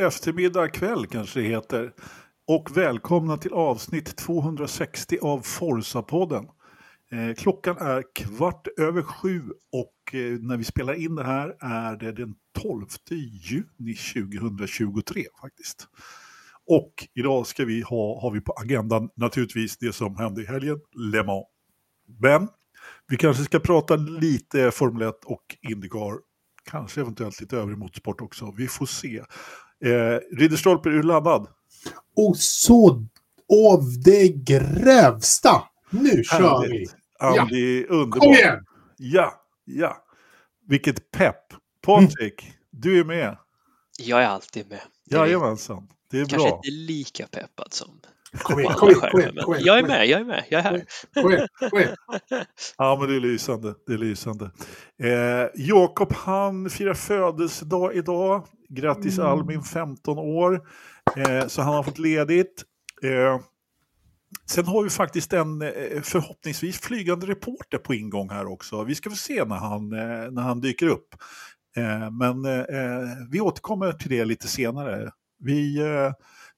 [0.00, 1.92] eftermiddag, kväll kanske det heter.
[2.46, 6.46] Och välkomna till avsnitt 260 av Forsa-podden.
[7.12, 9.42] Eh, klockan är kvart över sju
[9.72, 15.88] och eh, när vi spelar in det här är det den 12 juni 2023 faktiskt.
[16.66, 20.80] Och idag ska vi ha, har vi på agendan naturligtvis det som hände i helgen,
[21.12, 21.46] Le Mans.
[22.20, 22.48] Men
[23.08, 26.18] vi kanske ska prata lite Formel 1 och Indycar,
[26.70, 28.54] kanske eventuellt lite övrig motorsport också.
[28.56, 29.22] Vi får se.
[29.84, 31.46] Eh, Ridderstolpe, är du laddad?
[32.16, 33.06] Och så
[33.68, 35.62] av det grövsta!
[35.90, 36.86] Nu kör vi!
[37.18, 38.22] Ja, det är underbart.
[38.22, 38.64] Kom igen!
[38.96, 39.96] Ja, ja.
[40.68, 41.54] Vilket pepp.
[41.82, 42.54] Patrik, mm.
[42.70, 43.36] du är med.
[43.98, 44.80] Jag är alltid med.
[45.10, 46.48] Jajamensan, det är Kanske bra.
[46.48, 48.00] Kanske inte lika peppad som
[48.42, 50.58] Kom igen, kom igen, kom igen, kom igen, Jag är med, jag är med, jag
[50.58, 50.84] är här.
[51.14, 51.96] Kom igen, kom igen.
[52.78, 53.74] Ja, men det är lysande.
[53.86, 54.50] Det är lysande.
[55.02, 58.46] Eh, Jakob, han firar födelsedag idag.
[58.70, 59.30] Grattis mm.
[59.30, 60.60] Almin, 15 år.
[61.16, 62.64] Eh, så han har fått ledigt.
[63.02, 63.40] Eh,
[64.46, 68.84] sen har vi faktiskt en eh, förhoppningsvis flygande reporter på ingång här också.
[68.84, 71.14] Vi ska få se när han, eh, när han dyker upp.
[71.76, 72.42] Eh, men
[73.30, 75.10] vi återkommer till det lite senare.
[75.38, 75.78] Vi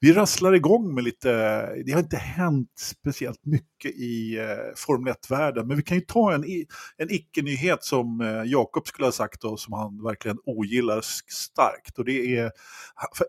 [0.02, 1.30] vi rasslar igång med lite,
[1.84, 6.32] det har inte hänt speciellt mycket i eh, Formel 1-världen, men vi kan ju ta
[6.32, 6.44] en,
[6.96, 11.98] en icke-nyhet som eh, Jakob skulle ha sagt och som han verkligen ogillar starkt.
[11.98, 12.50] Och det är,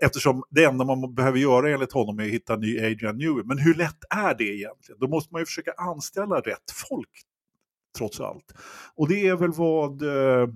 [0.01, 3.43] eftersom det enda man behöver göra enligt honom är att hitta en ny Adrian Newey.
[3.45, 4.99] Men hur lätt är det egentligen?
[4.99, 7.09] Då måste man ju försöka anställa rätt folk
[7.97, 8.53] trots allt.
[8.95, 10.47] Och det är väl vad eh,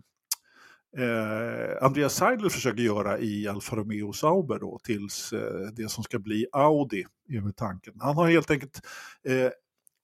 [0.98, 6.20] eh, Andreas Seidler försöker göra i Alfa Romeo Sauber då, tills eh, det som ska
[6.20, 7.94] bli Audi är tanken.
[8.00, 8.81] Han har helt enkelt
[9.28, 9.52] eh,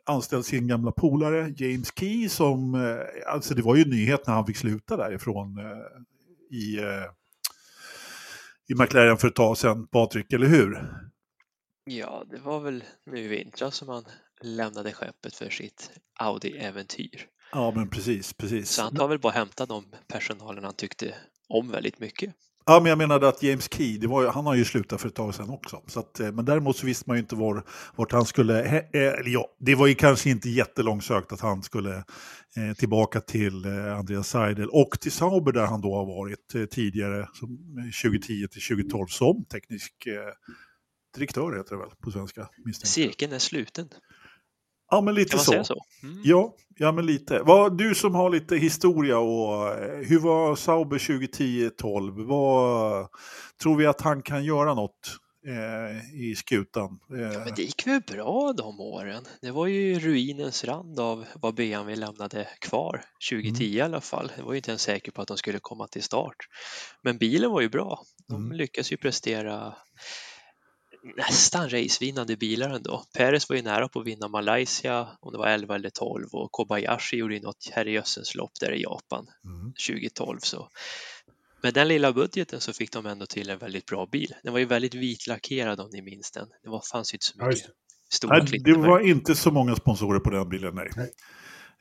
[0.06, 4.34] anställt sin gamla polare James Key som, eh, alltså det var ju en nyhet när
[4.34, 7.06] han fick sluta därifrån eh, i, eh,
[8.68, 10.90] i McLaren för ett tag sedan, Patrik, eller hur?
[11.86, 14.04] Ja, det var väl nu i vintras som han
[14.42, 17.26] lämnade skeppet för sitt Audi-äventyr.
[17.54, 18.70] Ja, men precis, precis.
[18.70, 21.14] Så han tar väl bara hämta de personalen han tyckte
[21.50, 22.34] om väldigt mycket.
[22.66, 25.16] Ja, men jag menade att James Key, det var, han har ju slutat för ett
[25.16, 25.82] tag sedan också.
[25.88, 27.64] Så att, eh, men däremot så visste man ju inte var,
[27.96, 31.96] vart han skulle, eller ja, det var ju kanske inte jättelångsökt att han skulle
[32.56, 36.66] eh, tillbaka till eh, Andreas Seidel och till Sauber där han då har varit eh,
[36.66, 37.58] tidigare, som
[38.04, 40.14] 2010 till 2012 som teknisk eh,
[41.16, 42.50] direktör heter det väl på svenska.
[42.84, 43.90] Cirkeln är sluten.
[44.94, 45.64] Ja, men lite så.
[45.64, 45.86] Så?
[46.04, 46.22] Mm.
[46.24, 47.40] Ja, ja, men lite.
[47.40, 52.28] Vad, du som har lite historia och eh, hur var Sauber 2010-12?
[52.28, 53.08] Vad
[53.62, 55.18] tror vi att han kan göra något
[55.48, 57.00] eh, i skutan?
[57.14, 57.22] Eh.
[57.22, 59.24] Ja, men det gick väl bra de åren.
[59.42, 63.78] Det var ju ruinens rand av vad BMW lämnade kvar 2010 mm.
[63.78, 64.32] i alla fall.
[64.36, 66.38] Det var ju inte ens säker på att de skulle komma till start.
[67.02, 68.04] Men bilen var ju bra.
[68.28, 68.58] De mm.
[68.58, 69.76] lyckas ju prestera
[71.18, 73.04] nästan racevinnande bilar ändå.
[73.18, 76.52] Perez var ju nära på att vinna Malaysia om det var 11 eller 12 och
[76.52, 79.74] Kobayashi gjorde ju något herrejössens lopp där i Japan mm.
[79.88, 80.40] 2012.
[80.40, 80.70] Så
[81.64, 84.36] med den lilla budgeten så fick de ändå till en väldigt bra bil.
[84.44, 86.48] Den var ju väldigt vitlackerad om ni minns den.
[86.64, 87.70] Det var, fanns ju inte så mycket
[88.12, 90.90] stora nej, Det var inte så många sponsorer på den bilen, nej.
[90.96, 91.12] nej.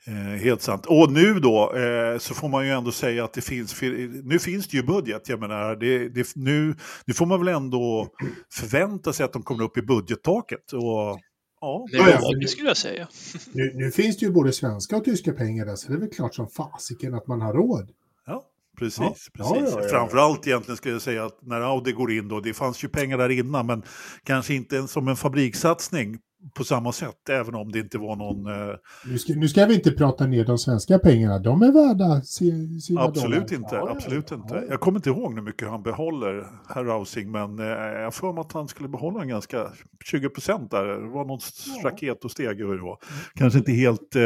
[0.07, 0.85] Eh, helt sant.
[0.85, 3.81] Och nu då eh, så får man ju ändå säga att det finns,
[4.23, 5.29] nu finns det ju budget.
[5.29, 6.75] Jag menar, det, det, nu,
[7.05, 8.07] nu får man väl ändå
[8.53, 10.73] förvänta sig att de kommer upp i budgettaket.
[10.73, 11.19] Och,
[11.61, 11.85] ja.
[12.41, 13.07] Det, skulle jag säga.
[13.53, 16.09] Nu, nu, finns det ju både svenska och tyska pengar där, så det är väl
[16.09, 17.89] klart som fasiken att man har råd.
[18.25, 18.43] Ja,
[18.79, 18.99] precis.
[18.99, 19.15] Ja.
[19.33, 19.73] precis.
[19.73, 22.83] Ja, ja, Framförallt egentligen skulle jag säga att när Audi går in då, det fanns
[22.83, 23.83] ju pengar där innan, men
[24.23, 26.19] kanske inte som en fabrikssatsning
[26.53, 28.45] på samma sätt, även om det inte var någon...
[28.45, 28.75] Eh...
[29.05, 33.01] Nu, ska, nu ska vi inte prata ner de svenska pengarna, de är värda sina
[33.01, 33.53] Absolut dollar.
[33.53, 34.55] inte, ja, absolut ja, inte.
[34.55, 34.63] Ja.
[34.69, 37.65] Jag kommer inte ihåg hur mycket han behåller, herr Rausing, men eh,
[38.01, 39.67] jag får att han skulle behålla en ganska
[40.05, 40.85] 20 procent där.
[40.85, 41.89] Det var något ja.
[41.89, 42.97] raket och steg hur det var.
[43.35, 44.21] Kanske inte helt eh,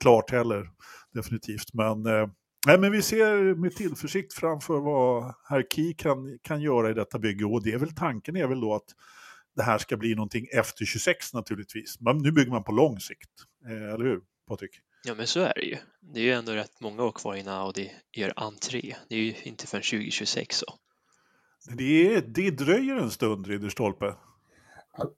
[0.00, 0.70] klart heller,
[1.14, 2.28] definitivt, men eh,
[2.66, 7.18] Nej, men vi ser med tillförsikt framför vad herr Key kan, kan göra i detta
[7.18, 8.84] bygge och det är väl tanken är väl då att
[9.56, 12.00] det här ska bli någonting efter 26 naturligtvis.
[12.00, 13.30] Men nu bygger man på lång sikt,
[13.66, 14.70] eh, eller hur Patrik?
[15.04, 15.76] Ja men så är det ju.
[16.00, 18.96] Det är ju ändå rätt många år kvar innan Audi gör entré.
[19.08, 20.66] Det är ju inte förrän 2026 så.
[21.76, 24.14] Det, det dröjer en stund, Ridderstolpe.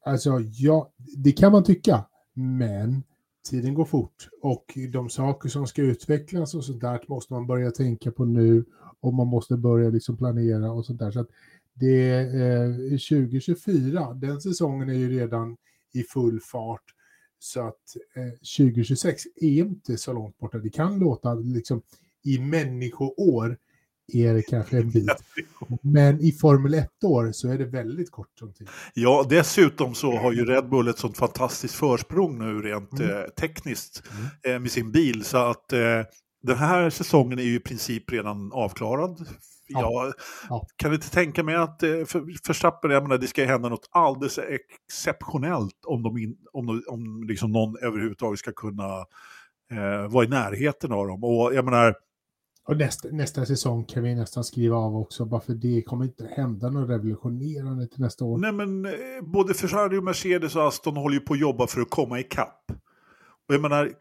[0.04, 2.04] Alltså, ja, det kan man tycka.
[2.34, 3.02] Men
[3.50, 7.70] tiden går fort och de saker som ska utvecklas och sånt där måste man börja
[7.70, 8.64] tänka på nu
[9.00, 11.10] och man måste börja liksom planera och sånt där.
[11.10, 11.28] Så att
[11.74, 15.56] det är eh, 2024, den säsongen är ju redan
[15.94, 16.84] i full fart.
[17.38, 18.32] Så att eh,
[18.66, 20.58] 2026 är inte så långt borta.
[20.58, 21.82] Det kan låta liksom
[22.24, 23.56] i människoår
[24.12, 25.10] är det kanske en bit.
[25.82, 28.68] Men i Formel 1-år så är det väldigt kort som tid.
[28.94, 33.10] Ja, dessutom så har ju Red Bull ett sånt fantastiskt försprång nu rent Mm.
[33.10, 34.02] eh, tekniskt
[34.46, 35.24] eh, med sin bil.
[35.24, 35.80] Så att eh,
[36.42, 39.26] den här säsongen är ju i princip redan avklarad.
[39.68, 39.80] Ja.
[40.04, 40.14] Jag
[40.48, 40.66] Ja.
[40.76, 44.38] kan inte tänka mig att eh, för, Verstappen, jag menar, det ska hända något alldeles
[44.38, 48.98] exceptionellt om, de in, om, de, om liksom någon överhuvudtaget ska kunna
[49.70, 51.24] eh, vara i närheten av dem.
[51.24, 51.94] Och jag menar,
[52.68, 56.26] Och nästa, nästa säsong kan vi nästan skriva av också, bara för det kommer inte
[56.36, 58.38] hända något revolutionerande till nästa år.
[58.38, 58.92] Nej, men eh,
[59.22, 62.72] både Ferrari och Mercedes och Aston håller ju på att jobba för att komma ikapp.
[63.52, 63.92] Och jag menar,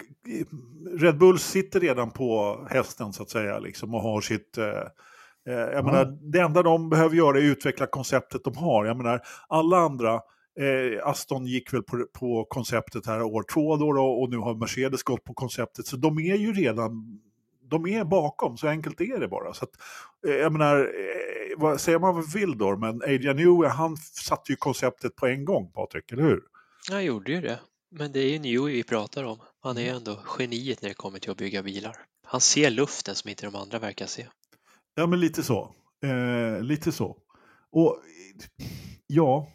[1.00, 4.58] Red Bull sitter redan på hästen så att säga liksom, och har sitt...
[4.58, 5.84] Eh, eh, jag Ja.
[5.84, 8.86] menar, det enda de behöver göra är att utveckla konceptet de har.
[8.86, 10.14] Jag menar, alla andra,
[10.60, 14.56] eh, Aston gick väl på, på konceptet här år två då, då och nu har
[14.56, 15.86] Mercedes gått på konceptet.
[15.86, 17.20] Så de är ju redan
[17.70, 19.54] de är bakom, så enkelt är det bara.
[19.54, 19.72] Så att,
[20.28, 24.52] eh, jag menar, eh, vad säger man vad vill då, men Adrian Newey, han satte
[24.52, 26.42] ju konceptet på en gång, Patrik, eller hur?
[26.90, 27.60] Jag gjorde ju det.
[27.92, 29.38] Men det är ju Newey vi pratar om.
[29.64, 29.84] Han Mm.
[29.84, 31.96] är ju ändå geniet när det kommer till att bygga bilar.
[32.28, 34.28] Han ser luften som inte de andra verkar se.
[34.96, 35.76] Ja, men lite så.
[36.04, 37.18] Eh, lite så.
[37.72, 37.98] Och
[39.08, 39.48] ja,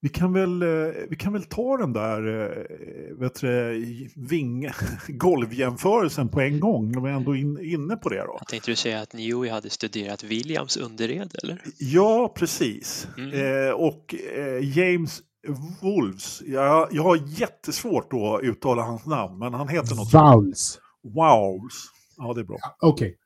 [0.00, 0.68] vi kan väl, eh,
[1.10, 4.68] vi kan väl ta den där eh, vet du, ving,
[5.08, 8.36] golvjämförelsen på en gång, när vi ändå är in, inne på det då.
[8.40, 11.62] Jag tänkte du säga att Newey hade studerat Williams underred, eller?
[11.78, 13.08] Ja, precis.
[13.18, 13.32] Mm.
[13.32, 15.22] Eh, och eh, James
[15.80, 20.24] Wolves, jag, jag har jättesvårt då att uttala hans namn, men han heter något sånt.
[20.34, 20.78] Vowels.
[21.02, 21.74] Wows.
[22.16, 22.56] Ja, det är bra.
[22.60, 23.16] Ja, Okej,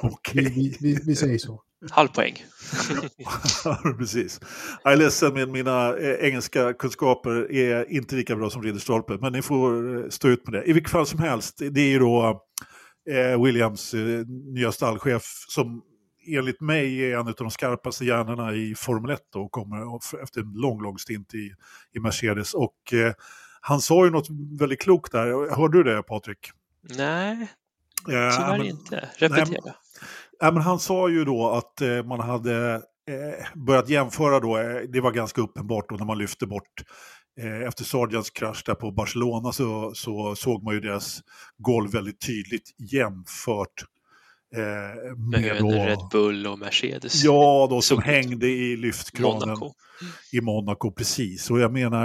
[0.00, 0.06] på.
[0.12, 0.44] Okej.
[0.44, 1.62] Vi, vi, vi, vi säger så.
[1.90, 2.44] Halv poäng.
[3.98, 4.40] Precis.
[4.84, 9.32] Jag är ledsen, men mina eh, engelska kunskaper är inte lika bra som Ridderstolpe, men
[9.32, 10.64] ni får eh, stå ut med det.
[10.64, 12.42] I vilket fall som helst, det är ju då
[13.10, 13.94] eh, Williams
[14.54, 15.82] nya stallchef som
[16.26, 20.52] enligt mig är en av de skarpaste hjärnorna i Formel 1 och kommer efter en
[20.52, 21.52] lång, lång stint i,
[21.94, 22.54] i Mercedes.
[22.54, 23.12] Och eh,
[23.60, 24.26] han sa ju något
[24.58, 26.50] väldigt klokt där, hörde du det Patrik?
[26.96, 27.48] Nej,
[28.02, 29.08] Eh, tyvärr men- inte.
[29.16, 29.74] Repetera.
[30.40, 32.74] Ja, men han sa ju då att eh, man hade
[33.08, 36.82] eh, börjat jämföra då, eh, det var ganska uppenbart då när man lyfte bort
[37.40, 41.20] eh, efter Sargents krasch där på Barcelona så, så såg man ju deras
[41.58, 43.84] golv väldigt tydligt jämfört
[44.56, 47.24] eh, Med då, Red Bull och Mercedes.
[47.24, 49.72] ja, då som hängde i lyftkranen Monaco.
[50.32, 51.50] i Monaco, precis.
[51.50, 52.04] Och jag menar,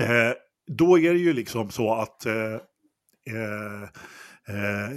[0.00, 0.32] eh,
[0.66, 2.54] då är det ju liksom så att eh,
[3.30, 3.82] eh,
[4.48, 4.90] eh,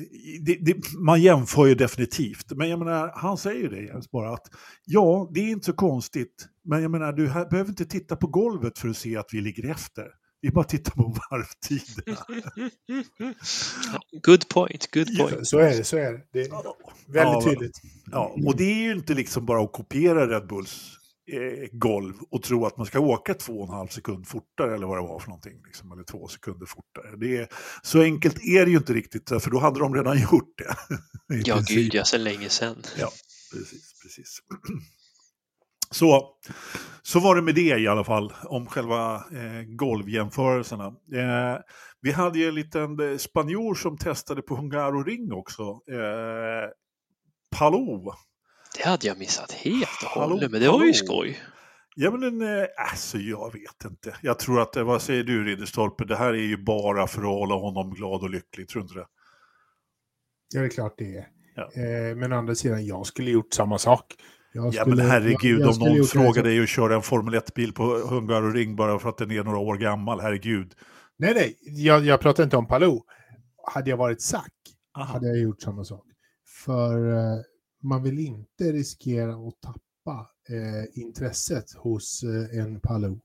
[0.45, 2.51] det, det, man jämför ju definitivt.
[2.51, 4.47] Men jag menar, han säger ju det Jens, bara att
[4.85, 6.47] ja, det är inte så konstigt.
[6.63, 9.71] Men jag menar, du behöver inte titta på golvet för att se att vi ligger
[9.71, 10.05] efter.
[10.41, 12.17] Det är bara att titta på varvtiderna.
[14.23, 15.27] Good point, good Ja.
[15.29, 15.47] point.
[15.47, 16.21] Så är det, så är det.
[16.33, 16.73] Det är väldigt
[17.15, 17.81] Ja, tydligt.
[18.11, 20.91] Ja, och det är ju inte liksom bara att kopiera Red Bulls
[21.31, 24.87] eh, golv och tro att man ska åka två och en halv sekund fortare eller
[24.87, 27.15] vad det var för någonting, liksom, eller två sekunder fortare.
[27.17, 27.47] Det är,
[27.83, 30.75] så enkelt är det ju inte riktigt, för då hade de redan gjort det.
[31.45, 31.75] Ja, princip.
[31.77, 32.83] gud ja, så länge sedan.
[32.99, 33.11] Ja,
[33.53, 34.39] precis, precis.
[35.91, 36.35] Så,
[37.01, 40.85] så var det med det i alla fall, om själva eh, golvjämförelserna.
[40.87, 41.61] Eh,
[42.01, 45.63] vi hade ju en liten eh, spanjor som testade på Hungaroring också.
[45.63, 46.69] Eh,
[47.57, 48.11] Palou.
[48.77, 51.39] Det hade jag missat helt och Hallå, hållet, men det var ju skoj.
[51.95, 54.15] Ja men en, eh, alltså jag vet inte.
[54.21, 57.55] Jag tror att, vad säger du Ridderstolpe, det här är ju bara för att hålla
[57.55, 59.07] honom glad och lycklig, tror du inte det?
[60.53, 61.27] Ja, det är klart det är.
[61.55, 61.63] Ja.
[61.81, 64.15] Eh, men å andra sidan, jag skulle gjort samma sak.
[64.53, 67.01] Jag Ja skulle- men herregud, jag- jag om skulle någon frågar dig att köra en
[67.01, 70.73] Formel 1-bil på Hungaroring bara för att den är några år gammal, herregud.
[71.17, 73.01] Nej, nej, jag, jag pratar inte om Palou.
[73.73, 74.31] Hade jag varit
[74.97, 75.13] Aha.
[75.13, 76.05] hade jag gjort samma sak.
[76.65, 77.39] För eh,
[77.83, 83.19] man vill inte riskera att tappa eh, intresset hos eh, en Palou.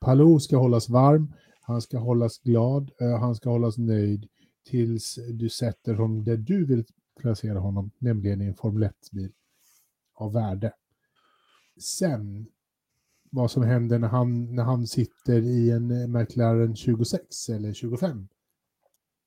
[0.00, 4.26] Palou ska hållas varm, han ska hållas glad, eh, han ska hållas nöjd
[4.70, 6.84] tills du sätter honom där du vill
[7.20, 9.32] placera honom, nämligen i en Formel 1-bil
[10.16, 10.72] av värde.
[11.80, 12.46] Sen,
[13.30, 18.28] vad som händer när han, när han sitter i en eh, McLaren 26 eller 25.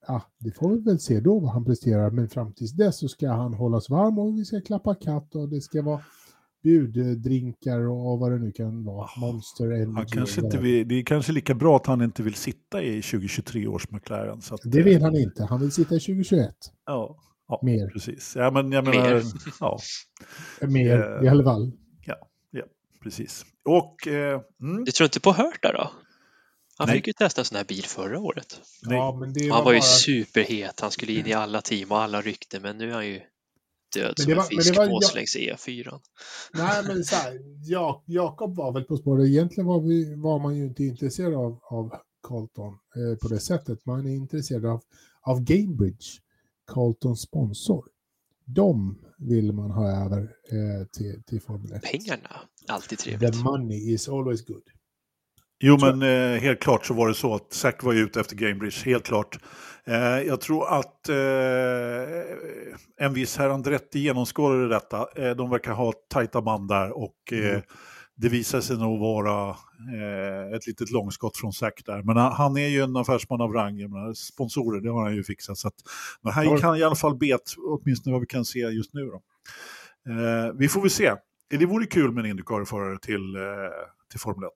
[0.07, 3.07] Ja, det får vi väl se då vad han presterar, men fram tills dess så
[3.07, 6.01] ska han hållas varm och vi ska klappa katt och det ska vara
[6.63, 9.09] bjuddrinkar och, vad det nu kan vara.
[9.17, 9.93] Monster, Energy.
[9.95, 13.01] Han kanske inte vill, det är kanske lika bra att han inte vill sitta i
[13.01, 14.41] 2023 års McLaren.
[14.63, 16.55] Det eh, vill han inte, han vill sitta i 2021.
[16.85, 17.17] Ja,
[17.49, 17.87] ja Mer.
[17.89, 18.35] precis.
[18.35, 18.91] Ja, men jag Mer.
[19.01, 19.23] menar,
[19.59, 19.79] ja,
[20.67, 21.71] Mer Eh, i alla fall.
[23.03, 23.45] precis.
[23.65, 25.91] Och, eh, mm, Du tror inte på Hurta då?
[26.77, 26.95] Han Nej.
[26.97, 28.61] fick ju testa en sån här bil förra året.
[28.81, 29.83] Ja, men det Han var ju bara...
[29.85, 33.21] superhet, han skulle in i alla team och alla rykten, men nu är han ju
[33.95, 35.15] Död Men som det en var- men det var- fiskmås ja.
[35.15, 35.35] längs
[35.67, 35.99] E4.
[36.53, 39.27] Nej, men så här, ja, Jakob var väl på spåret.
[39.27, 41.91] Egentligen var, vi, var man ju inte intresserad av, av
[42.27, 43.85] Carlton eh, på det sättet.
[43.85, 44.81] Man är intresserad av,
[45.21, 46.05] av Gamebridge,
[46.69, 47.83] Carltons sponsor.
[48.45, 51.81] De vill man ha över eh, till, till Formel 1.
[51.83, 52.29] Pengarna,
[52.67, 53.33] alltid trevligt.
[53.33, 54.63] The money is always good.
[55.61, 58.85] Jo, men eh, helt klart så var det så att Zack var ute efter Gamebridge,
[58.85, 59.39] helt klart.
[59.85, 61.15] Eh, jag tror att eh,
[62.97, 65.07] en viss herr Andretti genomskådade detta.
[65.15, 67.61] Eh, de verkar ha tajta band där och eh, Mm.
[68.21, 72.03] Det visar sig nog vara eh, ett litet långskott från Zack där.
[72.03, 75.57] Men han, är ju en affärsman av rang, menar, sponsorer, det har han ju fixat.
[75.57, 75.73] Så att,
[76.21, 79.05] men här gick han i alla fall bet, åtminstone vad vi kan se just nu.
[79.05, 79.21] Då.
[80.11, 81.13] Eh, vi får väl se.
[81.49, 83.41] Det vore kul med en Indycar-förare till, eh,
[84.11, 84.51] till Formel 1.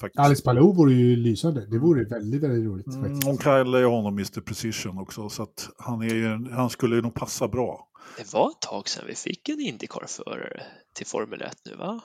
[0.00, 0.20] Faktiskt.
[0.20, 1.66] Alex Palou vore ju lysande.
[1.66, 3.24] Det vore väldigt, väldigt roligt faktiskt.
[3.24, 6.96] Mm, och Kyle är honom Mr Precision också, så att han, är ju, han skulle
[6.96, 7.88] ju nog passa bra.
[8.16, 10.62] Det var ett tag sedan vi fick en Indycar-förare
[10.94, 12.00] till Formel 1 nu va?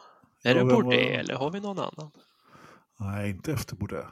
[0.46, 2.12] Är det vem var eller har vi någon annan?
[3.00, 4.06] Nej, inte efter Bourdais.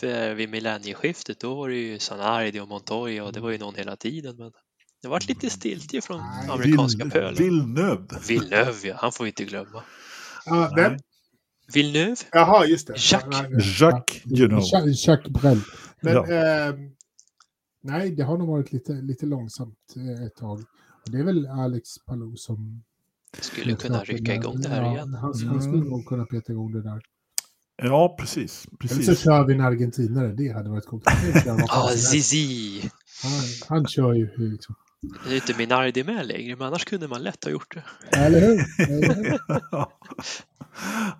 [0.00, 3.74] För vid millennieskiftet då var det ju Sanardi och Montoya och det var ju någon
[3.74, 4.52] hela tiden men
[5.02, 7.34] det vart lite stiltje från Nej, amerikanska Vill- pölen.
[7.34, 8.06] Villeneuve.
[8.28, 9.82] Villeneuve ja, han får vi inte glömma.
[10.46, 10.84] Ja, Nej.
[10.90, 10.98] vem?
[11.74, 12.16] Villeneuve?
[12.32, 12.94] Jaha, just det.
[13.12, 13.80] Jacques.
[13.80, 14.72] Jacques Genot.
[14.72, 15.60] Jacques, Jacques Brel.
[16.02, 16.26] Men Ja.
[16.26, 16.76] ehm,
[17.82, 20.60] nej, det har nog varit lite, lite långsamt eh, ett tag.
[21.04, 22.84] Och det är väl Alex Palou som...
[23.40, 25.14] Skulle kunna rycka igång det här ja, igen.
[25.14, 25.48] Han, Mm.
[25.48, 27.00] han skulle nog kunna peta igång det där.
[27.82, 28.66] Ja, precis.
[28.80, 29.20] Eller så precis.
[29.24, 31.04] kör vi en argentinare, det hade varit coolt.
[31.04, 31.88] Det fan Ah.
[31.88, 32.80] Zizi!
[33.22, 33.32] han,
[33.78, 34.74] han kör ju liksom.
[35.26, 37.84] Nu är inte Minardi med längre men annars kunde man lätt ha gjort det.
[38.18, 38.64] Eller hur?
[38.90, 39.38] Eller hur?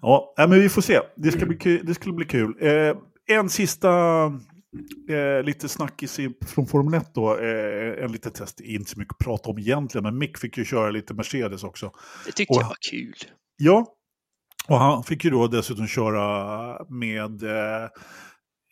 [0.02, 1.00] ja, men vi får se.
[1.16, 2.56] Det, ska bli kul, det skulle bli kul.
[2.60, 2.96] Eh,
[3.38, 3.88] en sista
[5.10, 7.38] eh, lite snackis i- från Formel 1 då.
[7.38, 10.64] Eh, en liten test, inte så mycket att prata om egentligen, men Mick fick ju
[10.64, 11.92] köra lite Mercedes också.
[12.26, 13.14] Det tyckte Och- jag var kul.
[13.56, 13.86] Ja,
[14.68, 17.84] och han fick ju då dessutom köra med eh,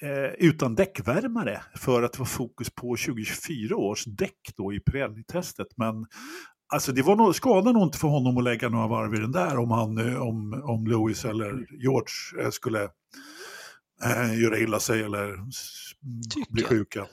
[0.03, 5.67] eh, utan däckvärmare för att det var fokus på 2024 års däck då i Pirelli-testet.
[5.77, 6.07] Men
[6.75, 9.33] alltså det var nog, skadade nog inte för honom att lägga några varv i den
[9.33, 12.89] där om, han, eh, om, om Lewis eller George eh, skulle
[14.05, 15.37] eh, göra illa sig eller
[16.35, 17.07] Tycker bli sjuka.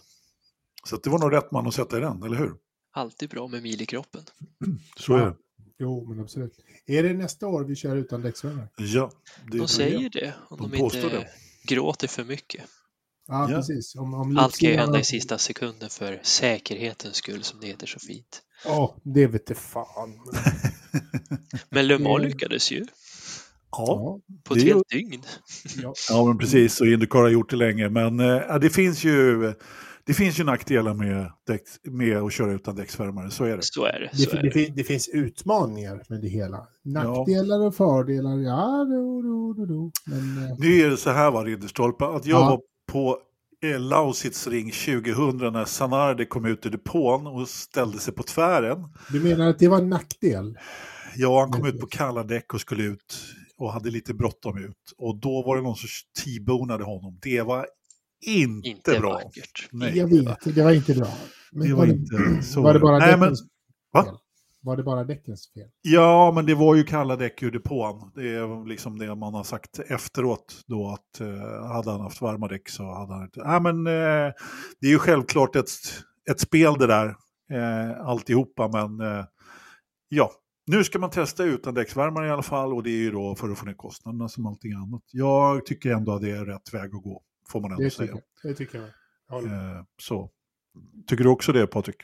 [0.83, 2.53] Så att det var nog rätt man att sätta i den, eller hur?
[2.91, 4.21] Alltid bra med mil i kroppen.
[4.99, 5.35] Så är det.
[5.79, 6.53] Jo, men absolut.
[6.85, 8.67] Är det nästa år vi kör utan däcksvärmare?
[8.77, 9.11] Ja,
[9.51, 11.29] det De säger det om De de, inte det.
[11.63, 12.63] gråter för mycket.
[13.27, 13.57] Ja, Ja.
[13.57, 13.95] precis.
[13.95, 17.87] Om, om Allt ska ju hända i sista sekunden för säkerhetens skull som det heter
[17.87, 18.41] så fint.
[18.65, 20.19] Ja, det vet jag fan.
[21.69, 22.85] Men Le Mans lyckades ju
[23.77, 25.21] Ja, på Det ett helt dygn.
[25.81, 25.93] ja.
[26.09, 26.81] Ja, men precis.
[26.81, 27.89] Och Indycar har gjort det länge.
[27.89, 29.53] Men ja, det, finns ju,
[30.05, 33.31] det finns ju nackdelar med, däck, med att köra utan däcksvärmare.
[33.31, 33.63] Så är det.
[33.63, 34.09] Så är det.
[34.11, 34.73] Det, Så fin- är det, det.
[34.75, 36.67] det finns utmaningar med det hela.
[36.85, 39.91] Nackdelar och fördelar, ja, do, do, do, do.
[40.05, 42.49] Men eh, Nu är det så här, va, Ridderstolpe, att jag Ja.
[42.49, 42.61] var
[42.91, 43.17] på
[43.63, 48.77] eh, Lausitz ring 2000 när Sanardi kom ut ur depån och ställde sig på tvären.
[49.09, 50.57] du menar att det var en nackdel?
[51.15, 53.15] Ja, han kom ut på kalla däck och skulle ut
[53.57, 54.93] och hade lite bråttom ut.
[54.97, 55.87] Och då var det någon som
[56.23, 57.19] t-bonade honom.
[57.21, 57.67] Det var
[58.25, 59.13] inte, Inte bra.
[59.13, 59.69] vackert.
[59.71, 61.07] Nej, jag vet, det var inte bra.
[61.51, 62.61] Men det var inte så.
[62.61, 63.35] var det bara Nej, men,
[63.93, 64.19] Va?
[64.65, 65.69] Var det bara däckens fel?
[65.81, 68.11] Ja, men det var ju kalla däck ur depån.
[68.15, 72.47] Det är liksom det man har sagt efteråt då att eh, hade han haft varma
[72.47, 73.43] däck så hade han inte...
[73.43, 74.33] Nej, men eh,
[74.81, 75.69] det är ju självklart ett,
[76.31, 77.15] ett spel det där,
[77.51, 79.25] eh, alltihopa, men eh,
[80.09, 80.31] ja.
[80.65, 83.49] Nu ska man testa utan däcksvärmare i alla fall och det är ju då för
[83.49, 85.03] att få ner kostnaderna som allting annat.
[85.11, 88.07] Jag tycker ändå att det är rätt väg att gå, får man ändå Det säga.
[88.07, 88.51] tycker jag.
[88.51, 88.77] Det tycker
[89.29, 89.43] jag.
[89.45, 90.29] Eh, så.
[91.07, 91.95] Tycker du också det, Patrik?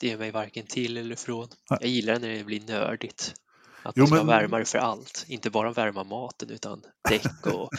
[0.00, 1.48] Det är mig varken till eller från.
[1.70, 1.78] Nej.
[1.80, 3.34] Jag gillar när det blir nördigt.
[3.84, 5.24] Att Jo, man ska men- värmare för allt.
[5.28, 7.70] Inte bara värma maten utan däck och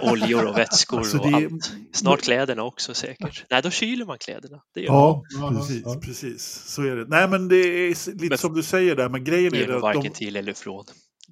[0.12, 1.72] oljor och vätskor Alltså, och det är- allt.
[1.92, 3.44] Snart kläderna också säkert.
[3.50, 4.62] Nej, då kyler man kläderna.
[4.74, 5.00] Det gör man.
[5.00, 6.00] Ja, Ja, precis, ja.
[6.02, 6.62] precis.
[6.66, 7.04] Så är det.
[7.08, 9.68] Nej, men det är lite Men- som du säger där, men grejen är det att
[9.70, 9.80] de...
[9.80, 10.84] varken till eller från.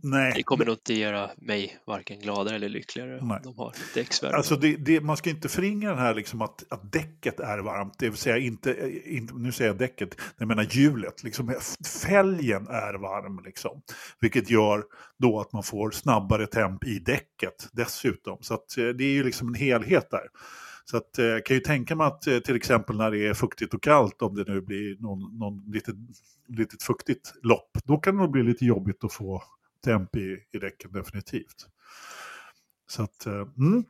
[0.03, 3.21] Nej, Det kommer nog inte göra mig varken gladare eller lyckligare Nej.
[3.21, 4.37] om de har däcksvärme.
[4.37, 7.95] Alltså det, det, man ska inte förringa den här liksom att, att däcket är varmt,
[7.99, 11.55] det vill säga inte, inte nu säger jag däcket, jag menar hjulet, liksom,
[12.03, 13.83] fälgen är varm liksom.
[14.21, 14.85] Vilket gör
[15.19, 18.39] då att man får snabbare temp i däcket dessutom.
[18.41, 20.27] Så att, eh, det är ju liksom en helhet där.
[20.85, 23.35] Så att, eh, jag kan ju tänka mig att eh, till exempel när det är
[23.35, 25.95] fuktigt och kallt, om det nu blir någon, någon litet,
[26.49, 29.43] litet fuktigt lopp, då kan det nog bli lite jobbigt att få
[29.85, 31.67] temp i, i däcken definitivt.
[32.91, 33.85] Så att, eh, mm.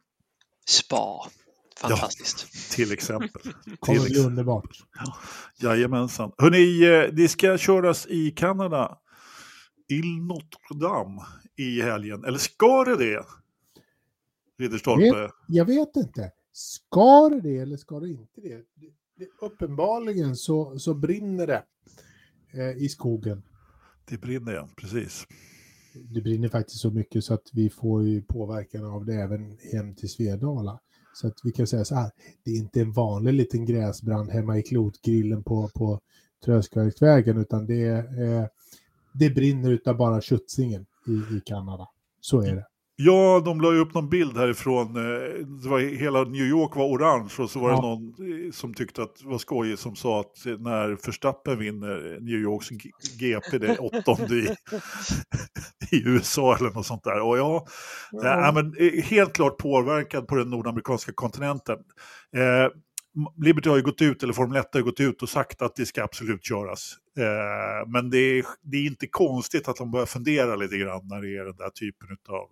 [0.69, 1.31] Spa.
[1.81, 2.73] Fantastiskt.
[2.73, 3.43] Till exempel.
[3.79, 4.79] kommer Till bli underbart.
[5.63, 6.33] Jajamensan.
[6.39, 8.99] Hörrni, eh, det ska köras i Kanada.
[9.89, 11.23] Il Notre Dame
[11.57, 12.25] i helgen.
[12.25, 13.25] Eller ska det det?
[14.59, 15.31] Ridderstolpe.
[15.49, 16.33] Jag vet inte.
[16.53, 18.57] Ska det det eller ska det inte det?
[18.57, 21.63] det, det uppenbarligen så, så brinner det
[22.53, 23.43] eh, i skogen.
[24.05, 25.27] Det brinner ja, precis.
[25.93, 29.95] Det brinner faktiskt så mycket så att vi får ju påverkan av det även hem
[29.95, 30.81] till Svedala.
[31.15, 32.11] Så att vi kan säga så här,
[32.45, 36.01] det är inte en vanlig liten gräsbrand hemma i klotgrillen på, på
[36.45, 38.47] Tröskavägen utan det, eh,
[39.15, 41.89] det brinner utav bara köttsingen i, i Kanada.
[42.21, 42.67] Så är det.
[43.03, 44.97] Ja, de la ju upp någon bild härifrån.
[44.97, 47.81] eh, Det var, hela New York var orange och så var det Ja.
[47.83, 48.09] någon
[48.47, 52.41] eh, som tyckte att det var skojigt som sa att eh, när Verstappen vinner New
[52.41, 52.69] Yorks
[53.21, 54.49] GP, det är åttonde i,
[55.97, 57.21] i USA eller något sånt där.
[57.21, 57.67] Och ja,
[58.13, 58.53] ja.
[58.55, 61.79] men, eh, helt klart påverkad på den nordamerikanska kontinenten.
[62.37, 62.71] Eh,
[63.37, 65.77] Liberty har ju gått ut, eller Formel 1 har ju gått ut och sagt att
[65.77, 66.97] det ska absolut köras.
[67.19, 71.21] Eh, men det är, det är inte konstigt att de börjar fundera lite grann när
[71.21, 72.49] det är den där typen av...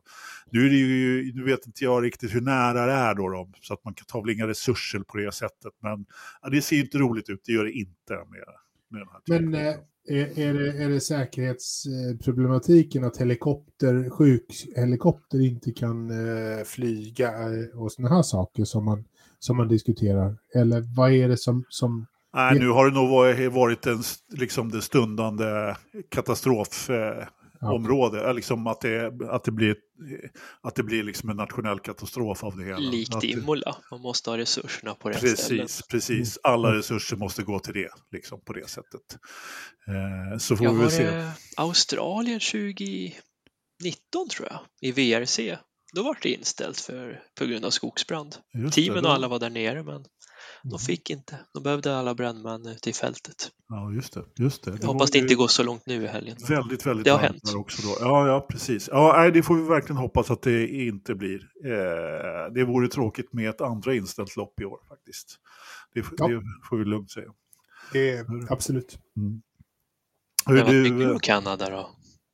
[0.50, 3.50] Nu, är det ju, nu vet inte jag riktigt hur nära det är då, då
[3.60, 5.72] så att man kan ta väl inga resurser på det sättet.
[5.82, 6.06] Men
[6.42, 8.44] ja, det ser ju inte roligt ut, det gör det inte med,
[8.88, 9.50] med den här typen.
[9.50, 9.74] Men eh,
[10.08, 17.92] är, är, det, är det säkerhetsproblematiken att helikopter, sjukhelikopter inte kan eh, flyga eh, och
[17.92, 19.04] sådana här saker som man,
[19.38, 20.36] som man diskuterar?
[20.54, 21.64] Eller vad är det som...
[21.68, 23.10] som Nej, nu har det nog
[23.52, 24.02] varit, en,
[24.38, 25.76] liksom det stundande
[26.10, 28.18] katastrofområde.
[28.18, 28.32] Eh, Ja.
[28.32, 29.76] liksom att det, att det blir,
[30.62, 32.78] att det blir liksom en nationell katastrof av det hela.
[32.78, 35.62] Likt Imola, man måste ha resurserna på rätt ställen.
[35.66, 36.38] Precis, precis.
[36.42, 39.00] Alla resurser måste gå till det, liksom på det sättet.
[39.88, 41.10] Eh, så får Jag vi väl var se.
[41.10, 45.56] det Australien 2019 tror jag, i VRC.
[45.94, 48.36] Då var det inställt för, på grund av skogsbrand.
[48.54, 50.04] Just det, Teamen då- och alla var där nere men
[50.62, 50.78] de Mm.
[50.78, 51.38] fick inte.
[51.54, 53.50] De behövde alla brandmän ute i fältet.
[53.68, 54.24] Ja, just det.
[54.36, 54.70] Just det.
[54.70, 56.36] det Jag hoppas var det inte går så långt nu i helgen.
[56.48, 57.54] Väldigt, väldigt Det har hänt.
[57.56, 57.96] också då.
[58.00, 58.88] Ja, ja, precis.
[58.92, 61.40] Ja, nej, det får vi verkligen hoppas att det inte blir.
[61.64, 65.38] Eh, det vore tråkigt med ett andra inställt lopp i år faktiskt.
[65.94, 66.28] Det, Ja.
[66.28, 67.28] det får vi lugnt säga.
[67.92, 68.98] det, absolut.
[70.46, 71.90] Hur Men vad du, eh, Kanada då?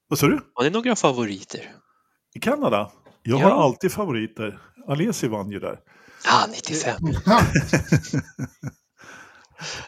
[0.08, 0.40] vad sa du?
[0.54, 1.72] Har ni några favoriter?
[2.34, 2.92] I Kanada?
[3.24, 3.44] Jag Ja.
[3.44, 4.58] har alltid favoriter.
[4.88, 5.78] Alesi vann ju där.
[6.28, 6.94] Ah, 95.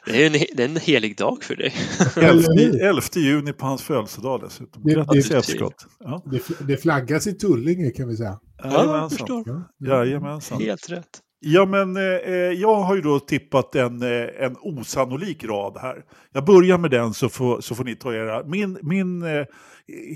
[0.06, 1.74] Det är en, det är en helig dag för dig.
[2.16, 2.44] 11,
[2.88, 4.82] 11 juni på hans födelsedag dessutom.
[4.84, 5.86] Det- Grattis det- efterskott.
[6.00, 8.38] Ja, Det, det flaggas i Tullinge kan vi säga.
[8.58, 9.18] Ja, jag Jajamensan.
[9.18, 9.42] förstår.
[9.78, 10.04] Ja.
[10.04, 10.60] Jajamensan.
[10.60, 11.20] Helt rätt.
[11.40, 15.96] Ja, men eh, jag har ju då tippat en, eh, en osannolik rad här.
[16.32, 18.46] Jag börjar med den så får, så får ni ta era.
[18.46, 19.44] Min, min eh,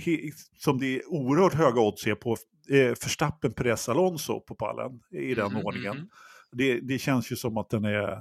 [0.04, 0.18] he,
[0.58, 2.36] som det är oerhört höga odds är på,
[2.70, 5.96] eh, Verstappen, Perez, Alonso på pallen i den Mhm, ordningen.
[5.96, 6.08] mhm.
[6.52, 8.18] Det, det känns ju som att den är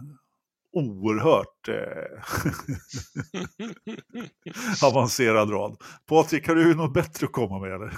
[0.71, 2.23] oerhört eh,
[4.83, 5.77] avancerad rad.
[6.05, 7.93] Patrik, har du något bättre att komma med eller?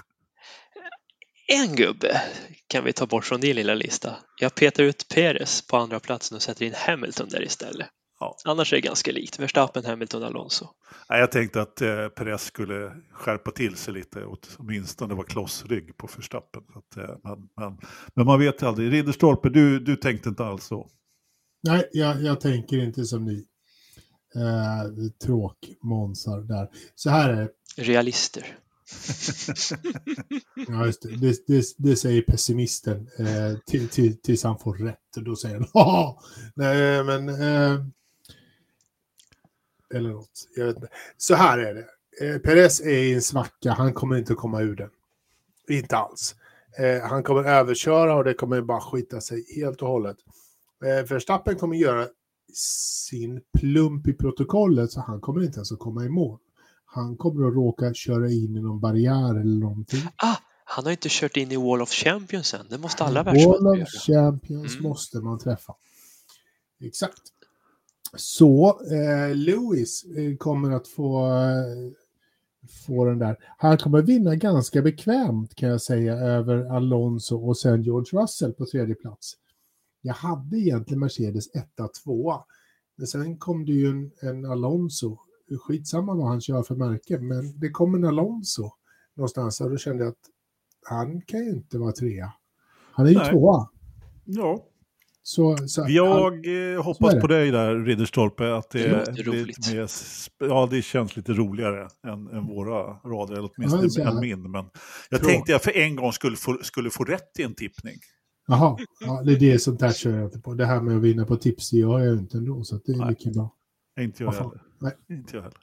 [1.48, 2.22] En gubbe
[2.68, 4.16] kan vi ta bort från din lilla lista.
[4.40, 7.88] Jag petar ut Perez på andra platsen och sätter in Hamilton där istället.
[8.22, 8.38] Ja.
[8.46, 9.40] Annars är det ganska likt.
[9.40, 10.68] Verstappen, Hamilton, Alonso.
[11.10, 15.98] Nej, jag tänkte att eh, Perez skulle skärpa till sig lite, åt- åtminstone vara klossrygg
[15.98, 16.64] på Verstappen.
[16.76, 17.78] Att, eh, men, men,
[18.16, 18.94] men man vet aldrig.
[18.94, 20.90] Ridderstolpe, du, du tänkte inte alls så.
[21.64, 23.46] Nej, jag, jag tänker inte som ni.
[24.36, 26.68] Eh, tråkmånsar där.
[26.96, 27.50] Så här är det.
[27.84, 28.46] Realister.
[30.68, 31.10] Ja, just det.
[31.18, 35.18] Det, det, det säger pessimisten eh, till, till, tills han får rätt.
[35.18, 36.22] Och då säger han ja,
[36.56, 37.30] nej men...
[37.30, 37.86] Eh,
[39.94, 40.48] eller något.
[40.56, 40.88] Jag vet inte.
[41.18, 41.86] Så här är det.
[42.28, 43.72] Eh, Perez är i en svacka.
[43.72, 44.90] Han kommer inte att komma ur den.
[45.70, 46.36] Inte alls.
[46.78, 50.18] Eh, han kommer överköra och det kommer bara skita sig helt och hållet.
[50.86, 52.08] Eh, Verstappen kommer göra
[52.54, 56.40] sin plump i protokollet så han kommer inte ens att komma i mål.
[56.86, 60.02] Han kommer att råka köra in i någon barriär eller någonting.
[60.16, 62.66] Ah, han har inte kört in i Wall of Champions än.
[62.70, 63.86] Det måste alla Wall världsmän of göra.
[63.86, 64.84] Champions Mm.
[64.84, 65.76] måste man träffa.
[66.84, 67.22] Exakt.
[68.18, 71.92] Så eh, Lewis eh, kommer att få, eh,
[72.88, 73.38] få den där.
[73.58, 78.66] Han kommer vinna ganska bekvämt kan jag säga över Alonso och sen George Russell på
[78.66, 79.34] tredje plats.
[80.02, 81.66] Jag hade egentligen Mercedes 1
[82.04, 82.34] 2
[82.96, 85.18] Men sen kom det ju en, en Alonso.
[85.62, 88.72] Skitsamma vad han kör för märke, men det kom en Alonso
[89.14, 90.30] någonstans och då kände jag att
[90.84, 92.34] han kan ju inte vara trea.
[92.92, 93.32] Han är ju Nej.
[93.32, 93.70] tvåa.
[94.26, 94.66] Ja,
[95.24, 97.22] Så, så jag eh, så är hoppas det.
[97.22, 98.56] på dig där, Ridderstolpe.
[98.56, 99.88] Att det, Det lite mer,
[100.40, 104.12] ja, det känns lite roligare än, än våra rader, eller Ja, åtminstone så här.
[104.12, 104.52] än min.
[104.52, 104.66] Men
[105.10, 105.30] jag Bra.
[105.30, 107.96] tänkte jag för en gång skulle få, skulle få rätt i en tippning.
[108.48, 110.54] Jaha, ja, det är det sånt där kör jag inte på.
[110.54, 112.92] Det här med att vinna på tips det gör jag inte ändå, så att det
[112.92, 113.10] är Nej.
[113.10, 113.56] lika bra.
[114.00, 114.62] Inte jag heller.
[114.80, 114.92] Nej.
[115.10, 115.60] Inte jag heller.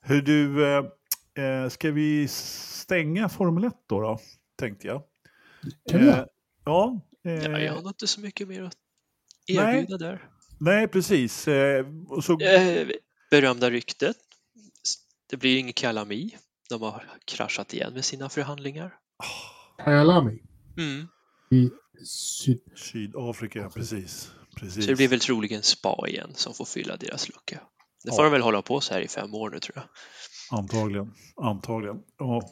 [0.00, 0.84] Hur du, eh,
[1.44, 4.18] eh, ska vi stänga Formel 1 då, då?
[4.58, 5.02] Tänkte jag.
[5.90, 6.16] Kan vi Eh,
[6.64, 7.00] ja.
[7.22, 8.76] Ja, eh, jag har inte så mycket mer att
[9.48, 9.78] Nej.
[9.78, 10.28] erbjuda där.
[10.60, 11.48] Nej, precis.
[11.48, 12.88] Eh, och så, Eh,
[13.30, 14.16] berömda ryktet.
[15.30, 16.36] Det blir ingen Kalami.
[16.68, 18.94] De har kraschat igen med sina förhandlingar.
[19.86, 20.42] Alami
[20.78, 21.08] Mm.
[21.50, 21.70] i
[22.06, 22.58] syd...
[22.76, 24.30] Sydafrika, precis.
[24.56, 24.84] precis.
[24.84, 27.60] Så det blir väl troligen Spa igen som får fylla deras lucka.
[28.04, 28.24] Det får Ja.
[28.24, 29.84] de väl hålla på så här i fem år nu tror jag.
[30.58, 31.12] Antagligen.
[31.36, 31.96] Antagligen.
[32.18, 32.42] Ja.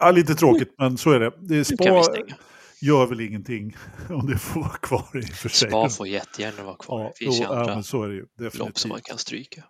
[0.00, 1.32] Ja, lite tråkigt, men så är det.
[1.40, 2.36] det är Nu kan vi spa stänga.
[2.82, 3.76] Gör väl ingenting
[4.10, 5.68] om det får vara kvar i och för sig.
[5.70, 7.00] Spa får jättegärna vara kvar.
[7.00, 8.26] ja, Det finns ju ja, andra men så är det ju.
[8.58, 9.64] lopp som man kan stryka.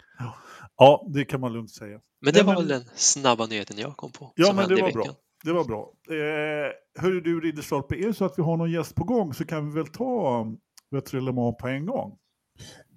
[0.76, 2.00] Ja, det kan man lugnt säga.
[2.20, 4.32] Men det Ja, var men- väl den snabba nyheten jag kom på.
[4.36, 5.06] Ja, men det var bra.
[5.44, 5.92] Det var bra.
[6.10, 9.44] Eh, hörru du Ridderstolpe, är det så att vi har någon gäst på gång så
[9.44, 10.46] kan vi väl ta
[10.90, 12.16] Vettre Le Mans på en gång?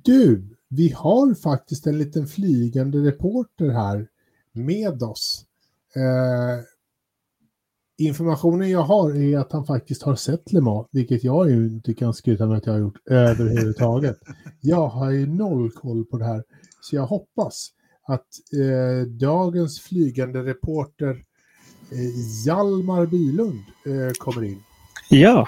[0.03, 4.07] Du, vi har faktiskt en liten flygande reporter här
[4.53, 5.45] med oss.
[5.95, 6.63] Eh,
[8.07, 11.93] informationen jag har är att han faktiskt har sett Le Mans, vilket jag ju inte
[11.93, 14.17] kan skryta med att jag har gjort överhuvudtaget.
[14.61, 16.43] jag har ju noll koll på det här.
[16.81, 17.69] Så jag hoppas
[18.07, 21.09] att eh, dagens flygande reporter
[21.91, 24.63] eh, Hjalmar Bylund eh, kommer in.
[25.09, 25.47] Ja,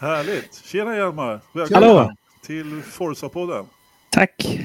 [0.00, 0.54] Härligt!
[0.64, 1.40] Tjena Hjalmar!
[1.52, 2.14] Välkommen Hallå.
[2.46, 3.64] till Forza-podden.
[4.10, 4.58] tack.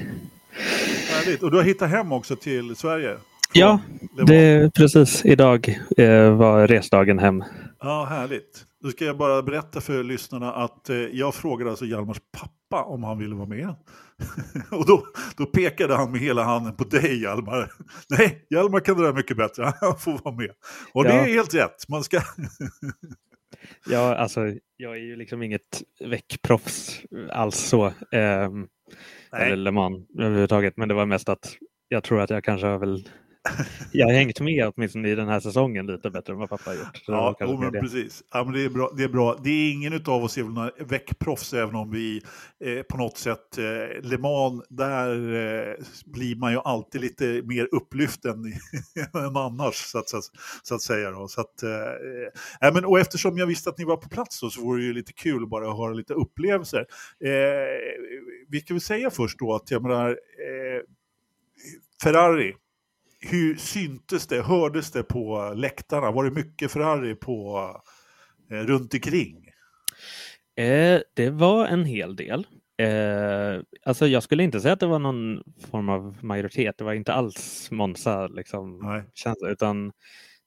[1.10, 1.42] Härligt!
[1.42, 3.16] Och du har hittat hem också till Sverige?
[3.54, 3.80] Ja,
[4.26, 7.44] det precis idag eh, var resdagen hem.
[7.80, 8.66] Ja, härligt.
[8.82, 13.04] Då ska jag bara berätta för lyssnarna att eh, jag frågade alltså Hjalmars pappa om
[13.04, 13.74] han ville vara med.
[14.70, 17.72] och då, då pekade han med hela handen på dig Hjalmar.
[18.18, 20.50] Nej, Hjalmar kan det där mycket bättre, han får vara med.
[20.92, 21.20] Och det Ja.
[21.26, 22.20] är helt rätt, man ska...
[23.90, 24.40] Ja, alltså,
[24.76, 27.00] jag är ju liksom inget väckproffs
[27.32, 27.92] alls så.
[28.12, 28.66] ehm,
[29.36, 30.76] eller Le Mans överhuvudtaget.
[30.76, 31.56] Men det var mest att
[31.88, 33.08] jag tror att jag kanske har väl
[33.92, 36.74] jag har hängt med åtminstone i den här säsongen lite bättre än vad pappa har
[36.74, 37.02] gjort.
[37.06, 37.80] Ja, mer men det.
[37.80, 38.22] precis.
[38.32, 39.40] Ja, men det, är bra, det är bra.
[39.44, 42.22] Det är ingen av oss är väl några väckproffs även om vi
[42.64, 45.74] eh, på något sätt, eh, Le Mans, där eh,
[46.06, 48.44] blir man ju alltid lite mer upplyft än,
[49.26, 50.24] än annars så att, så att,
[50.62, 51.10] så att säga.
[51.10, 51.28] Då.
[51.28, 54.60] Så att, eh, men, och eftersom jag visste att ni var på plats då, så
[54.60, 56.86] vore det ju lite kul bara att höra lite upplevelser.
[57.24, 57.30] Eh,
[58.48, 60.82] vi ska väl säga först då att jag menar, eh,
[62.02, 62.54] Ferrari,
[63.30, 66.10] hur syntes det, hördes det på läktarna?
[66.10, 67.70] Var det mycket Ferrari på,
[68.50, 69.48] eh, runt omkring?
[70.56, 72.46] Eh, det var en hel del.
[72.78, 76.78] Eh, alltså jag skulle inte säga att det var någon form av majoritet.
[76.78, 79.02] Det var inte alls Monza liksom, Nej.
[79.14, 79.92] känsla, utan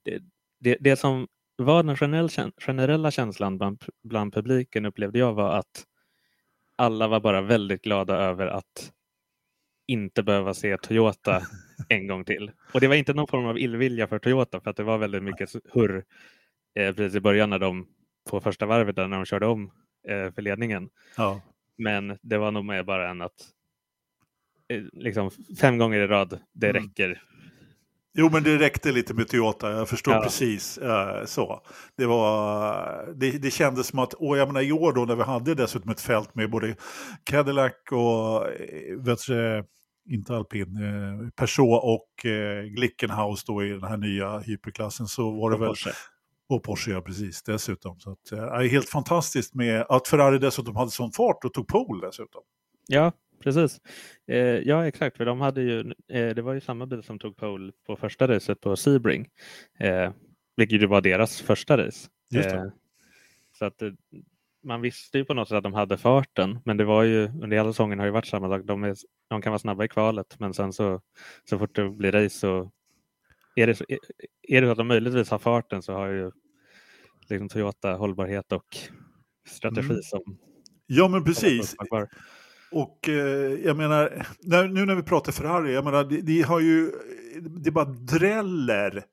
[0.04, 0.22] det,
[0.60, 5.86] det, det som var den generell, generella känslan bland, bland publiken upplevde jag var att
[6.76, 8.92] alla var bara väldigt glada över att
[9.88, 11.44] inte behöva se Toyota
[11.90, 12.52] en gång till.
[12.74, 15.24] Och det var inte någon form av illvilja för Toyota för att det var väldigt
[15.24, 16.04] mycket hurr
[16.80, 17.88] eh, precis i början när de
[18.30, 19.72] på första varvet där när de körde om
[20.10, 20.90] eh, för ledningen.
[21.18, 21.42] Ja.
[21.78, 23.34] Men det var nog mer bara än att
[24.74, 26.84] eh, liksom fem gånger i rad, det Mm.
[26.84, 27.22] räcker.
[28.20, 30.22] Jo, men det räckte lite med Toyota, jag förstår Ja.
[30.22, 31.62] precis eh, så.
[31.98, 35.24] Det, var, det, det kändes som att, och jag menar i år då när vi
[35.24, 36.76] hade dessutom ett fält med både
[37.24, 39.63] Cadillac och, eh, vet du,
[40.10, 45.52] inte alpin, eh, Peugeot och eh, Glickenhaus då i den här nya hyperklassen så var
[45.52, 45.91] det väl Porsche.
[46.50, 48.00] Och Porsche, ja precis, dessutom.
[48.00, 51.54] Så att, eh, det är helt fantastiskt med att Ferrari dessutom hade sån fart och
[51.54, 52.41] tog pole dessutom.
[52.88, 53.12] Ja,
[53.43, 53.82] precis.
[54.28, 55.17] Eh, ja, exakt.
[55.17, 55.80] För de hade ju,
[56.12, 59.28] eh, det var ju samma bil som tog pole på första racet på Sebring.
[59.80, 60.12] Eh,
[60.58, 62.10] vilket ju var deras första race.
[62.32, 62.56] Just det.
[62.56, 62.65] Eh,
[63.60, 63.89] så att eh,
[64.63, 66.60] man visste ju på något sätt att de hade farten.
[66.65, 68.62] Men det var ju under hela säsongen har ju varit samma sak.
[68.65, 68.96] De, är,
[69.30, 71.02] de kan vara snabba i kvalet men sen så,
[71.50, 72.72] så fort det blir race så
[73.56, 74.00] är det, så, är,
[74.42, 76.32] är det så att de möjligtvis har farten så har ju
[77.30, 78.78] liksom Toyota hållbarhet och
[79.48, 80.02] strategi Mm.
[80.02, 80.38] som
[80.88, 81.76] Ja, men precis.
[82.72, 86.60] Och eh, jag menar, när, nu när vi pratar Ferrari, jag menar, de, de har
[86.60, 86.92] ju,
[87.63, 89.04] det bara dräller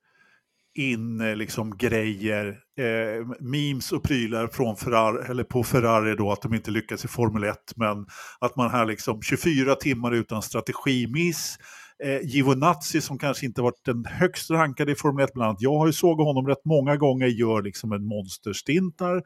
[0.74, 2.46] in liksom grejer,
[2.78, 7.08] eh, memes och prylar från Ferrari, eller på Ferrari då, att de inte lyckas i
[7.08, 8.06] Formel 1, men
[8.40, 11.58] att man här liksom 24 timmar utan strategimiss,
[12.04, 15.62] eh, Giovinazzi som kanske inte varit den högst rankade i Formel 1 bland annat.
[15.62, 19.16] Jag har ju sågat honom rätt många gånger, gör liksom en monsterstint där.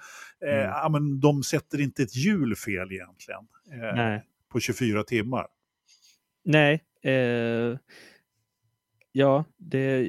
[0.47, 0.61] Eh, Mm.
[0.71, 3.41] ja, men de sätter inte ett hjul fel egentligen
[3.83, 4.21] eh,
[4.53, 5.47] på 24 timmar.
[6.45, 6.85] Nej.
[7.03, 7.79] Eh,
[9.13, 10.09] ja, det...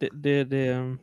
[0.00, 0.96] Det, det, det,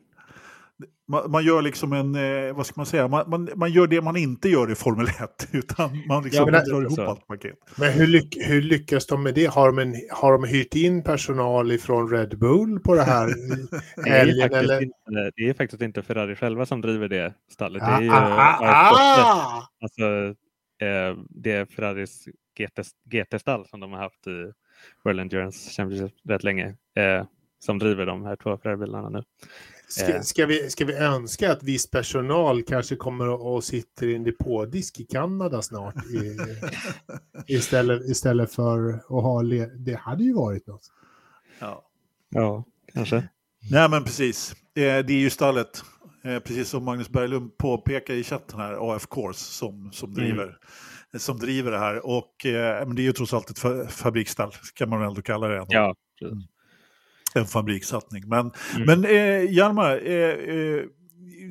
[1.07, 4.01] man, man gör liksom en, eh, vad ska man säga, man, man, man gör det
[4.01, 5.47] man inte gör i Formel 1.
[5.51, 7.01] Utan man liksom Ja, drar det- ihop så.
[7.05, 7.55] allt paket.
[7.77, 9.45] Men hur, lyck, hur lyckas de med det?
[9.45, 13.27] Har de, en, har de hyrt in personal ifrån Red Bull på det här
[14.03, 14.81] Det är, Eller?
[14.83, 17.81] inte, det är faktiskt inte Ferrari själva som driver det stallet.
[17.81, 19.23] Det Ah, är ju ah, Art Potter.
[19.23, 20.01] ah, Alltså,
[20.81, 22.25] eh, det är Ferraris
[22.57, 22.79] GT,
[23.11, 24.51] GT-stall som de har haft i
[25.03, 26.65] World Endurance Championship rätt länge.
[26.95, 27.25] Eh,
[27.59, 29.23] som driver de här två Ferrari-bilarna nu.
[29.89, 34.15] Ska, ska, vi, ska vi önska att viss personal kanske kommer och, och sitter i
[34.15, 36.37] en depådisk i Kanada snart i,
[37.55, 39.41] istället, istället för att ha...
[39.41, 40.81] Le, det hade ju varit något.
[41.59, 41.83] Ja.
[42.29, 43.27] Ja, kanske.
[43.71, 45.83] Nej men precis, eh, det är ju stallet,
[46.23, 50.23] eh, precis som Magnus Berglund påpekar i chatten här, AF Course som, som, Mm.
[50.23, 50.57] driver,
[51.17, 52.05] som driver det här.
[52.05, 55.21] Och eh, men det är ju trots allt ett fa- fabriksstall, kan man väl ändå
[55.21, 55.55] kalla det.
[55.57, 55.67] ändå.
[55.69, 56.37] Ja, precis.
[57.35, 58.23] En fabrikssatsning.
[58.27, 58.85] Men, Mm.
[58.85, 60.13] men eh, Hjalmar, eh,
[60.55, 60.83] eh,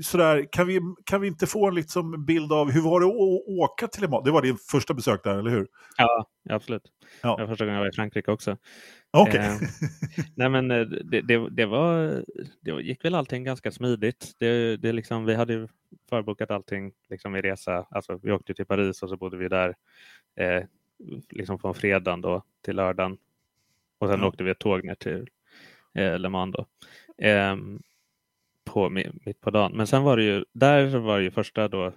[0.03, 3.49] sådär, kan, vi, kan vi inte få en liksom bild av hur var det att
[3.59, 4.21] åka till Le?
[4.25, 5.67] Det var din första besök där, eller hur?
[5.97, 6.83] ja absolut.
[7.23, 7.37] Ja.
[7.37, 8.57] Det var första gången jag var i Frankrike också.
[9.11, 9.41] Okej.
[9.41, 9.57] Eh,
[10.35, 12.23] Nej, men eh, det, det, det, var,
[12.61, 14.33] det gick väl allting ganska smidigt.
[14.39, 15.69] Det, det liksom, vi hade ju
[16.11, 17.87] förbokat allting liksom i resa.
[17.91, 19.75] Alltså, vi åkte till Paris och så bodde vi där
[20.41, 20.65] eh,
[21.31, 23.17] liksom från fredagen då till lördagen.
[23.99, 24.27] Och sen Ja.
[24.29, 25.29] åkte vi ett tåg ner till
[25.97, 26.67] eh, Le Mans då.
[27.19, 27.83] Ehm,
[28.65, 29.73] på, mi- mitt på dagen.
[29.77, 31.93] Men sen var det ju, där var det ju första då,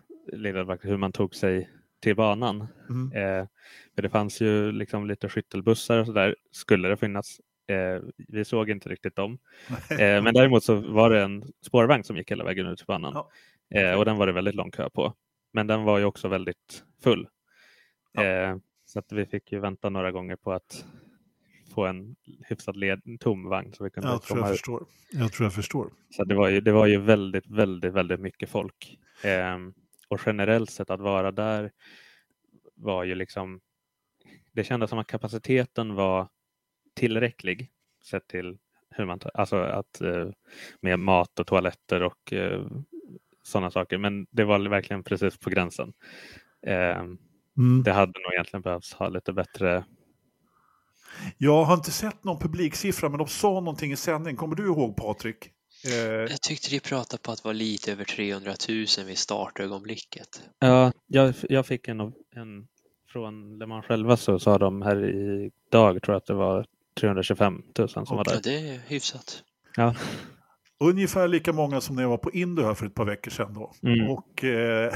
[0.81, 2.67] hur man tog sig till banan.
[2.89, 3.11] Mm.
[3.11, 3.47] Eh,
[3.95, 7.41] för det fanns ju liksom lite skyttelbussar och sådär, skulle det finnas.
[7.67, 9.39] Eh, vi såg inte riktigt dem.
[9.91, 13.13] Eh, men däremot så var det en spårvagn som gick hela vägen ut till banan.
[13.13, 13.29] Ja.
[13.79, 15.13] Eh, och den var det väldigt lång kö på.
[15.53, 17.27] Men den var ju också väldigt full.
[18.11, 18.23] Ja.
[18.23, 20.85] Eh, så att vi fick ju vänta några gånger på att
[21.79, 22.15] få en
[22.49, 24.57] hyfsat led, tom vagn så vi kunde Jag tror komma jag ut.
[24.59, 24.85] förstår.
[25.11, 25.89] Jag tror jag förstår.
[26.09, 28.97] Så det var ju, det var ju väldigt, väldigt, väldigt mycket folk.
[29.23, 29.73] Ehm,
[30.07, 31.71] och generellt sett att vara där
[32.75, 33.59] var ju liksom,
[34.51, 36.27] det kändes som att kapaciteten var
[36.95, 37.71] tillräcklig
[38.03, 38.57] sett till
[38.89, 40.29] hur man, tar- alltså att eh,
[40.81, 42.67] med mat och toaletter och eh,
[43.43, 43.97] sådana saker.
[43.97, 45.93] Men det var verkligen precis på gränsen.
[46.67, 47.17] Ehm,
[47.57, 47.83] Mm.
[47.83, 49.83] det hade nog egentligen behövts ha lite bättre
[51.37, 54.35] Jag har inte sett någon publiksiffra, men de sa någonting i sändning.
[54.35, 55.37] Kommer du ihåg Patrik?
[55.85, 60.41] Eh, Jag tyckte de pratade på att det var lite över 300 000 vid startögonblicket.
[60.59, 62.67] Ja, jag, jag fick en, en
[63.11, 65.09] från Le Mans själva så sa de här
[65.69, 66.65] idag tror jag att det var
[66.99, 68.41] 325 000 som var Ja, där.
[68.43, 69.43] det är hyfsat.
[69.75, 69.95] Ja,
[70.83, 73.53] Ungefär lika många som när jag var på Indy här för ett par veckor sedan.
[73.53, 73.73] Då.
[73.83, 74.09] Mm.
[74.09, 74.93] Och eh,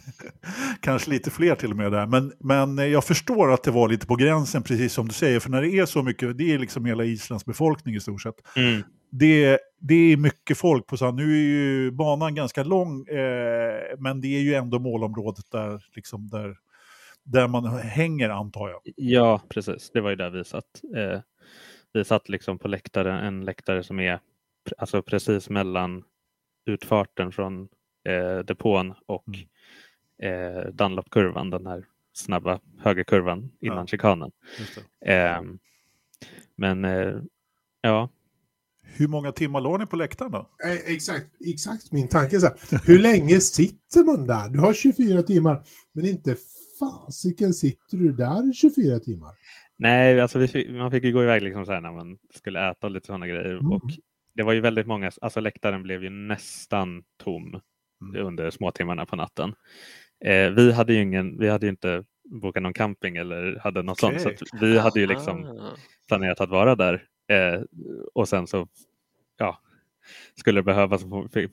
[0.80, 2.06] kanske lite fler till och med där.
[2.06, 5.40] Men, men jag förstår att det var lite på gränsen, precis som du säger.
[5.40, 8.56] För när det är så mycket, det är liksom hela Islands befolkning i stort sett.
[8.56, 8.82] mm.
[9.10, 14.20] Det, det är mycket folk på här, Nu är ju banan ganska lång, eh, men
[14.20, 16.56] det är ju ändå målområdet där, liksom där,
[17.24, 18.80] där man hänger antar jag.
[18.96, 19.90] ja precis.
[19.94, 20.82] Det var ju där vi satt.
[20.96, 21.20] Eh,
[21.92, 24.20] vi satt liksom på läktaren, en läktare som är
[24.78, 26.04] alltså precis mellan
[26.66, 27.68] utfarten från
[28.08, 29.24] eh, depån och
[30.22, 30.56] Mm.
[30.56, 33.86] eh, Dunlopkurvan, den här snabba högerkurvan innan Ja.
[33.86, 34.30] chikanen.
[35.06, 35.42] Eh,
[36.56, 37.14] men eh,
[37.80, 38.08] ja,
[38.98, 40.48] Hur många timmar låg ni på läktaren då?
[40.64, 42.40] Eh, Exakt, exakt min tanke.
[42.40, 42.80] Så här.
[42.86, 44.48] Hur länge sitter man där?
[44.48, 46.36] Du har 24 timmar, men inte
[46.78, 49.30] fasiken sitter du där i 24 timmar.
[49.76, 52.70] Nej, alltså vi fick, man fick ju gå iväg liksom så här när man skulle
[52.70, 53.50] äta och lite sådana grejer.
[53.58, 53.72] Mm.
[53.72, 53.82] Och
[54.36, 57.60] det var ju väldigt många, alltså läktaren blev ju nästan tom
[58.00, 58.26] Mm.
[58.26, 59.54] under småtimmarna på natten.
[60.24, 64.00] Eh, vi hade ju ingen, vi hade ju inte bokat någon camping eller hade något
[64.00, 64.20] sånt.
[64.20, 65.76] Så vi hade ju liksom Ah.
[66.08, 67.04] planerat att vara där.
[67.28, 67.60] Eh,
[68.14, 68.68] och sen så,
[69.36, 69.58] ja,
[70.34, 71.04] skulle det behövas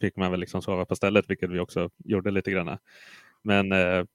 [0.01, 2.77] fick man väl liksom sova på stället, vilket vi också gjorde lite grann.
[3.41, 4.05] Men eh,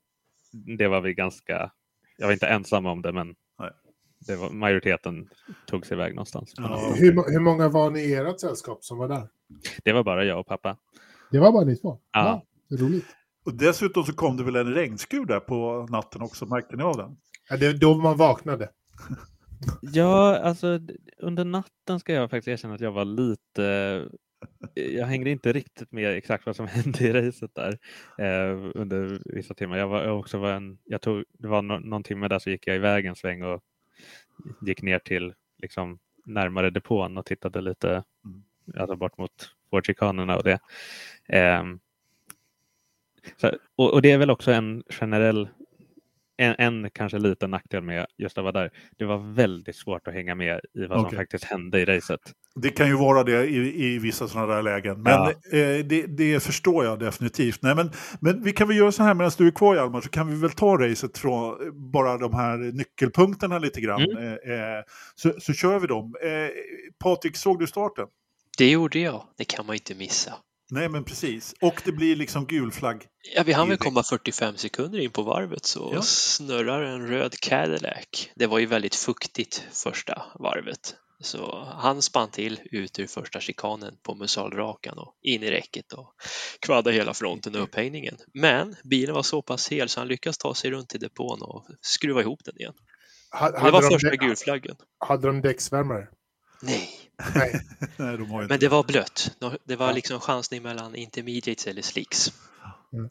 [0.53, 1.71] det var vi ganska,
[2.19, 3.71] jag var inte ensam om det, men Nej.
[4.27, 5.29] Det var, majoriteten
[5.67, 6.55] tog sig iväg någonstans.
[6.57, 6.93] Ja.
[6.97, 9.29] Hur, hur många var ni i ert sällskap som var där?
[9.85, 10.77] Det var bara jag och pappa.
[11.31, 11.99] Det var bara ni två?
[12.13, 12.43] Ja.
[12.71, 13.07] är roligt.
[13.45, 16.97] Och dessutom så kom det väl en regnskur där på natten också, märkte ni av
[16.97, 17.17] den?
[17.49, 18.69] Ja, det då man vaknade.
[19.81, 20.81] Ja, alltså
[21.19, 24.09] under natten ska jag faktiskt erkänna att jag var lite
[24.75, 27.79] jag hängde inte riktigt med exakt vad som hände i racet där
[28.19, 29.79] eh, under vissa timmar.
[29.79, 32.51] Jag var jag också var en, jag tog, det var no, någon timme där så
[32.51, 33.63] gick jag iväg en sväng och
[34.61, 38.81] gick ner till liksom närmare depån och tittade lite Mm.
[38.81, 40.59] alltså bort mot Fordchikanerna och det.
[41.29, 41.81] Ehm,
[43.37, 45.49] så, och, och det är väl också en generell
[46.39, 48.71] en, en kanske liten nackdel med just att vara där.
[48.99, 51.19] Det var väldigt svårt att hänga med i vad som Okej.
[51.19, 52.21] faktiskt hände i racet.
[52.55, 55.03] Det kan ju vara det i, i vissa sådana där lägen.
[55.03, 55.31] Men Ja.
[55.31, 57.63] eh, det, det förstår jag definitivt.
[57.63, 60.09] Nej, men, men vi kan väl göra så här medan du är kvar Hjalmar, så
[60.09, 64.01] kan vi väl ta racet från eh, bara de här nyckelpunkterna lite grann.
[64.03, 64.27] Mm.
[64.27, 64.83] Eh, eh,
[65.15, 66.15] så, så kör vi dem.
[66.23, 66.49] Eh,
[67.05, 68.07] Patrik, såg du starten?
[68.59, 69.23] Det gjorde jag.
[69.39, 70.33] Det kan man inte missa.
[70.71, 71.55] Nej, men precis.
[71.61, 73.07] Och det blir liksom gul flagg.
[73.35, 76.03] Ja, vi hann väl komma 45 sekunder in på varvet så Ja.
[76.03, 78.29] snurrar en röd Cadillac.
[78.37, 80.95] Det var ju väldigt fuktigt första varvet.
[81.21, 86.15] Så han spann till ut ur första chikanen på musalrakan och in i räcket och
[86.61, 88.17] kvaddade hela fronten och upphängningen.
[88.35, 91.67] Men bilen var så pass hel så han lyckas ta sig runt till depån och
[91.81, 92.75] skruva ihop den igen.
[93.31, 94.77] Ha- Det Hade, var de, första gulflaggen.
[94.99, 96.09] hade de däcksvärmare?
[96.63, 96.89] Nej,
[97.35, 97.61] Nej.
[97.97, 99.31] Nej, de men det var blött.
[99.65, 102.33] Det var liksom en chansning mellan intermediates eller slicks.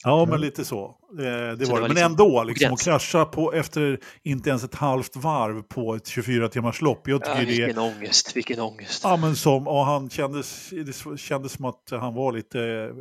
[0.03, 0.85] Ja, men lite så.
[0.85, 1.55] Eh, det var det.
[1.55, 5.61] det var Men liksom ändå, liksom, att krascha på, efter inte ens ett halvt varv
[5.61, 7.07] på ett 24 timmars lopp.
[7.07, 9.03] Jag Ja, tycker det vilken ångest, vilken ångest.
[9.03, 12.91] Ja, men som, och han kändes, det kändes som att han var lite,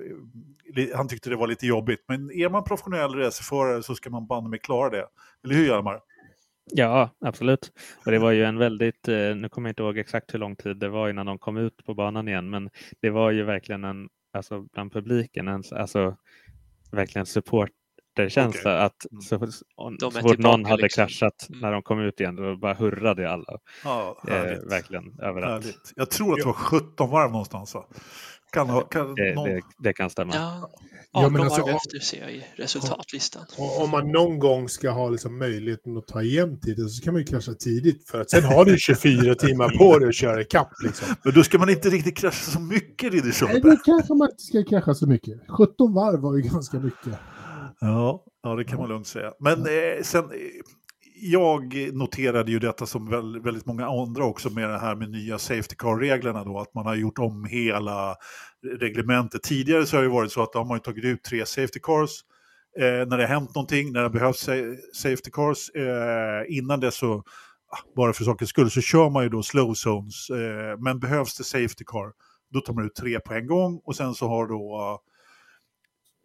[0.74, 2.04] li- han tyckte det var lite jobbigt.
[2.08, 5.04] Men är man professionell racerförare så ska man banne mig klara det.
[5.44, 6.00] Eller hur Hjalmar?
[6.72, 7.72] Ja, absolut.
[8.06, 10.56] Och det var ju en väldigt, eh, nu kommer jag inte ihåg exakt hur lång
[10.56, 12.70] tid det var innan de kom ut på banan igen, men
[13.02, 16.16] det var ju verkligen en, alltså bland publiken, en, alltså
[16.92, 19.20] verkligen supporterkänsla att Mm.
[19.22, 19.46] så,
[20.00, 21.02] så, fort någon hade liksom.
[21.06, 21.60] kraschat Mm.
[21.60, 23.58] när de kom ut igen, då bara hurrade alla.
[23.84, 24.34] Ja, Eh,
[24.70, 25.64] verkligen överallt.
[25.64, 25.92] härligt.
[25.96, 27.74] Jag tror att det var 17 varv någonstans.
[27.74, 27.84] Va?
[28.52, 29.44] Kan, kan, Det, någon...
[29.48, 30.34] det, det kan stämma.
[30.34, 30.70] Ja,
[31.12, 33.42] Ja, 18 men alltså, varv om- efter ser jag i resultatlistan.
[33.80, 37.20] Om man någon gång ska ha liksom möjligheten att ta igen tiden så kan man
[37.22, 40.68] ju krascha tidigt för att sen har du 24 timmar på dig att köra ikapp.
[40.84, 41.08] Liksom.
[41.24, 43.70] Men då ska man inte riktigt krascha så mycket Nej, Ridderstolpe.
[43.70, 45.34] det kanske man inte ska krascha så mycket.
[45.48, 47.18] 17 varv var ju ganska mycket.
[47.80, 49.32] Ja, ja, det kan man lugnt säga.
[49.40, 50.24] Men eh, sen,
[51.20, 53.10] jag noterade ju detta som
[53.44, 56.94] väldigt många andra också med det här med nya Safety Car-reglerna då, att man har
[56.94, 58.16] gjort om hela
[58.80, 59.42] reglementet.
[59.42, 62.10] Tidigare så har det varit så att de har tagit ut tre Safety Cars
[62.78, 64.48] eh, när det har hänt någonting, när det behövs
[64.94, 65.70] Safety Cars.
[65.70, 69.74] Eh, innan det så, ah, bara för sakens skull, så kör man ju då slow
[69.74, 70.30] zones.
[70.30, 72.12] Eh, men behövs det Safety Car,
[72.52, 75.00] då tar man ut tre på en gång och sen så har då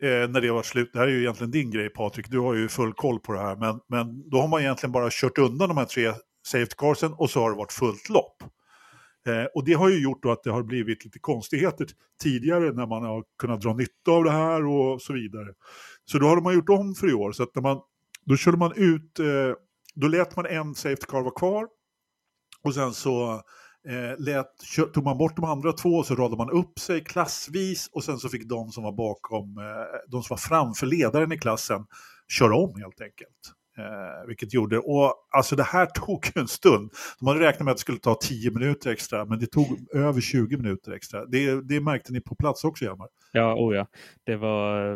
[0.02, 0.90] eh, när det var slut.
[0.94, 3.40] Det här är ju egentligen din grej Patrik, du har ju full koll på det
[3.40, 3.56] här.
[3.56, 6.14] Men, men då har man egentligen bara kört undan de här tre
[6.48, 8.44] safety carsen och så har det varit fullt lopp.
[9.28, 11.88] Eh, och det har ju gjort då att det har blivit lite konstigheter
[12.24, 15.48] tidigare när man har kunnat dra nytta av det här och så vidare.
[16.06, 17.32] Så då har man gjort om för i år.
[17.32, 17.82] Så att när man,
[18.26, 19.56] då körde man ut, eh,
[19.96, 21.68] då lät man en safety car vara kvar
[22.64, 23.42] och sen så
[23.88, 24.48] eh, lät,
[24.94, 28.18] tog man bort de andra två och så radade man upp sig klassvis och sen
[28.18, 31.86] så fick de som var bakom, eh, de som var framför ledaren i klassen
[32.28, 33.54] köra om helt enkelt.
[33.78, 36.92] Eh, vilket gjorde, och alltså det här tog ju en stund.
[37.20, 40.22] De hade räknat med att det skulle ta 10 minuter extra, men det tog över
[40.22, 41.26] 20 minuter extra.
[41.26, 43.08] Det, det märkte ni på plats också, Hjalmar?
[43.32, 43.88] Ja, oh ja.
[44.24, 44.96] Det var,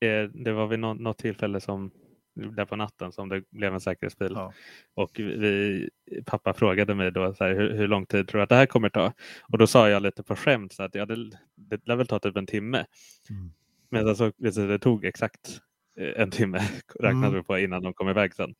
[0.00, 1.90] det, det var vid något, något tillfälle som
[2.34, 4.32] där på natten som det blev en säkerhetsbil.
[4.34, 4.52] Ja.
[4.94, 5.90] Och vi,
[6.26, 8.66] pappa frågade mig då så här, hur, hur lång tid tror du att det här
[8.66, 9.12] kommer ta?
[9.42, 12.18] Och då sa jag lite på skämt så att ja, det, det lär väl ta
[12.18, 12.86] typ en timme.
[13.30, 13.52] Mm.
[13.90, 15.60] Men alltså, det tog exakt
[15.98, 16.58] eh, en timme
[17.00, 17.34] räknade Mm.
[17.34, 18.54] vi på innan de kom iväg sen.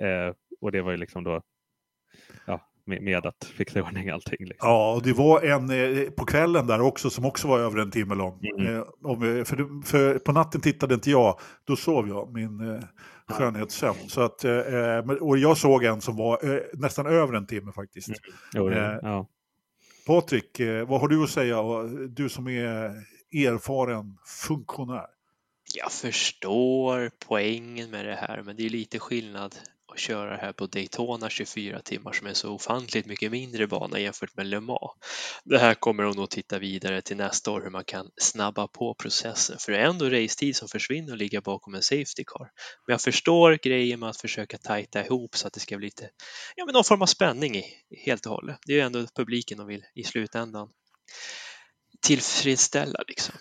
[0.00, 1.42] Eh, och det var ju liksom då
[2.46, 4.36] ja, med, med att fixa i ordning allting.
[4.46, 4.68] Liksom.
[4.68, 7.90] Ja, och det var en eh, på kvällen där också som också var över en
[7.90, 8.40] timme lång.
[8.58, 8.74] Mm.
[8.76, 12.80] Eh, om, vi- för, för på natten tittade inte jag, då sov jag min eh,
[13.28, 13.98] skönhetssömn.
[14.08, 17.72] Så att, eh, eh, och jag såg en som var eh, nästan över en timme
[17.72, 18.08] faktiskt.
[18.08, 18.18] Mm.
[18.54, 19.26] Jo, Eh, ja.
[20.06, 21.62] Patrik, eh, vad har du att säga?
[22.08, 22.90] Du som är
[23.32, 25.06] erfaren funktionär.
[25.74, 29.54] Jag förstår poängen med det här, men det är lite skillnad
[29.90, 34.36] och köra här på Daytona 24 timmar som är så ofantligt mycket mindre bana jämfört
[34.36, 34.92] med Le Mans.
[35.44, 38.94] Det här kommer de nog titta vidare till nästa år hur man kan snabba på
[38.94, 42.50] processen, för det är ändå racetid som försvinner och ligga bakom en Safety Car.
[42.86, 46.10] Men jag förstår grejen med att försöka tajta ihop så att det ska bli lite,
[46.56, 47.64] ja men någon form av spänning i,
[48.04, 48.58] helt och hållet.
[48.66, 50.68] Det är ju ändå publiken de vill i slutändan
[52.02, 53.34] tillfredsställa liksom.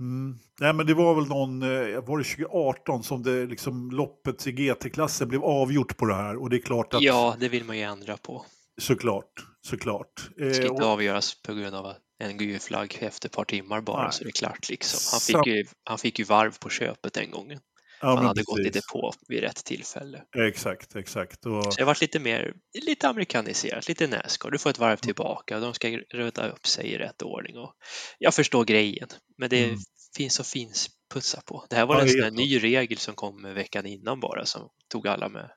[0.00, 0.38] Mm.
[0.60, 4.52] Nej, men det var väl någon, eh, var det 2018 som det liksom loppet i
[4.52, 6.36] GT-klassen blev avgjort på det här.
[6.42, 8.44] Och det är klart att, Ja, det vill man ju ändra på.
[8.80, 9.32] såklart,
[9.66, 10.28] såklart.
[10.40, 13.44] Eh, Det ska inte och- avgöras på grund av en gul flagg efter ett par
[13.44, 14.12] timmar bara Nej.
[14.12, 14.98] så det är klart liksom.
[15.12, 17.60] Han fick, ju, han fick ju varv på köpet den gången.
[18.00, 18.74] Ja, Han hade gått precis.
[18.74, 20.22] lite på vid rätt tillfälle.
[20.36, 21.46] Exakt, exakt.
[21.46, 22.54] Och, Så det har varit lite mer,
[22.86, 24.50] lite amerikaniserat, lite Nascar.
[24.50, 27.58] Du får ett varv tillbaka och de ska röta upp sig i rätt ordning.
[27.58, 27.74] Och
[28.18, 29.78] jag förstår grejen, men det Mm.
[30.16, 31.66] finns och finns putsa på.
[31.70, 34.68] Det här var Ja, en sån här ny regel som kom veckan innan bara som
[34.88, 35.50] tog alla med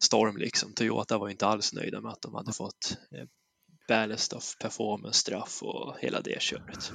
[0.00, 0.74] storm liksom.
[0.74, 3.24] Toyota var ju inte alls nöjda med att de hade fått eh,
[3.88, 6.92] ballast of performance straff och hela det köret.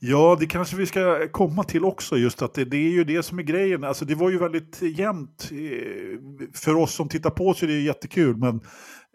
[0.00, 3.22] Ja, det kanske vi ska komma till också, just att det, det är ju det
[3.22, 3.84] som är grejen.
[3.84, 5.50] Alltså det var ju väldigt jämnt.
[5.52, 8.54] eh, För oss som tittar på så är det jättekul, men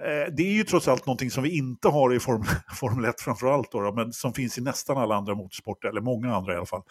[0.02, 2.48] eh, det är ju trots allt någonting som vi inte har i Formel,
[2.80, 6.54] Formel 1 framförallt, då, men som finns i nästan alla andra motorsporter, eller många andra
[6.54, 6.84] i alla fall,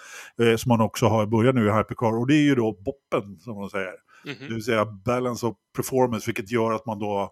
[0.43, 3.39] eh, som man också har börjat nu i Hypercar, och det är ju då boppen,
[3.39, 3.95] som man säger.
[4.24, 4.37] Mhm.
[4.49, 7.31] Det vill säga balance of performance, vilket gör att man då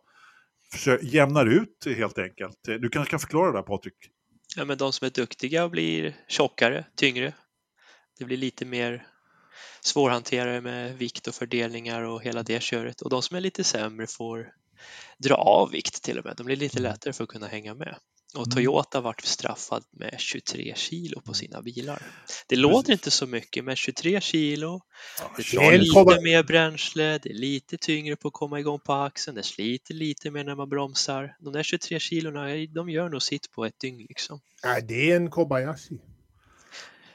[1.02, 2.58] jämnar ut helt enkelt.
[2.64, 3.94] Du kanske kan förklara det där Patrik?
[4.56, 7.34] Ja, men de som är duktiga blir tjockare, tyngre.
[8.18, 9.06] Det blir lite mer
[9.80, 13.00] svårhanterade med vikt och fördelningar och hela det köret.
[13.00, 14.52] Och de som är lite sämre får
[15.18, 16.34] dra av vikt till och med.
[16.36, 17.96] De blir lite lättare för att kunna hänga med.
[18.36, 18.54] Och Mm.
[18.54, 22.02] Toyota vart straffad med 23 kilo på sina bilar.
[22.48, 24.80] Det låter inte så mycket, men 23 kilo,
[25.36, 29.34] det drar lite mer bränsle, det är lite tyngre på att komma igång på axeln,
[29.34, 31.36] det sliter lite mer när man bromsar.
[31.40, 34.40] De där 23 kilona, de gör nog sitt på ett dygn liksom.
[34.64, 35.98] Nej, det är en Kobayashi.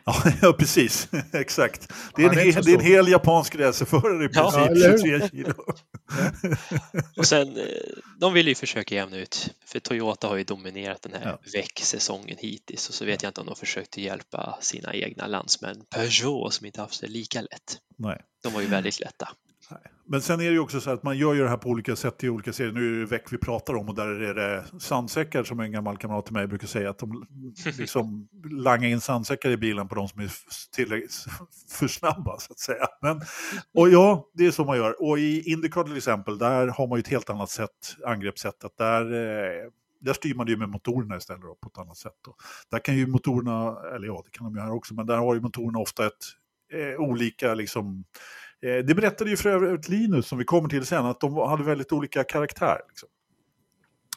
[0.41, 1.07] Ja, precis.
[1.33, 1.93] Exakt.
[2.15, 4.97] Det är, en, hel, det är en hel japansk racerförare i princip, Ja, eller hur?
[5.19, 5.53] 23 kilo.
[7.17, 7.63] Och sen, eh,
[8.19, 11.39] de vill ju försöka jämna ut, för Toyota har ju dominerat den här Ja.
[11.53, 16.53] väcksäsongen hittills och så vet jag inte om de försökte hjälpa sina egna landsmän Peugeot
[16.53, 17.77] som inte haft det lika lätt.
[17.97, 18.21] Nej.
[18.43, 19.29] De var ju väldigt lätta.
[20.11, 21.95] Men sen är det ju också så att man gör ju det här på olika
[21.95, 22.71] sätt i olika serier.
[22.73, 25.97] Nu är det väck vi pratar om och där är det sandsäckar som en gammal
[25.97, 27.25] kamrat till mig brukar säga att de
[27.77, 30.31] liksom langar in sandsäckar i bilen på de som är
[30.75, 31.25] tillräckligt
[31.69, 32.87] för snabba så att säga.
[33.01, 33.21] Men,
[33.73, 35.01] och ja, det är så man gör.
[35.01, 38.63] Och i Indycar till exempel, där har man ju ett helt annat sätt, angreppssätt.
[38.63, 39.69] Att där, eh,
[39.99, 42.17] där styr man det ju med motorerna istället då, på ett annat sätt.
[42.25, 42.35] Då.
[42.71, 45.35] Där kan ju motorerna, eller ja, det kan de ju här också, men där har
[45.35, 46.23] ju motorerna ofta ett
[46.73, 48.03] eh, olika liksom,
[48.65, 51.63] Eh, det berättade ju för övrigt Linus, som vi kommer till sen, att de hade
[51.63, 52.77] väldigt olika karaktär.
[52.89, 53.09] Liksom.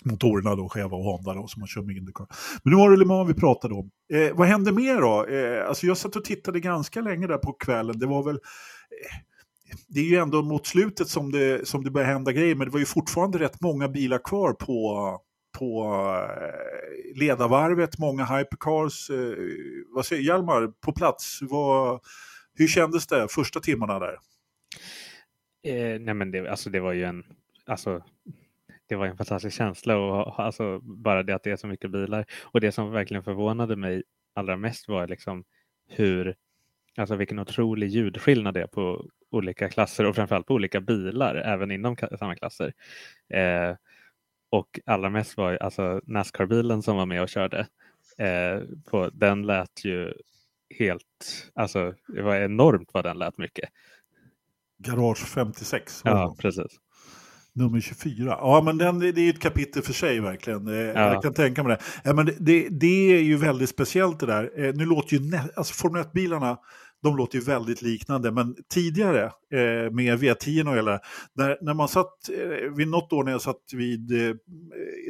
[0.05, 2.27] Motorerna då, Cheva och Honda då, som man kör med Indycar.
[2.63, 3.91] Men nu var det Le Mans vi pratade om.
[4.13, 5.27] Eh, vad hände mer då?
[5.27, 7.99] Eh, alltså jag satt och tittade ganska länge där på kvällen.
[7.99, 8.35] Det var väl...
[8.35, 9.17] Eh,
[9.89, 12.73] det är ju ändå mot slutet som det, som det börjar hända grejer, men det
[12.73, 15.19] var ju fortfarande rätt många bilar kvar på,
[15.59, 15.95] på
[16.41, 19.11] eh, ledarvarvet, många hypercars.
[19.11, 19.35] Eh,
[19.95, 21.39] vad säger Hjalmar, på plats?
[21.43, 22.01] Vad,
[22.55, 24.19] hur kändes det första timmarna där?
[25.63, 27.25] Eh, nej men det, alltså det var ju en,
[27.67, 28.05] alltså,
[28.87, 32.27] det var en fantastisk känsla och alltså, bara det att det är så mycket bilar.
[32.43, 34.03] Och det som verkligen förvånade mig
[34.35, 35.45] allra mest var liksom
[35.89, 36.37] hur,
[36.97, 41.71] alltså vilken otrolig ljudskillnad det är på olika klasser och framförallt på olika bilar, även
[41.71, 42.73] inom samma klasser.
[43.29, 43.77] Eh,
[44.51, 47.67] och allra mest var alltså Nascar-bilen som var med och körde.
[48.19, 50.13] Eh, på, den lät ju
[50.79, 53.69] helt, alltså det var enormt vad den lät mycket.
[54.85, 56.05] Garage 56.
[56.05, 56.67] var Ja, precis.
[57.57, 58.25] Nummer 24.
[58.41, 60.69] Ja, men den, det är ju ett kapitel för sig verkligen.
[60.69, 61.83] Eh, Jag kan tänka mig det.
[62.09, 64.65] Ja, men det, det, är ju väldigt speciellt det där.
[64.65, 66.57] Eh, Nu låter ju alltså Formel 1-bilarna,
[67.03, 68.31] de låter ju väldigt liknande.
[68.33, 71.01] Men tidigare eh, med V10 och hela,
[71.35, 74.35] när, när man satt, eh, vid något år när jag satt vid eh,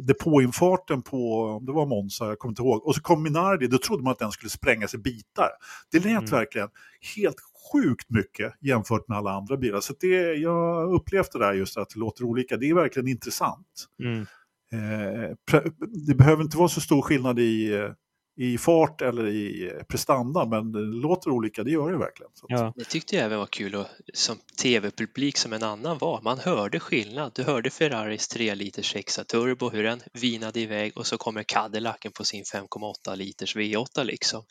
[0.02, 4.02] depåinfarten på, det var Monza, jag kommer inte ihåg, och så kom Minardi, då trodde
[4.02, 5.48] man att den skulle sprängas i bitar.
[5.92, 6.24] Det lät Mm.
[6.24, 6.68] verkligen
[7.16, 7.36] helt
[7.72, 9.80] sjukt mycket jämfört med alla andra bilar.
[9.80, 12.56] Så det, jag upplevde det där just att det låter olika.
[12.56, 13.86] Det är verkligen intressant.
[14.02, 14.26] Mm.
[14.72, 15.60] Eh,
[16.06, 17.90] det behöver inte vara så stor skillnad i, eh,
[18.36, 22.32] i fart eller i eh, prestanda, men det låter olika, det gör det verkligen.
[22.48, 22.72] Ja.
[22.76, 26.20] Det tyckte jag även var kul och som tv-publik som en annan var.
[26.22, 27.32] Man hörde skillnad.
[27.34, 32.12] Du hörde Ferraris 3 liters 6 turbo, hur den vinade iväg och så kommer Cadillacen
[32.12, 34.44] på sin 5,8 liters V8 liksom.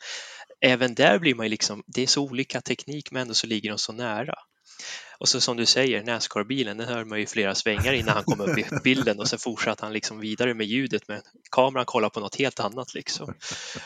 [0.60, 3.70] Även där blir man ju liksom, det är så olika teknik men ändå så ligger
[3.70, 4.34] de så nära.
[5.18, 8.40] Och så som du säger, Nascar-bilen, den hör man ju flera svängar innan han kom
[8.40, 11.20] upp i bilden och sen fortsatte han liksom vidare med ljudet men
[11.50, 13.34] kameran kollar på något helt annat liksom.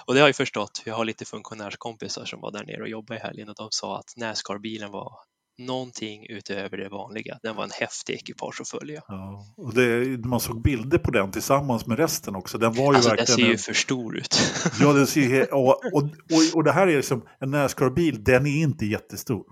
[0.05, 3.21] Och det har jag förstått, jag har lite funktionärskompisar som var där nere och jobbade
[3.21, 5.13] i helgen och de sa att Nascar-bilen var
[5.59, 7.39] någonting utöver det vanliga.
[7.43, 9.03] Den var en häftig ekipage att följa.
[9.09, 9.47] ja.
[9.57, 12.59] och det, man såg bilder på den tillsammans med resten också.
[12.59, 13.37] Den var ju Alltså den verkligen...
[13.37, 14.39] ser ju en- för stor ut.
[14.81, 18.47] Ja, den ser ju och, och, och, och det här är liksom en Nascar-bil, den
[18.47, 19.45] är inte jättestor.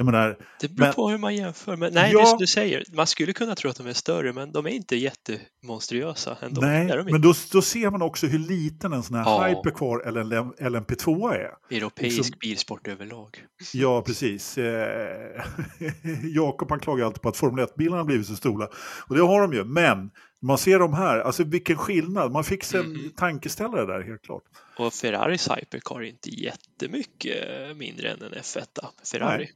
[0.00, 1.76] Jag menar, Det beror Men- på hur man jämför.
[1.76, 2.36] Men nej, Ja.
[2.38, 6.36] du säger, man skulle kunna tro att de är större, men de är inte jättemonstruösa
[6.40, 6.60] ändå.
[6.60, 7.18] Nej, men inte.
[7.18, 9.44] då, då ser man också hur liten en sån här Ja.
[9.46, 11.76] Hypercar eller en LMP2 är.
[11.76, 13.44] Europeisk liksom- bilsport överlag.
[13.72, 14.58] Ja, precis.
[14.58, 15.42] Eh,
[16.34, 18.68] Jakob han klagar alltid på att Formel 1-bilarna har blivit så stora.
[19.08, 20.10] Och det har de ju, men
[20.42, 22.32] Man ser de här, alltså vilken skillnad.
[22.32, 23.10] Man fick sig en Mm.
[23.16, 24.42] tankeställare där helt klart.
[24.78, 28.64] Och Ferraris Hypercar är inte jättemycket mindre än en F1.
[29.12, 29.38] Ferrari.
[29.38, 29.52] Nej.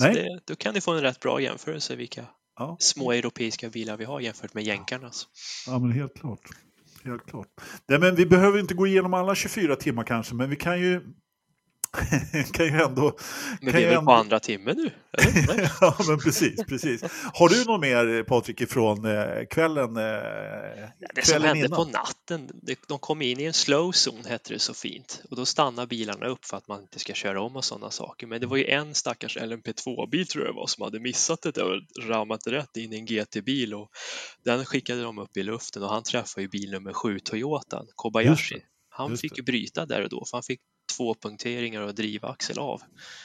[0.00, 0.14] Nej.
[0.14, 2.26] Det, då kan ni få en rätt bra jämförelse vilka
[2.58, 5.26] Ja, små europeiska bilar vi har jämfört med jänkarnas.
[5.66, 6.40] ja men helt klart.
[7.04, 7.46] Helt klart.
[7.88, 11.00] Nej, men vi behöver inte gå igenom alla 24 timmar kanske, men vi kan ju
[12.52, 13.16] kan ju ändå...
[13.60, 14.90] Men vi är väl på ändå- andra timmen nu?
[15.80, 17.02] ja, men precis, precis.
[17.34, 19.96] Har du något mer Patrik ifrån eh, kvällen?
[19.96, 20.02] Eh,
[21.14, 21.76] Det som hände innan?
[21.76, 25.36] på natten, det- de kom in i en slow zone hette det så fint och
[25.36, 28.26] då stannar bilarna upp för att man inte ska köra om och sådana saker.
[28.26, 31.50] Men det var ju en stackars LMP2-bil tror jag det var som hade missat det
[31.50, 33.88] där och rammat rätt in i en GT-bil och
[34.44, 38.54] den skickade de upp i luften och han träffade ju bil nummer sju, Toyotan, Kobayashi.
[38.54, 39.38] det, Han fick det.
[39.38, 40.60] ju bryta där och då för han fick
[40.96, 42.82] två punkteringar och drivaxel av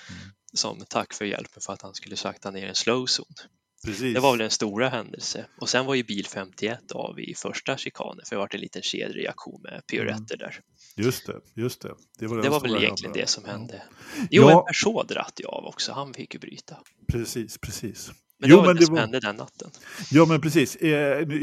[0.09, 0.22] Mm.
[0.53, 3.49] som tack för hjälpen för att han skulle sakta ner en slow zone.
[3.86, 4.13] Precis.
[4.13, 5.45] Det var väl en stora händelse.
[5.61, 8.82] Och sen var ju bil 51 av i första chikanen för det var en liten
[8.82, 10.59] kedjereaktion med pioretter där.
[10.95, 11.95] Just det, just det.
[12.20, 13.84] Det var, Det var väl egentligen det som hände.
[14.32, 14.65] Jo, Ja.
[14.68, 15.91] en Peugeot dratt ju av också.
[15.91, 16.78] Han fick ju bryta.
[17.07, 18.11] Precis, precis.
[18.39, 19.69] Men Jo, det var men det, som var- hände den natten.
[20.11, 20.75] Ja, men precis.
[20.75, 20.89] Eh,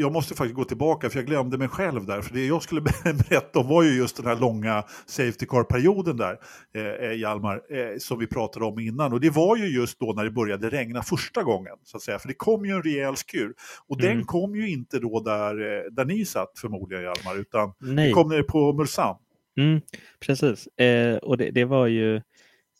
[0.01, 2.21] Jag måste faktiskt gå tillbaka, för jag glömde mig själv där.
[2.23, 2.81] För det jag skulle
[3.29, 6.37] berätta om var ju just den här långa Safety Car-perioden där,
[6.75, 9.13] eh, eh, Hjalmar, eh, som vi pratade om innan.
[9.13, 12.19] Och det var ju just då när det började regna första gången, så att säga.
[12.19, 13.55] För det kom ju en rejäl skur.
[13.89, 14.25] Och den Mm.
[14.25, 15.55] kom ju inte då där,
[15.91, 18.13] där ni satt förmodligen, Hjalmar, utan Nej.
[18.13, 19.19] kom nere på Mulsanne.
[19.59, 19.81] Mm,
[20.27, 20.67] precis.
[20.67, 22.23] Eh, och det, det var ju,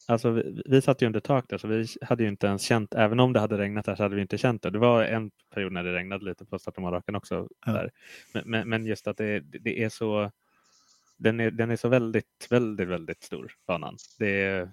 [0.07, 2.95] alltså vi, vi satt ju under tak där så vi hade ju inte ens känt,
[2.95, 4.71] även om det hade regnat där så hade vi inte känt det.
[4.71, 7.49] Det var en period när det regnade lite på Statoil också.
[7.67, 7.73] Ja.
[7.73, 7.91] Där.
[8.35, 10.31] Men, men, men just att det, det är så,
[11.17, 13.97] den är, den är så väldigt, väldigt, väldigt stor, banan.
[14.19, 14.69] Det,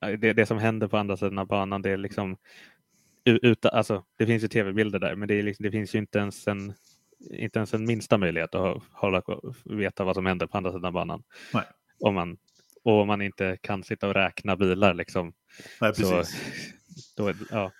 [0.00, 2.36] det, det som händer på andra sidan av banan, det är liksom,
[3.24, 6.18] uta, alltså, det finns ju tv-bilder där, men det, är liksom, det finns ju inte
[6.18, 6.74] ens en
[7.30, 9.22] inte ens en minsta möjlighet att hålla,
[9.64, 11.22] veta vad som händer på andra sidan banan.
[11.54, 11.64] Nej.
[12.00, 12.38] Om man,
[12.86, 14.94] och man inte kan sitta och räkna bilar.
[14.94, 15.32] Liksom,
[15.80, 16.36] Nej, så, precis.
[17.16, 17.72] då, är- ja.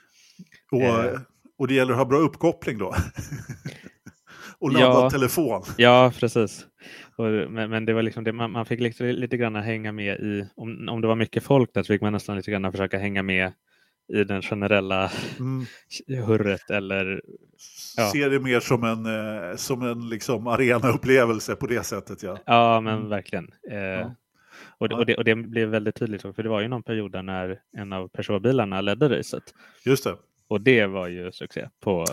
[0.72, 1.20] Och, eh.
[1.58, 2.94] och det gäller att ha bra uppkoppling då.
[4.58, 5.10] och ladda Ja.
[5.10, 5.62] telefon.
[5.76, 6.66] ja, precis.
[7.16, 10.20] Och, men, men det var liksom det, man, man fick liksom lite grann hänga med
[10.20, 12.98] i, om, om det var mycket folk där så fick man nästan lite grann försöka
[12.98, 13.52] hänga med
[14.12, 15.66] i den generella Mm.
[16.26, 17.20] hurret eller
[17.96, 18.10] Ja.
[18.12, 22.22] Ser det mer som en, eh, som en liksom arenaupplevelse på det sättet.
[22.22, 22.38] Ja.
[22.46, 23.08] Ja, men Mm.
[23.08, 23.48] verkligen.
[23.70, 24.14] Eh, Ja.
[24.78, 24.98] Och, det, Ja.
[24.98, 27.58] och, det, och det blev väldigt tydligt, för det var ju någon period där när
[27.78, 29.42] en av Peugeot-bilarna ledde racet.
[29.84, 30.16] Just det,
[30.48, 32.04] Och det var ju succé på,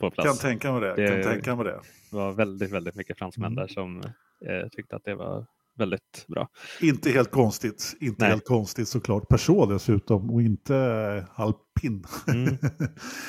[0.00, 0.40] på kan plats.
[0.40, 0.94] tänka mig det.
[0.96, 1.80] Det- Kan tänka mig det.
[2.10, 3.56] Det var väldigt, väldigt mycket fransmän Mm.
[3.66, 4.00] där som
[4.46, 5.46] eh, tyckte att det var
[5.78, 6.48] väldigt bra.
[6.80, 8.30] Inte helt konstigt, inte Nej.
[8.30, 9.28] helt konstigt såklart.
[9.28, 10.76] Peugeot dessutom och inte
[11.34, 12.04] alpin.
[12.28, 12.44] Mm.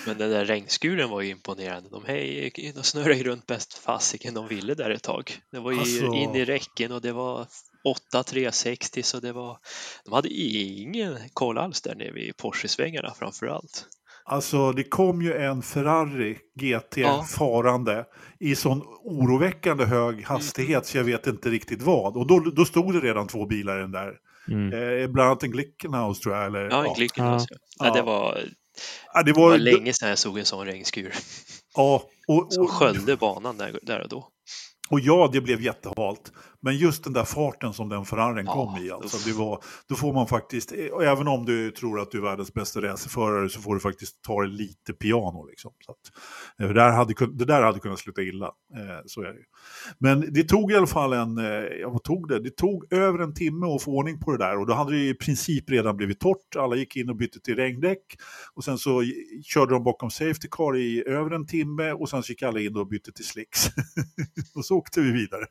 [0.07, 1.89] Men den där regnskuren var ju imponerande.
[1.89, 5.31] De, hej, de snurrade ju runt bäst fasiken de ville där ett tag.
[5.51, 7.47] Det var ju Alltså- in i räcken och det var
[7.83, 9.57] 8 360 så det var...
[10.05, 13.85] De hade ingen koll alls där nere vid Porsche-svängarna framför allt.
[14.25, 17.25] Alltså det kom ju en Ferrari GT Ja.
[17.37, 18.05] farande
[18.39, 22.17] i sån oroväckande hög hastighet så jag vet inte riktigt vad.
[22.17, 24.13] Och då, då stod det redan två bilar i den där.
[24.47, 24.73] Mm.
[25.01, 26.45] Eh, bland annat en Glickenhaus tror jag.
[26.45, 27.31] Eller, Ja, en Glicken Ja.
[27.31, 27.55] alltså.
[27.79, 28.05] Ja, det Ja.
[28.05, 28.41] var,
[29.13, 31.13] Ja, det det var, var länge sedan jag såg en sån regnskur
[31.75, 34.27] Ja, och, som och, sköljde banan där, där och då.
[34.89, 36.31] Och ja, det blev jättehalt.
[36.61, 39.95] Men just den där farten som den Ferrarin Ja, kom i, alltså, det var, då
[39.95, 40.71] får man faktiskt,
[41.03, 44.41] även om du tror att du är världens bästa racerförare så får du faktiskt ta
[44.41, 45.45] det lite piano.
[45.45, 45.71] Liksom.
[45.85, 45.97] Så att,
[46.59, 49.45] eh, det, där hade, det där hade kunnat sluta illa, eh, så är det ju.
[49.99, 51.45] Men det tog i alla fall en, eh,
[51.81, 52.39] ja, vad tog det?
[52.39, 55.09] Det tog över en timme att få ordning på det där och då hade det
[55.09, 56.55] i princip redan blivit torrt.
[56.57, 58.03] Alla gick in och bytte till regndäck
[58.53, 59.03] och sen så
[59.43, 62.75] körde de bakom Safety Car i över en timme och sen så gick alla in
[62.75, 63.67] och bytte till slicks.
[64.55, 65.45] och så åkte vi vidare.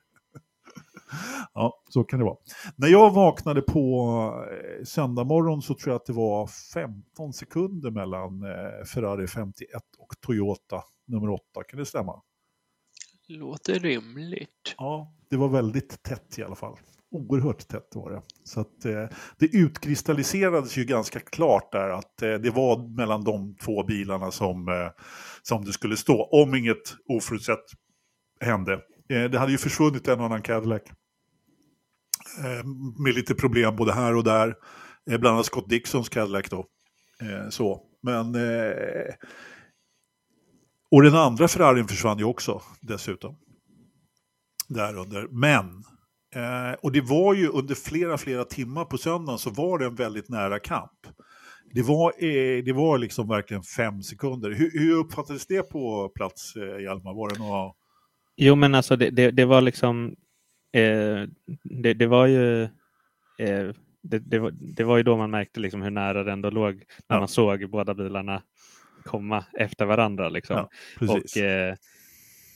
[1.54, 2.36] Ja, så kan det vara.
[2.76, 4.14] När jag vaknade på
[4.52, 9.82] eh, söndag morgon så tror jag att det var 15 sekunder mellan eh, Ferrari 51
[9.98, 11.42] och Toyota nummer 8.
[11.68, 12.22] Kan det stämma?
[13.28, 14.74] Låter rimligt.
[14.76, 16.76] Ja, det var väldigt tätt i alla fall.
[17.10, 18.22] Oerhört tätt var det.
[18.44, 19.08] Så att, eh,
[19.38, 24.68] det utkristalliserades ju ganska klart där att eh, det var mellan de två bilarna som,
[24.68, 25.02] eh,
[25.42, 26.22] som det skulle stå.
[26.24, 27.64] Om inget oförutsett
[28.40, 28.80] hände.
[29.08, 30.82] Det hade ju försvunnit en och annan Cadillac.
[32.38, 32.64] Eh,
[33.04, 34.54] med lite problem både här och där.
[35.10, 36.66] Eh, bland annat Scott Dixons Cadillac då.
[37.20, 37.82] Eh, så.
[38.02, 38.36] Men...
[40.90, 43.36] Och den andra Ferrarin försvann ju också dessutom.
[44.68, 45.28] Där under.
[45.30, 45.84] Men,
[46.34, 49.94] eh, och det var ju under flera, flera timmar på söndagen så var det en
[49.94, 51.06] väldigt nära kamp.
[51.74, 54.50] Det var, eh, det var liksom verkligen fem sekunder.
[54.50, 57.14] Hur, hur uppfattades det på plats, eh, Hjalmar?
[57.14, 57.72] Var det några...
[58.36, 60.14] Jo, men alltså det, det, det var liksom...
[60.72, 61.26] Eh,
[61.62, 62.62] det, det var ju...
[63.38, 66.50] Eh, det, det, var, det var ju då man märkte liksom hur nära det ändå
[66.50, 66.74] låg
[67.08, 67.18] när Ja.
[67.18, 68.42] man såg båda bilarna
[69.04, 70.28] komma efter varandra.
[70.28, 70.56] Liksom.
[70.56, 70.68] Ja,
[71.14, 71.74] och, eh,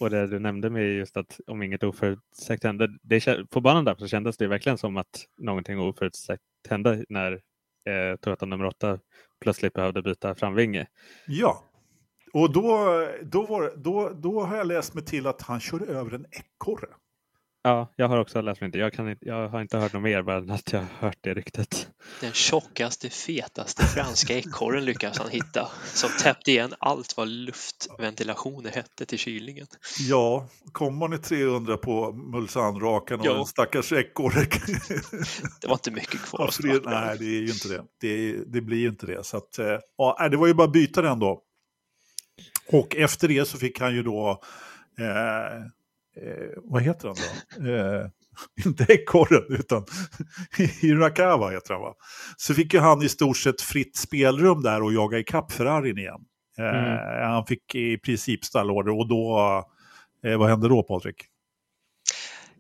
[0.00, 2.88] och det du nämnde med just att om inget oförutsett hände.
[3.02, 8.16] Det, på banan där så kändes det verkligen som att någonting oförutsett hände när eh,
[8.20, 8.98] Toyota nummer 8
[9.40, 10.86] plötsligt behövde byta framvinge.
[11.26, 11.64] Ja,
[12.32, 12.88] och då,
[13.22, 16.88] då, var, då, då har jag läst mig till att han körde över en ekorre.
[17.66, 18.78] Ja, jag har också läst mig inte.
[18.78, 21.34] Jag, kan inte, jag har inte hört något mer, bara att jag har hört det
[21.34, 21.88] ryktet.
[22.20, 29.06] Den tjockaste, fetaste franska ekorren lyckas han hitta som täppte igen allt vad luftventilationer hette
[29.06, 29.66] till kylningen.
[30.08, 33.38] Ja, kommer man i 300 på Mulsandrakan och Ja.
[33.38, 34.46] en stackars ekorre.
[35.60, 36.38] Det var inte mycket kvar.
[36.40, 37.84] Varför det, nej, det är ju inte det.
[38.00, 39.24] Det, det blir ju inte det.
[39.26, 41.42] Så att, eh, ja, det var ju bara att byta den då.
[42.72, 44.30] Och efter det så fick han ju då,
[45.00, 45.64] eh,
[46.16, 47.16] eh, vad heter han
[47.64, 47.70] då?
[47.70, 48.06] Eh,
[48.66, 49.84] inte ekorren, utan
[50.80, 51.94] Hirakawa heter han va?
[52.36, 56.20] Så fick ju han i stort sett fritt spelrum där och jaga ikapp Ferrarin igen.
[56.58, 57.30] Eh, Mm.
[57.30, 59.38] Han fick i princip stallorder och då,
[60.24, 61.16] eh, vad hände då Patrik?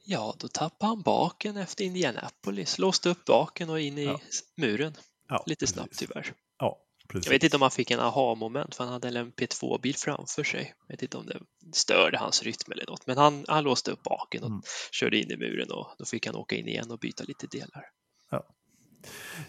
[0.04, 4.20] Ja, då tappade han baken efter Indianapolis, låste upp baken och in i Ja.
[4.56, 4.92] muren.
[5.28, 5.74] Ja, Lite precis.
[5.74, 6.32] snabbt tyvärr.
[6.58, 6.78] Ja,
[7.08, 7.26] precis.
[7.26, 10.74] Jag vet inte om han fick en aha-moment för han hade en MP2-bil framför sig.
[10.88, 11.38] Jag vet inte om det
[11.76, 14.62] störde hans rytm eller något, men han, han låste upp baken och Mm.
[14.92, 17.84] körde in i muren och då fick han åka in igen och byta lite delar.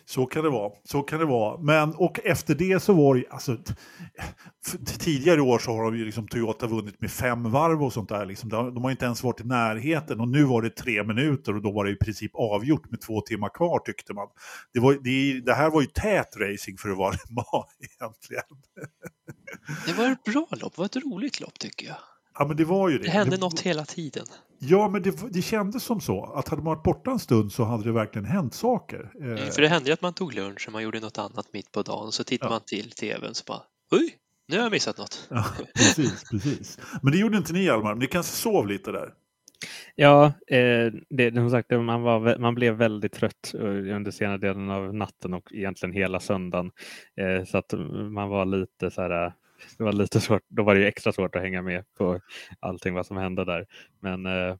[0.05, 0.71] Så kan det vara.
[0.83, 1.57] Så kan det vara.
[1.61, 3.57] Men och efter det så var det alltså,
[4.99, 8.25] tidigare år så har de ju liksom Toyota vunnit med fem varv och sånt där.
[8.25, 8.49] Liksom.
[8.49, 11.71] De, har inte ens varit i närheten och nu var det tre minuter och då
[11.71, 14.27] var det i princip avgjort med två timmar kvar tyckte man.
[14.73, 18.43] Det, var, det, det här var ju tät racing för att vara det var egentligen.
[19.85, 21.97] Det var ett bra lopp, det var ett roligt lopp tycker jag.
[22.39, 23.03] Ja men det var ju det.
[23.03, 24.25] Det hände det, något hela tiden.
[24.59, 26.25] Ja men det, det kändes som så.
[26.25, 29.11] Att hade man varit borta en stund så hade det verkligen hänt saker.
[29.21, 31.53] Eh, Mm, För det hände ju att man tog lunch och man gjorde något annat
[31.53, 32.11] mitt på dagen.
[32.11, 32.55] Så tittade Ja.
[32.55, 33.61] man till tvn så bara,
[33.91, 34.15] oj,
[34.47, 35.27] nu har jag missat något.
[35.29, 36.79] Ja, precis, precis.
[37.01, 39.13] Men det gjorde inte ni Hjalmar, ni kanske sov lite där?
[39.95, 43.61] Ja, eh, det, som sagt, man, var, man blev väldigt trött eh,
[43.95, 46.71] under senare delen av natten och egentligen hela söndagen.
[47.21, 47.73] Eh, så att
[48.11, 49.31] man var lite så här, eh,
[49.78, 52.20] det var lite svårt, då var det ju extra svårt att hänga med på
[52.59, 53.66] allting vad som hände där.
[54.01, 54.55] Men eh,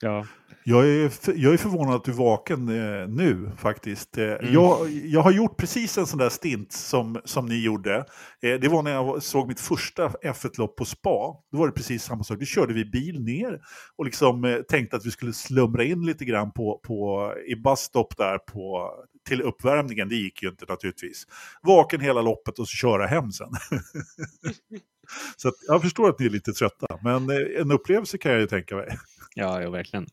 [0.00, 0.26] ja,
[0.64, 4.18] Jag är, jag är förvånad att du är vaken eh, nu faktiskt.
[4.18, 4.52] Eh, Mm.
[4.54, 8.04] jag, jag har gjort precis en sån där stint som, som ni gjorde.
[8.40, 11.36] Det var när jag såg mitt första F1-lopp på spa.
[11.52, 12.38] Då var det precis samma sak.
[12.38, 13.60] Då körde vi bil ner
[13.96, 18.38] och liksom, tänkte att vi skulle slumra in lite grann på, på, i busstop där
[18.38, 18.90] på,
[19.28, 20.08] till uppvärmningen.
[20.08, 21.26] Det gick ju inte naturligtvis.
[21.62, 23.50] Vaken hela loppet och så köra hem sen.
[25.36, 28.40] så att, jag förstår att ni är lite trötta, men eh, en upplevelse kan jag
[28.40, 28.88] ju tänka mig.
[29.34, 30.06] ja, ja verkligen.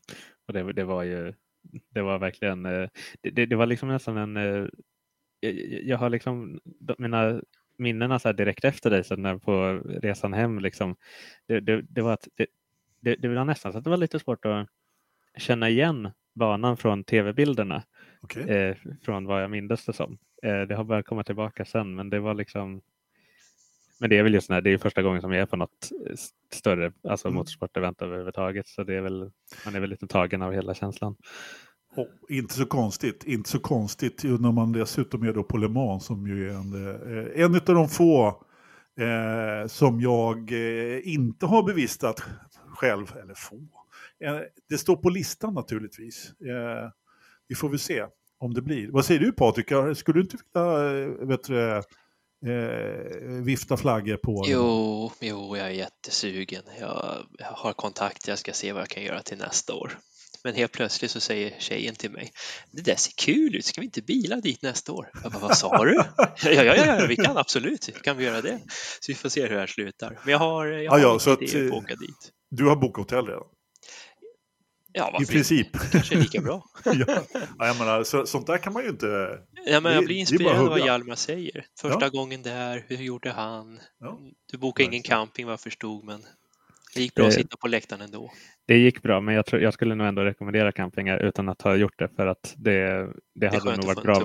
[0.46, 1.34] Och det, det var ju,
[1.94, 2.88] det var verkligen, eh,
[3.20, 4.68] det, det, var liksom nästan en, eh,
[5.40, 6.60] jag, jag har liksom,
[6.98, 7.40] mina
[7.78, 10.96] minnena så här direkt efter dig, när på resan hem, liksom,
[11.46, 12.46] det, det, det var att det,
[13.00, 14.68] det, det var nästan så att det var lite svårt att
[15.36, 17.82] känna igen banan från tv-bilderna,
[18.20, 18.42] Okej?
[18.50, 20.18] eh, från vad jag mindes det som.
[20.42, 22.80] Eh, det har börjat komma tillbaka sen, men det var liksom
[24.00, 25.90] men det är väl just när det är första gången som jag är på något
[26.06, 26.14] eh,
[26.52, 27.36] större alltså Mm.
[27.36, 28.68] motorsportevent överhuvudtaget.
[28.68, 29.30] Så det är väl,
[29.64, 31.16] man är väl lite tagen av hela känslan.
[31.96, 36.04] Och inte så konstigt, inte så konstigt när man dessutom är då på Le Mans
[36.04, 36.88] som ju är en,
[37.34, 38.26] eh, en av de få
[39.00, 42.22] eh, som jag eh, inte har bevistat
[42.68, 43.60] själv, eller få.
[44.68, 46.32] Det står på listan naturligtvis.
[46.40, 46.90] Eh,
[47.50, 48.06] vi får väl se
[48.40, 48.88] om det blir.
[48.88, 49.66] Vad säger du Patrik?
[49.96, 51.76] Skulle du inte vilja eh, vet du,
[52.46, 54.44] eh, vifta flaggor på?
[54.48, 56.62] Jo, jo, jag är jättesugen.
[56.80, 59.98] Jag, har kontakt, jag ska se vad jag kan göra till nästa år.
[60.44, 62.32] Men helt plötsligt så säger tjejen till mig,
[62.72, 65.10] det där ser kul ut, ska vi inte bila dit nästa år?
[65.22, 65.94] Jag bara, vad sa du?
[66.18, 68.60] ja, ja, ja, ja, vi kan absolut, kan vi göra det?
[69.00, 70.18] Så vi får se hur det här slutar.
[70.24, 72.32] Men jag har, jag Ja, har ja, att, idéer på eh, att åka dit.
[72.50, 73.44] Du har bokat hotell redan?
[74.92, 75.32] Ja, I inte?
[75.32, 75.68] princip.
[75.92, 76.64] Kanske lika bra.
[76.84, 77.22] ja.
[77.58, 79.38] ja, jag menar, så, sånt där kan man ju inte...
[79.66, 80.86] Ja, men jag blir inspirerad av vad.
[80.86, 81.64] Hjalmar säger.
[81.80, 82.08] Första Ja.
[82.08, 83.80] gången där, hur gjorde han?
[84.00, 84.18] Ja.
[84.52, 86.20] Du bokade ingen camping vad jag förstod, men
[86.94, 88.32] det gick bra att Eh, sitta på läktaren ändå.
[88.66, 91.76] Det gick bra, men jag, tror, jag skulle nog ändå rekommendera campingar utan att ha
[91.76, 94.16] gjort det för att det, det, Det hade nog varit bra.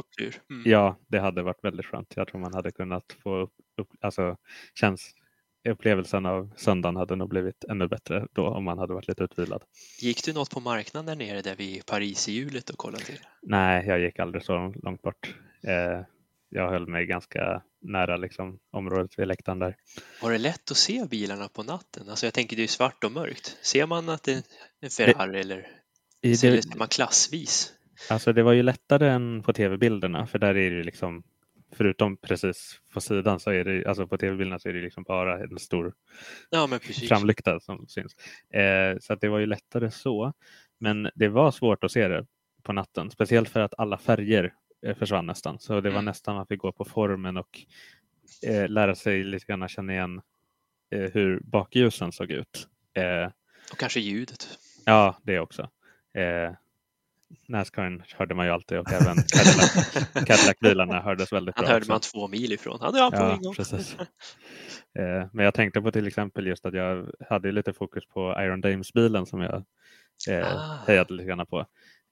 [0.50, 0.64] Mm.
[0.66, 2.14] Ja, det hade varit väldigt skönt.
[2.16, 4.38] Jag tror man hade kunnat få upp, upp alltså,
[4.80, 5.12] känns,
[5.70, 9.64] upplevelsen av söndagen hade nog blivit ännu bättre då om man hade varit lite utvilad.
[10.02, 13.20] Gick du något på marknaden där nere där vid Paris i hjulet och kollade till?
[13.42, 15.36] Nej, jag gick aldrig så långt bort.
[15.68, 16.06] Eh,
[16.50, 19.76] jag höll mig ganska nära liksom, området vid läktaren där.
[20.22, 22.10] Var det lätt att se bilarna på natten?
[22.10, 23.58] Alltså jag tänker det är svart och mörkt.
[23.62, 24.42] Ser man att det är
[24.82, 25.68] en Ferrari eller
[26.22, 27.72] I ser, det, man klassvis?
[28.10, 31.24] alltså det var ju lättare än på tv-bilderna för där är det ju liksom
[31.78, 35.44] Förutom precis på sidan så är det, alltså på tv-bilderna så är det liksom bara
[35.44, 35.94] en stor
[36.50, 38.16] Ja framlykta som syns.
[38.54, 40.34] Eh, så att det var ju lättare så.
[40.78, 42.26] Men det var svårt att se det
[42.64, 44.54] på natten, speciellt för att alla färger
[44.86, 45.60] eh, försvann nästan.
[45.60, 46.06] Så det var Mm.
[46.06, 47.60] nästan att vi går på formen och
[48.48, 50.22] eh, lära sig lite grann känna igen
[50.92, 52.68] eh, hur bakljusen såg ut.
[52.94, 53.32] Eh,
[53.72, 54.48] Och kanske ljudet.
[54.86, 55.70] ja, det också.
[57.48, 59.98] Nascaren hörde man ju alltid och även Cadillac,
[60.28, 61.72] Cadillac-bilarna hördes väldigt Han bra.
[61.74, 61.92] hörde också.
[61.92, 62.78] man två mil ifrån.
[62.82, 63.98] Han han Ja, precis.
[65.00, 68.62] Eh, men jag tänkte på till exempel just att jag hade lite fokus på Iron
[68.62, 69.64] Dames-bilen som jag
[70.30, 70.78] eh, Ah.
[70.88, 71.60] hejade lite grann på.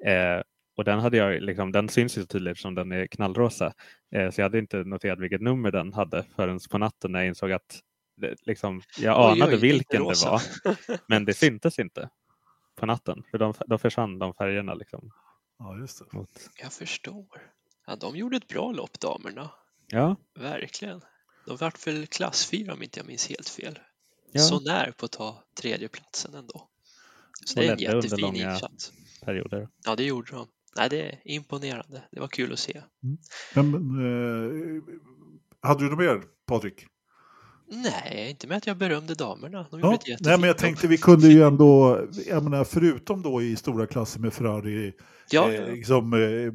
[0.06, 0.42] Eh,
[0.78, 3.74] och den, hade jag, liksom, den syns ju så tydligt som den är knallrosa.
[4.16, 7.28] Eh, så jag hade inte noterat vilket nummer den hade förrän på natten när jag
[7.28, 7.80] insåg att
[8.18, 10.42] det, liksom, jag Oj, anade oj, inte vilken det var.
[11.08, 12.10] Men det syntes inte
[12.84, 13.24] på natten.
[13.32, 14.74] För de, då försvann de färgerna.
[14.74, 15.12] Liksom,
[15.60, 16.18] Ja, just det.
[16.18, 17.26] mot, Jag förstår.
[17.88, 19.52] Ja, de gjorde ett bra lopp damerna.
[19.88, 21.02] ja, Verkligen.
[21.46, 23.80] De vart väl klass 4 om inte jag minns helt fel.
[24.32, 24.42] Ja.
[24.42, 26.70] Så när på att ta tredjeplatsen ändå.
[27.46, 28.92] Så Och det är en jättefin insats.
[29.22, 29.70] perioder.
[29.86, 30.48] Ja, det gjorde de.
[30.76, 32.04] Nej, det är imponerande.
[32.12, 32.82] Det var kul att se.
[33.56, 34.84] Men, eh,
[35.62, 36.86] hade du något mer, Patrik?
[37.68, 39.66] Nej, inte med att jag berömde damerna.
[39.72, 43.56] De Ja, nej, men jag tänkte vi kunde ju ändå, jag menar, förutom då i
[43.56, 44.94] stora klasser med Ferrari,
[45.32, 46.54] Ja, eh, liksom, eh,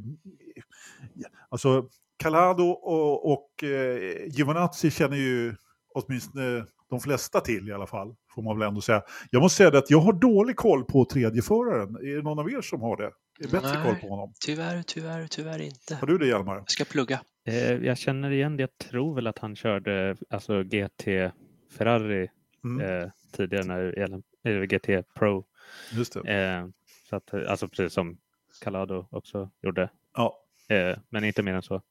[1.48, 1.84] alltså
[2.18, 5.54] Calado och, och eh, Giovinazzi känner ju
[5.94, 9.02] åtminstone de flesta till i alla fall, får man väl ändå säga.
[9.30, 11.96] Jag måste säga att jag har dålig koll på tredjeföraren.
[11.96, 13.10] Är det någon av er som har det?
[13.38, 13.82] Bättre Nej.
[13.84, 14.34] koll på honom?
[14.40, 15.94] tyvärr, tyvärr, tyvärr inte.
[15.94, 16.56] Har du det Hjalmar?
[16.56, 17.20] Jag ska plugga.
[17.44, 18.60] Eh, jag känner igen det.
[18.60, 21.32] Jag tror väl att han körde alltså GT
[21.70, 22.28] Ferrari
[22.64, 23.98] Mm, eh, tidigare när
[24.44, 25.44] eller GT Pro.
[25.92, 26.20] just det.
[26.20, 26.66] Eh,
[27.08, 28.18] så att, eh, alltså precis som
[28.60, 29.90] Calado också gjorde.
[30.16, 30.38] Ja.
[30.68, 31.82] Eh, men inte mer än så.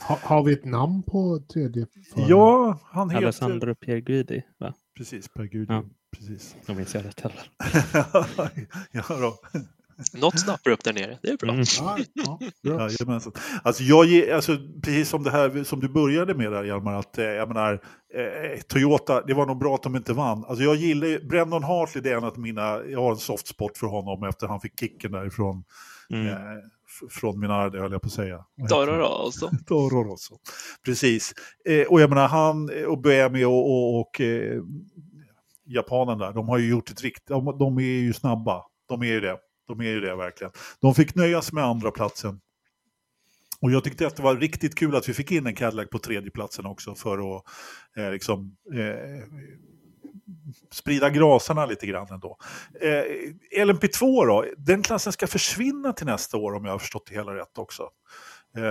[0.00, 1.86] Ha, har vi ett namn på tredje?
[1.86, 2.28] föraren?
[2.28, 3.22] ja, han heter...
[3.22, 4.74] Alessandro Pierguidi, va?
[4.96, 5.70] Precis, Per Gud.
[5.70, 5.84] Ja.
[6.16, 6.56] Precis.
[6.68, 7.50] Om minns jag rätt heller.
[8.92, 9.38] ja, då.
[10.14, 11.18] Något snappar upp där nere.
[11.22, 11.50] Det är bra.
[11.52, 11.64] Mm.
[11.80, 12.80] Ja, ja, bra.
[12.90, 13.32] Jajamensan.
[13.62, 17.18] Alltså jag ge, alltså precis som det här som du började med där Hjalmar, att
[17.18, 17.72] eh, jag menar,
[18.14, 20.44] eh, Toyota, det var nog bra att de inte vann.
[20.44, 23.78] Alltså jag gillar Brendan Hartley, det är en av mina, jag har en soft spot
[23.78, 25.64] för honom efter han fick kicken därifrån,
[26.12, 26.26] Mm.
[26.26, 26.34] eh,
[27.10, 28.44] från Minardi höll jag på att säga.
[28.68, 28.92] Toro?
[28.92, 29.50] Rosso.
[29.66, 30.38] Toro Rosso.
[30.84, 31.32] Precis.
[31.68, 34.62] Eh, och jag menar han eh, och Buemi och, och, och eh,
[35.66, 38.62] japanen där, de har ju gjort ett riktigt, de, de är ju snabba.
[38.88, 39.36] De är ju det.
[39.76, 40.52] De är ju det verkligen.
[40.80, 42.40] De fick nöja sig med andra platsen.
[43.60, 45.98] Och jag tyckte att det var riktigt kul att vi fick in en Cadillac på
[45.98, 47.42] tredje platsen också för att
[47.96, 49.24] eh, liksom, eh,
[50.72, 52.36] sprida grasarna lite grann ändå.
[52.80, 57.14] Eh, LMP2 då, den klassen ska försvinna till nästa år om jag har förstått det
[57.14, 57.82] hela rätt också.
[58.56, 58.62] Eh,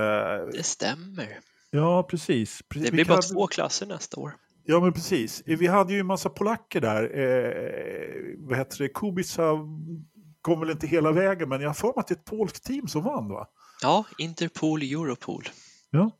[0.54, 1.40] Det stämmer.
[1.70, 2.62] Ja, precis.
[2.74, 4.34] Pre- Det blir bara två klasser nästa år.
[4.64, 5.44] Ja, men precis.
[5.46, 7.04] Vi hade ju en massa polacker där.
[7.20, 8.90] Eh, vad heter det?
[8.90, 9.42] Kubica
[10.42, 12.64] kom väl inte hela vägen, men jag har för mig att det är ett polskt
[12.64, 13.48] team som vann, va?
[13.82, 15.50] Ja, Interpol Europol.
[15.90, 16.12] Ja,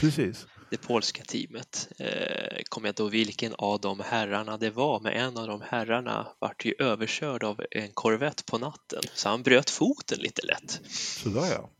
[0.00, 0.46] precis.
[0.70, 1.88] det polska teamet.
[1.98, 5.62] Eh, kommer jag inte ihåg vilken av de herrarna det var, men en av de
[5.66, 10.80] herrarna vart ju överkörd av en korvett på natten, så han bröt foten lite lätt.
[10.92, 11.70] Sådär ja.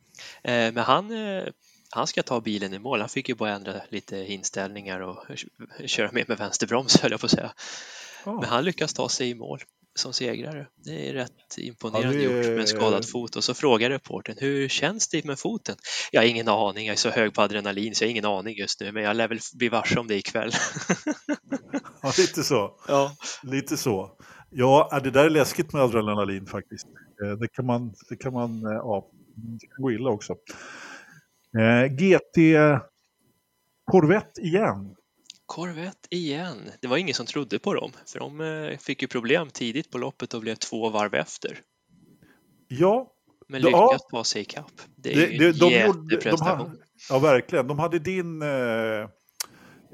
[0.50, 1.44] Eh, men han, eh,
[1.90, 3.00] han ska ta bilen i mål.
[3.00, 5.24] Han fick ju bara ändra lite inställningar och
[5.86, 7.52] köra med med vänsterbroms höll jag på att säga.
[8.24, 8.40] ja.
[8.40, 9.60] Men han lyckas ta sig i mål
[9.98, 10.66] som segrare.
[10.84, 13.36] Det är rätt imponerande Ja, det gjort med en skadad fot.
[13.36, 15.76] Och så frågar reportern, hur känns det med foten?
[16.12, 18.56] Jag har ingen aning, jag är så hög på adrenalin så jag har ingen aning
[18.56, 20.50] just nu, men jag lär väl bli varse om det ikväll.
[22.02, 22.74] ja, lite så.
[22.88, 23.16] ja.
[23.42, 24.10] Lite så.
[24.50, 26.86] Ja, det där är läskigt med adrenalin faktiskt.
[27.24, 30.32] Eh, Det kan man, det kan man, eh, ja, det kan gå illa också.
[31.58, 32.38] Eh, GT
[33.84, 34.94] Corvette igen.
[35.48, 36.56] Corvette igen.
[36.80, 39.98] Det var ingen som trodde på dem, för de eh, fick ju problem tidigt på
[39.98, 41.58] loppet och blev två varv efter.
[42.68, 43.12] Ja,
[43.50, 43.66] Men Ja.
[43.68, 44.72] lyckas ta sig ikapp.
[44.96, 46.58] Det är Det- ju det- en de gjorde- de jätteprestation.
[46.68, 46.76] hade-
[47.10, 47.66] Ja, verkligen.
[47.66, 48.48] De hade din, eh,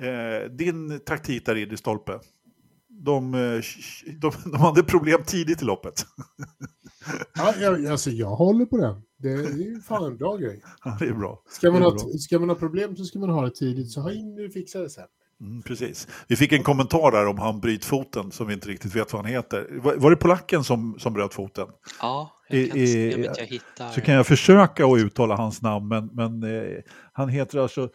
[0.08, 2.20] eh, din taktik där i stolpe.
[2.88, 3.40] De, eh,
[4.20, 6.04] de, de hade problem tidigt i loppet.
[7.34, 9.02] Ja, jag, alltså, jag håller på den.
[9.18, 10.62] Det är ju fan en bra grej.
[10.84, 11.42] Ja, det är bra.
[11.48, 12.18] Ska man, Det är ha, bra.
[12.18, 14.80] ska man ha problem så ska man ha det tidigt, så ha in nu fixar
[14.80, 15.06] det sen.
[15.46, 16.08] Mm, precis.
[16.28, 19.32] Vi fick en kommentar där om han brytfoten som vi inte riktigt vet vad han
[19.32, 19.68] heter.
[19.70, 21.68] Var, var det polacken som, som bröt foten?
[22.00, 23.90] Ja, jag kan I- inte jag hittar.
[23.90, 26.78] Så kan jag försöka att uttala hans namn, men, men eh,
[27.12, 27.88] han heter alltså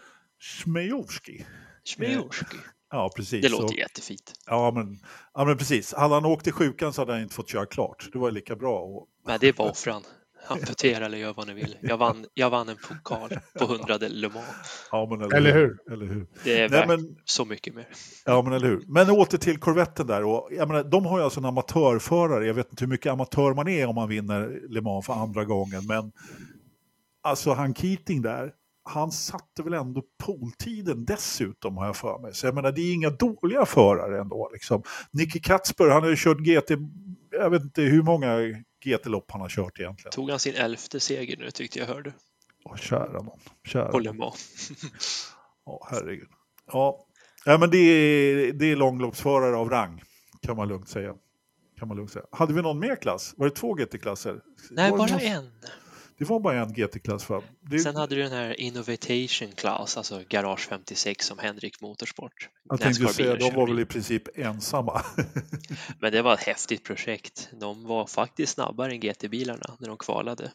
[0.64, 1.46] Smejorski.
[1.84, 2.58] Smejorski.
[2.92, 3.42] Ja, precis.
[3.42, 4.34] Det låter Och- jättefint.
[4.46, 5.00] Ja men,
[5.34, 5.94] ja, men precis.
[5.94, 8.10] Hade han åkt till sjukan så hade han inte fått köra klart.
[8.14, 8.80] Det var lika bra.
[8.80, 10.04] Och, Men det bara offran.
[10.48, 11.78] Amputera eller gör vad ni vill.
[11.82, 13.30] Jag vann, jag vann en pokal
[13.60, 14.88] på 100 Le Mans.
[14.92, 15.78] ja, men, Eller hur?
[15.92, 16.28] Eller hur?
[16.44, 17.88] Det är Nej, värt men, så mycket mer.
[18.26, 18.84] ja, men eller hur.
[18.88, 20.24] Men åter till korvetten där.
[20.24, 22.48] Och, jag menar, de har ju alltså en amatörförare.
[22.48, 25.46] Jag vet inte hur mycket amatör man är om man vinner Le Mans för andra
[25.46, 25.86] gången.
[25.88, 26.12] Men
[27.24, 28.52] alltså han Keating där,
[28.84, 32.34] han satte väl ändå poltiden dessutom har jag för mig.
[32.34, 34.50] Så jag menar, det är inga dåliga förare ändå.
[34.54, 34.84] Liksom.
[35.12, 36.72] Nicky Katzber, han har ju kört GT,
[37.32, 38.38] jag vet inte hur många
[38.86, 40.12] GT-lopp han har kört egentligen.
[40.12, 42.14] Tog han sin elfte seger nu tyckte jag hörde.
[42.66, 43.40] Åh, kära någon.
[43.68, 44.18] Kära någon.
[44.18, 44.72] Mans.
[45.66, 46.28] Ja, herregud.
[46.68, 47.06] Ja,
[47.46, 50.02] ja men det är, det är långloppsförare av rang,
[50.42, 51.14] kan man lugnt säga.
[51.80, 52.26] Kan man lugnt säga.
[52.32, 53.34] Hade vi någon mer klass?
[53.38, 54.42] Var det två GT-klasser?
[54.72, 55.52] Nej, bara någon- en.
[56.20, 57.42] Det var bara en GT-klass va?
[57.62, 62.50] Det, Sen hade du den här Innovation Class, alltså Garage 56 som Henrik Motorsport.
[62.64, 65.06] jag tänkte säga, de var väl i princip ensamma.
[66.00, 67.50] Men det var ett häftigt projekt.
[67.60, 70.52] De var faktiskt snabbare än GT-bilarna när de kvalade.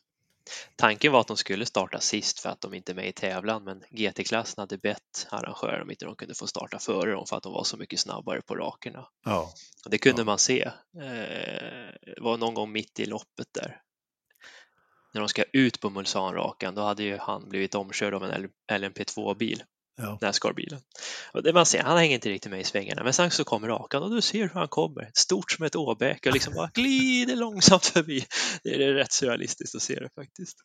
[0.77, 3.65] Tanken var att de skulle starta sist för att de inte är med i tävlan,
[3.65, 7.43] men GT-klassen hade bett arrangörer om inte de kunde få starta före dem för att
[7.43, 9.07] de var så mycket snabbare på rakerna.
[9.25, 9.53] ja.
[9.85, 10.27] Och det kunde Ja.
[10.27, 10.63] man se.
[10.63, 10.73] Eh,
[12.07, 13.81] Det var någon gång mitt i loppet där.
[15.15, 19.63] När de ska ut på Mulsanrakan, då hade ju han blivit omkörd av en LMP2-bil,
[19.97, 20.19] Ja.
[20.23, 20.81] Nascar-bilen.
[21.45, 24.03] Det man ser, han hänger inte riktigt med i svängarna, men sen så kommer rakan
[24.03, 27.87] och du ser hur han kommer, stort som ett åbäke och liksom bara glider långsamt
[27.87, 28.25] förbi.
[28.63, 30.57] Det är rätt surrealistiskt att se det faktiskt.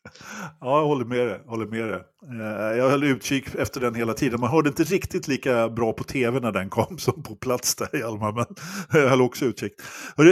[0.60, 1.40] ja, jag håller med dig.
[1.46, 2.00] Håller med dig.
[2.40, 4.40] Eh, Jag höll utkik efter den hela tiden.
[4.40, 7.98] Man hörde inte riktigt lika bra på tv när den kom som på plats där
[7.98, 8.46] Hjalmar, men
[9.02, 9.72] jag höll också utkik.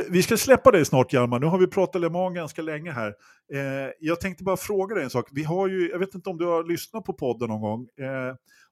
[0.08, 1.38] Vi ska släppa dig snart Hjalmar.
[1.40, 3.08] Nu har vi pratat Le Mans ganska länge här.
[3.54, 5.28] Eh, Jag tänkte bara fråga dig en sak.
[5.32, 7.86] Vi har ju, jag vet inte om du har lyssnat på podden någon gång.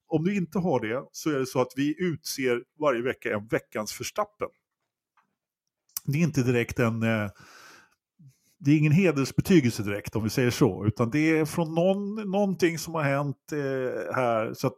[0.08, 3.46] Om du inte har det så är det så att vi utser varje vecka en
[3.46, 4.48] veckans förstappen.
[6.04, 7.02] Det är inte direkt en...
[7.02, 7.30] eh,
[8.58, 12.78] det är ingen hedersbetygelse direkt om vi säger så, utan det är från någon, någonting
[12.78, 14.76] som har hänt eh, här så att,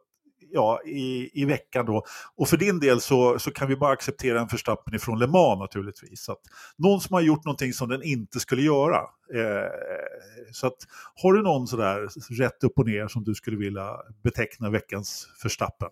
[0.53, 2.05] ja, i, i veckan då.
[2.37, 5.59] Och för din del så, så kan vi bara acceptera en förstappen ifrån Le Mans
[5.59, 6.23] naturligtvis.
[6.23, 6.41] Så att
[6.77, 8.97] någon som har gjort någonting som den inte skulle göra.
[9.35, 9.71] Eh,
[10.53, 10.77] så att,
[11.15, 12.09] har du någon sådär
[12.43, 15.89] rätt upp och ner som du skulle vilja beteckna veckans förstappen?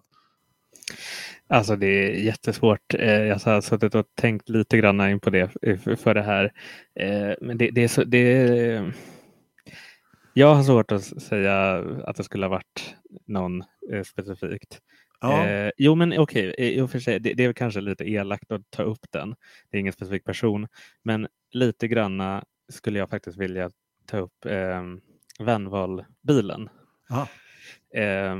[1.49, 2.95] Alltså det är jättesvårt.
[2.95, 5.51] Eh, jag har suttit och tänkt lite grann in på det
[5.97, 6.53] för- det här.
[7.01, 8.93] Eh, men det, det är så, det är...
[10.39, 13.63] Jag har svårt att säga att det skulle ha varit någon
[13.93, 14.81] eh, specifikt.
[15.21, 18.53] Ja, Eh, jo men okej, i och för sig, det, det är kanske lite elakt
[18.53, 19.35] att ta upp den.
[19.71, 20.69] Det är ingen specifik person.
[21.03, 23.71] Men lite granna skulle jag faktiskt vilja
[24.07, 24.83] ta upp eh,
[25.39, 26.69] Vennval-bilen.
[27.11, 27.29] Aha.
[27.95, 28.37] Eh,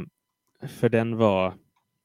[0.69, 1.55] för den var,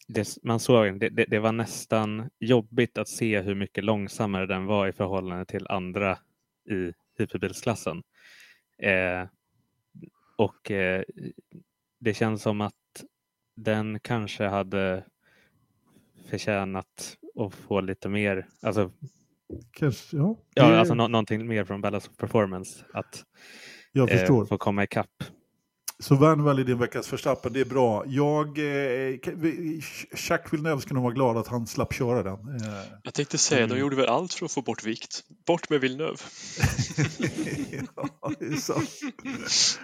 [0.07, 4.65] det, man såg, det, det, det var nästan jobbigt att se hur mycket långsammare den
[4.65, 6.17] var i förhållande till andra
[6.69, 8.03] i hyperbilsklassen.
[8.83, 9.27] Eh,
[10.41, 11.03] och eh,
[11.99, 12.73] det känns som att
[13.55, 15.05] den kanske hade
[16.29, 18.91] förtjänat att få lite mer, alltså,
[19.71, 20.37] kanske, ja.
[20.53, 22.85] ja, Det- alltså nå- någonting mer från of Performance.
[22.93, 23.23] Att
[23.91, 24.41] jag förstår.
[24.41, 25.23] eh, få komma ikapp.
[26.01, 28.03] Så Vernwall i din veckas förstappen, det är bra.
[28.07, 29.15] Jag, eh,
[30.29, 32.33] Jacques Villeneuve ska nog vara glad att han slapp köra den.
[32.33, 32.73] Eh,
[33.03, 33.79] Jag tänkte säga, de Mm.
[33.79, 35.23] gjorde väl allt för att få bort vikt.
[35.47, 36.17] Bort med Villeneuve.
[37.95, 38.89] ja, det är sant.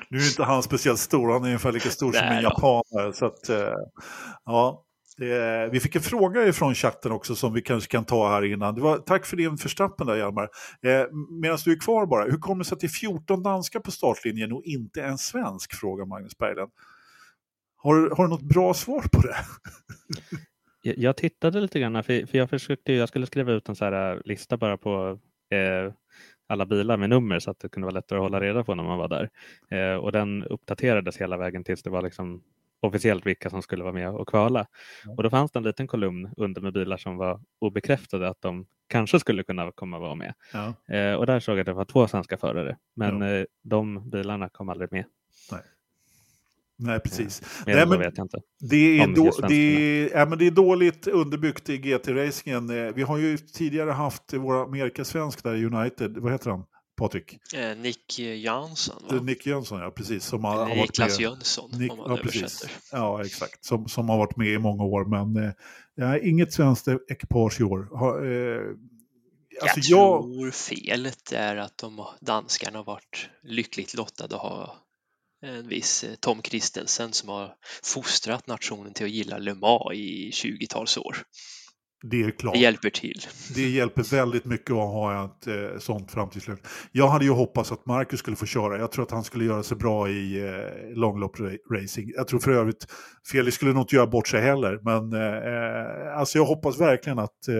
[0.09, 2.49] Nu är inte han speciellt stor, han är ungefär lika stor som Nej en då.
[2.49, 3.13] japanare.
[3.13, 3.57] Så att, eh,
[4.45, 4.83] ja.
[5.21, 8.75] Eh, vi fick en fråga ifrån chatten också som vi kanske kan ta här innan.
[8.75, 10.43] Det var, tack för din förstappen där Hjalmar.
[10.81, 11.05] Eh,
[11.41, 13.91] Medan du är kvar bara, hur kommer det sig att det är 14 danskar på
[13.91, 15.73] startlinjen och inte en svensk?
[15.73, 16.71] Frågar Magnus Berglund.
[17.77, 19.35] Har, du- har du något bra svar på det?
[20.81, 23.75] Jag, jag tittade lite grann, för, för jag försökte, ju- jag skulle skriva ut en
[23.75, 25.19] så här eh, lista bara på
[25.51, 25.93] eh,
[26.49, 28.83] alla bilar med nummer så att det kunde vara lättare att hålla reda på när
[28.83, 29.29] man var där.
[29.71, 32.41] Eh, och den uppdaterades hela vägen tills det var liksom
[32.81, 34.67] officiellt vilka som skulle vara med och kvala.
[35.05, 35.13] Ja.
[35.17, 38.65] Och då fanns det en liten kolumn under med bilar som var obekräftade att de
[38.89, 40.33] kanske skulle kunna komma vara med.
[40.53, 40.95] Ja.
[40.95, 43.27] Eh, och där såg jag att det var två svenska förare, men Ja.
[43.33, 45.05] eh, de bilarna kom aldrig med.
[46.79, 47.41] Nej, precis.
[47.65, 48.39] Mer Nej, än så men- vet jag inte.
[48.69, 52.69] Det är, då, det, är, ja, men det är dåligt underbyggt i GT-racingen.
[52.87, 56.63] Eh, Vi har ju tidigare haft våra Amerikasvensk där i United, vad heter han?
[56.97, 57.39] Patrik?
[57.53, 59.21] Eh, Nick Jansson, va?
[59.21, 60.25] Nick Jönsson, ja precis.
[60.25, 61.19] Som har, har Niklas.
[61.19, 62.65] Jönsson, Nick, om man ja, precis.
[62.91, 63.65] Ja, exakt.
[63.65, 65.53] Som, som har varit med i många år, men
[66.01, 67.87] eh, inget svenskt ekipage i år.
[67.91, 68.61] Ha, eh,
[69.61, 74.75] alltså jag jag, tror felet är att de, danskarna har varit lyckligt lottade att ha
[75.41, 80.31] en viss eh, Tom Christensen som har fostrat nationen till att gilla Le Mans i
[80.33, 81.17] 20-tals år.
[82.03, 82.53] Det är klart.
[82.53, 83.19] Det hjälper till.
[83.55, 86.59] Det hjälper väldigt mycket att ha ett eh, sånt framtidsslut.
[86.91, 88.77] Jag hade ju hoppats att Marcus skulle få köra.
[88.77, 92.11] Jag tror att han skulle göra sig bra i eh, långlopp-racing.
[92.15, 92.87] Jag tror för övrigt,
[93.31, 94.79] Felix skulle nog inte göra bort sig heller.
[94.83, 97.55] Men eh, alltså jag hoppas verkligen att, eh,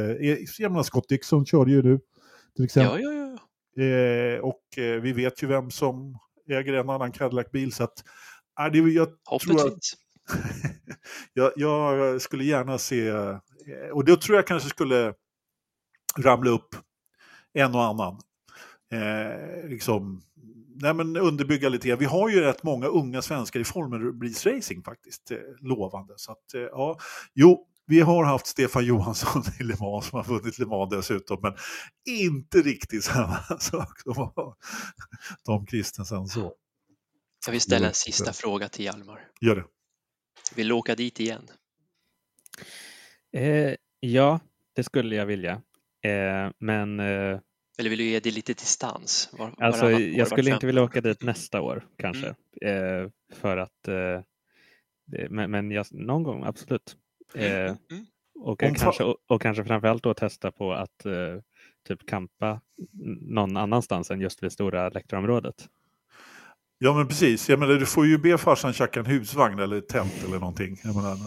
[0.58, 2.00] jag menar Scott Dixon körde ju nu
[2.56, 3.02] till exempel.
[3.02, 3.38] Ja, ja, ja.
[3.78, 6.18] Eh, och eh, vi vet ju vem som
[6.50, 7.74] äger en annan Cadillac-bil.
[7.74, 8.04] Så att,
[8.60, 9.80] eh, det, jag, Hoppet tror att,
[11.34, 13.12] jag, jag skulle gärna se,
[13.94, 15.14] och då tror jag kanske skulle
[16.18, 16.76] ramla upp
[17.54, 18.22] en och annan.
[18.92, 20.22] Eh, liksom,
[20.76, 21.96] nej men underbygga lite.
[21.96, 24.02] Vi har ju rätt många unga svenskar i Formel
[24.46, 26.14] Racing faktiskt, eh, lovande.
[26.18, 27.00] Så att, eh, ja,
[27.34, 31.38] jo, vi har haft Stefan Johansson i Le Mans som har vunnit Le Mans dessutom,
[31.42, 31.54] men
[32.06, 34.32] inte riktigt samma sak som
[35.44, 36.54] Tom Kristensen så.
[37.46, 39.28] Jag vill ställa en sista fråga till Hjalmar.
[39.42, 39.66] Gör det.
[40.56, 41.48] Vill du åka dit igen?
[43.34, 44.40] Eh, ja,
[44.76, 45.52] det skulle jag vilja.
[46.06, 47.40] Eh, men eh,
[47.80, 49.30] Eller vill du ge det lite distans?
[49.34, 52.28] Var, alltså, varannat år, jag skulle inte vilja åka dit nästa år kanske.
[52.62, 54.22] Eh, för att, eh,
[55.30, 56.96] men, men jag, någon gång absolut.
[57.36, 58.06] Eh, Mm.
[58.40, 61.14] och, Om fa- kanske, och, och kanske framförallt då testa på att eh,
[61.88, 62.62] typ kampa
[63.22, 65.68] någon annanstans än just vid stora läktarområdet.
[66.78, 69.88] Ja men precis, jag menar, du får ju be farsan tjacka en husvagn eller ett
[69.90, 70.78] tält eller någonting.
[70.84, 71.18] Jag menar,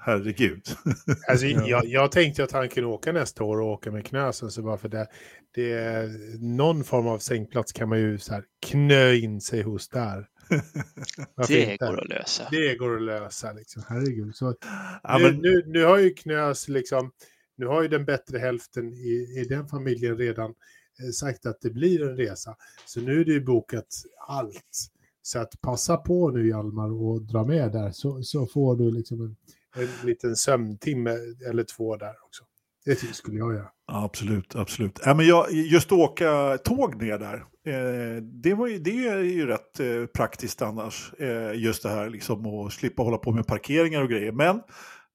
[0.00, 0.62] herregud.
[1.28, 1.66] Alltså, Ja.
[1.68, 4.50] jag, jag tänkte att han kunde åka nästa år och åka med knösen.
[4.50, 5.06] Så bara för det,
[5.54, 6.08] det är
[6.56, 10.26] någon form av sängplats kan man ju så här knö in sig hos där.
[11.34, 11.86] Varför Det inte?
[11.86, 12.48] går att lösa.
[12.50, 13.82] Det går att lösa liksom.
[13.88, 14.36] Herregud.
[14.36, 14.54] Så
[15.02, 17.10] Ja, nu, men, nu, nu har ju knös liksom,
[17.56, 21.70] nu har ju den bättre hälften i, i den familjen redan eh, sagt att det
[21.70, 22.56] blir en resa.
[22.86, 23.86] Så nu är det ju bokat
[24.28, 24.88] allt.
[25.22, 29.20] Så att passa på nu Hjalmar och dra med där så, så får du liksom
[29.20, 29.36] en,
[29.76, 31.10] en liten sömntimme
[31.50, 32.44] eller två där också.
[32.84, 33.68] Det skulle jag göra.
[33.92, 35.06] absolut, absolut.
[35.06, 37.34] Äh, men jag, just att åka tåg ner där,
[37.66, 41.12] eh, det, var ju, det är ju rätt eh, praktiskt annars.
[41.18, 44.32] Eh, just det här liksom att slippa hålla på med parkeringar och grejer.
[44.32, 44.60] Men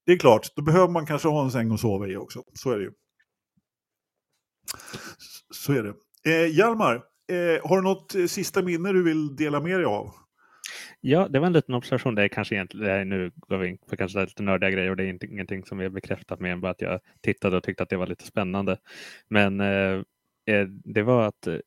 [0.05, 2.43] det är klart, då behöver man kanske ha en säng att sova i också.
[2.53, 2.91] Så är det ju.
[5.53, 5.93] Så är det.
[6.25, 6.95] Eh, Hjalmar,
[7.31, 10.11] eh, har du något eh, sista minne du vill dela med dig av?
[11.05, 12.15] Ja, det var en liten observation.
[12.15, 15.03] Det är kanske egentligen, nu går vi in på kanske lite nördiga grejer och det
[15.03, 17.89] är inte, ingenting som är bekräftat mer än bara att jag tittade och tyckte att
[17.89, 18.77] det var lite spännande.
[19.29, 20.01] Men eh,
[20.45, 21.57] eh, det var att eh,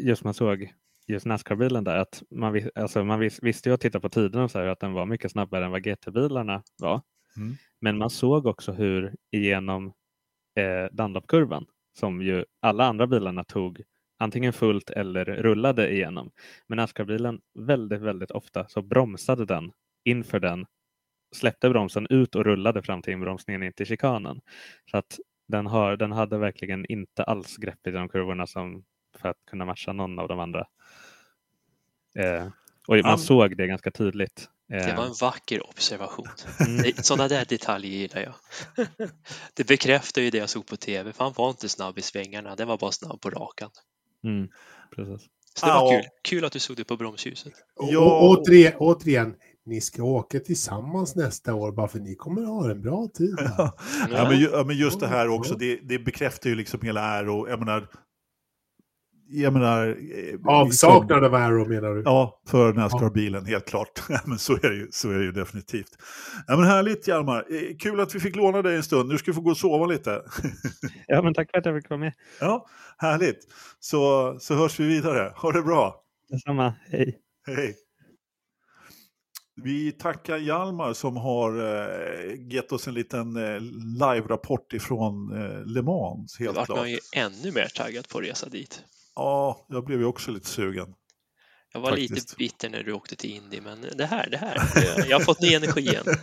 [0.00, 0.72] just man såg
[1.06, 4.50] just Nascar-bilen där, att man, alltså man vis, visste ju att titta på tiden och
[4.50, 7.02] så här, att den var mycket snabbare än vad GT-bilarna var.
[7.36, 7.56] Mm.
[7.80, 9.92] Men man såg också hur igenom
[10.56, 11.66] eh, Dunlop-kurvan,
[11.98, 13.82] som ju alla andra bilarna tog
[14.18, 16.30] antingen fullt eller rullade igenom.
[16.66, 19.72] Men Nascar-bilen väldigt, väldigt ofta så bromsade den
[20.04, 20.66] inför den,
[21.34, 24.40] släppte bromsen ut och rullade fram till inbromsningen in till chikanen.
[24.90, 28.84] Så att den, har, den hade verkligen inte alls grepp i de kurvorna som
[29.18, 30.66] för att kunna matcha någon av de andra.
[32.18, 32.46] Eh,
[32.88, 33.16] och man Ja.
[33.18, 34.48] såg det ganska tydligt.
[34.72, 36.28] Eh, Det var en vacker observation.
[36.66, 38.34] mm, Sådana där detaljer gillar jag.
[39.54, 41.12] Det bekräftar ju det jag såg på tv.
[41.12, 43.70] för Han var inte snabb i svängarna, den var bara snabb på rakan.
[44.26, 44.48] Mm,
[44.96, 45.26] precis.
[45.54, 46.00] Så det var Ja.
[46.00, 46.08] kul.
[46.28, 47.52] Kul att du såg det på bromsljuset.
[47.76, 48.00] Och, Ja.
[48.00, 49.34] och, återigen, återigen,
[49.66, 53.36] ni ska åka tillsammans nästa år bara för ni kommer att ha en bra tid.
[53.58, 53.72] Ja,
[54.28, 57.48] men, ju- men just det här också, det, det bekräftar ju liksom hela Aero.
[57.48, 57.88] Jag menar,
[59.28, 59.88] jag menar...
[59.88, 62.02] eh, Avsaknad av Arrow menar du?
[62.04, 64.02] Ja, för Nascar-bilen, helt klart.
[64.08, 65.98] Ja, men så är, det ju, så är det ju definitivt.
[66.46, 69.08] Ja, men härligt Hjalmar, Eh, kul att vi fick låna dig en stund.
[69.08, 70.22] Nu ska du få gå och sova lite.
[71.06, 72.12] Ja, men tack för att jag fick vara med.
[72.40, 72.66] Ja,
[72.98, 73.38] härligt.
[73.80, 75.32] Så, så hörs vi vidare.
[75.36, 76.02] Ha det bra.
[76.28, 76.74] Detsamma.
[76.90, 77.18] Hej.
[77.46, 77.76] Hej.
[79.62, 83.60] Vi tackar Hjalmar som har eh, gett oss en liten eh,
[84.00, 86.38] live-rapport ifrån eh, Le Mans.
[86.38, 86.78] Helt vart klart.
[86.78, 88.82] man ju ännu mer taggad på att resa dit.
[89.16, 90.94] Ja, jag blev ju också lite sugen.
[91.76, 92.10] Jag var Faktiskt.
[92.10, 94.56] lite bitter när du åkte till Indy, men det här, det här,
[95.08, 96.04] jag har fått ny energi igen.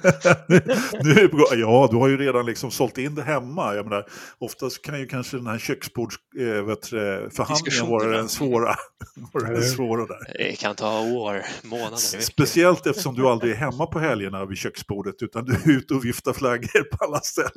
[1.04, 1.60] nu gång.
[1.60, 3.76] Ja, du har ju redan liksom sålt in det hemma.
[3.76, 4.06] Jag menar,
[4.38, 8.76] oftast kan ju kanske den här köksbords, eh, vara den svåra.
[9.34, 10.34] vara den svåra där.
[10.38, 12.22] Det kan ta år, månader.
[12.22, 16.06] Speciellt eftersom du aldrig är hemma på helgerna vid köksbordet utan du är ute och
[16.06, 17.52] viftar flaggor på alla ställen.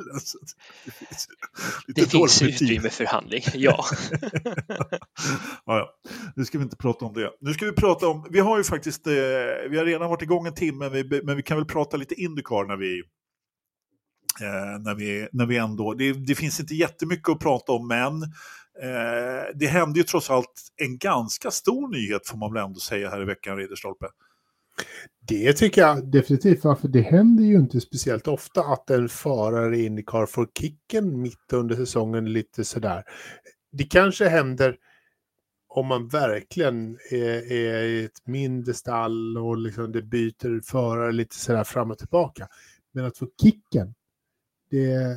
[0.87, 1.29] Det finns
[1.87, 3.85] Det finns utrymme för handling, ja.
[5.67, 5.95] ja, ja.
[6.37, 7.31] Nu ska vi inte prata om det.
[7.41, 9.13] Nu ska vi prata om, vi har ju faktiskt, eh,
[9.71, 12.15] vi har redan varit igång en timme, men vi, men vi kan väl prata lite
[12.15, 12.99] Indycar när vi,
[14.41, 18.23] eh, när vi, när vi ändå, det, det finns inte jättemycket att prata om, men
[18.83, 23.11] eh, det hände ju trots allt en ganska stor nyhet får man väl ändå säga
[23.11, 24.07] här i veckan, Ridderstolpe.
[25.29, 29.87] Det tycker jag definitivt, för det händer ju inte speciellt ofta att en förare i
[29.87, 33.05] Indycar får kicken mitt under säsongen lite sådär.
[33.73, 34.77] Det kanske händer
[35.77, 41.37] om man verkligen är, är i ett mindre stall och liksom det byter förare lite
[41.37, 42.49] sådär fram och tillbaka.
[42.93, 43.95] Men att få kicken,
[44.71, 45.17] det, det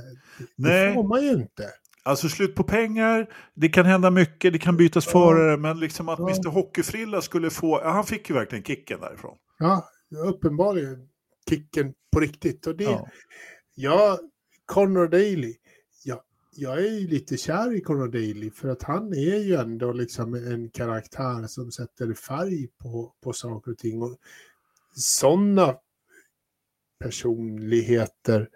[0.56, 0.94] Nej.
[0.94, 1.70] får man ju inte.
[2.04, 5.12] Alltså slut på pengar, det kan hända mycket, det kan bytas Ja.
[5.12, 6.30] förare, men liksom att Ja.
[6.30, 9.38] Mr Hockeyfrilla skulle få, ja, han fick ju verkligen kicken därifrån.
[9.60, 9.90] Ja,
[10.26, 11.10] uppenbarligen
[11.50, 12.68] kicken på riktigt.
[12.68, 13.08] Och det, Ja.
[13.76, 14.20] Ja,
[14.66, 15.56] Connor Daly.
[16.62, 20.34] Jag är ju lite kär i Conor Daly för att han är ju ändå liksom
[20.34, 24.02] en karaktär som sätter färg på, på saker och ting.
[24.02, 24.18] Och
[24.96, 25.76] sådana
[27.00, 28.50] personligheter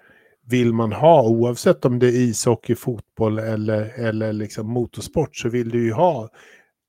[0.45, 5.69] vill man ha oavsett om det är ishockey, fotboll eller, eller liksom motorsport så vill
[5.69, 6.29] du ju ha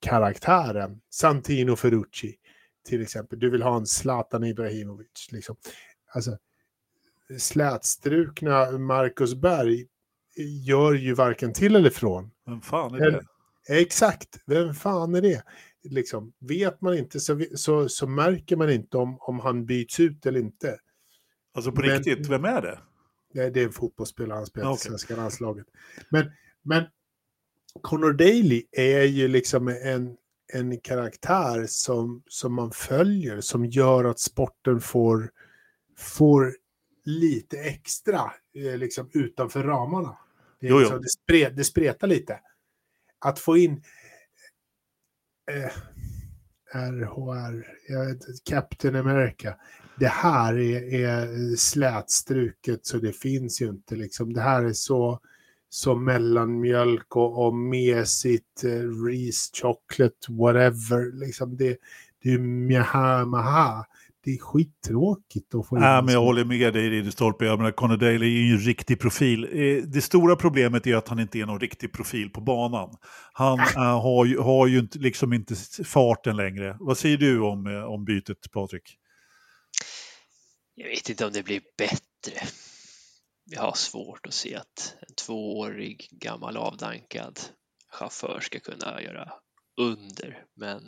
[0.00, 1.00] karaktären.
[1.10, 2.34] Santino Ferrucci
[2.88, 3.38] till exempel.
[3.38, 5.28] Du vill ha en Zlatan Ibrahimovic.
[5.30, 5.56] Liksom.
[6.14, 6.38] Alltså,
[7.38, 9.86] slätstrukna Marcus Berg
[10.36, 12.30] gör ju varken till eller från.
[12.46, 13.24] Vem fan är det?
[13.68, 15.42] Exakt, vem fan är det?
[15.82, 20.26] Liksom, vet man inte så, så, så märker man inte om, om han byts ut
[20.26, 20.78] eller inte.
[21.54, 22.78] Alltså på Men- riktigt, vem är det?
[23.34, 24.80] Det, det är en fotbollsspelare, han spelar i Okej.
[24.88, 25.66] svenska landslaget.
[26.10, 26.32] Men,
[26.62, 26.84] men
[27.80, 30.16] Connor Daly är ju liksom en,
[30.52, 35.30] en karaktär som, som man följer, som gör att sporten får,
[35.98, 36.54] får
[37.04, 40.16] lite extra eh, liksom utanför ramarna.
[40.60, 40.80] Det, Jo, jo.
[40.80, 42.40] liksom, det, spre, det spretar lite.
[43.18, 43.82] Att få in
[45.50, 45.72] eh,
[46.74, 49.56] RHR, jag vet, Captain America.
[49.98, 54.32] Det här är, är slätstruket så det finns ju inte liksom.
[54.32, 55.20] Det här är så,
[55.68, 61.12] så mellanmjölk och, och mesigt, eh, Reese chocolate, whatever.
[61.12, 61.78] Liksom det,
[62.22, 63.84] det är mjaha maha.
[64.24, 65.82] Det är skittråkigt att få in.
[65.82, 67.44] Nej, men jag håller med dig Ridderstolpe.
[67.44, 69.44] Jag menar, Conor Daly är ju en riktig profil.
[69.44, 72.96] Eh, Det stora problemet är att han inte är någon riktig profil på banan.
[73.32, 75.54] Han eh, har, ju, har ju inte, liksom inte
[75.84, 76.76] farten längre.
[76.80, 78.96] Vad säger du om, eh, om bytet, Patrik?
[80.74, 82.46] Jag vet inte om det blir bättre.
[83.50, 87.40] Jag har svårt att se att en tvåårig gammal avdankad
[87.92, 89.32] chaufför ska kunna göra
[89.80, 90.44] under.
[90.56, 90.82] Men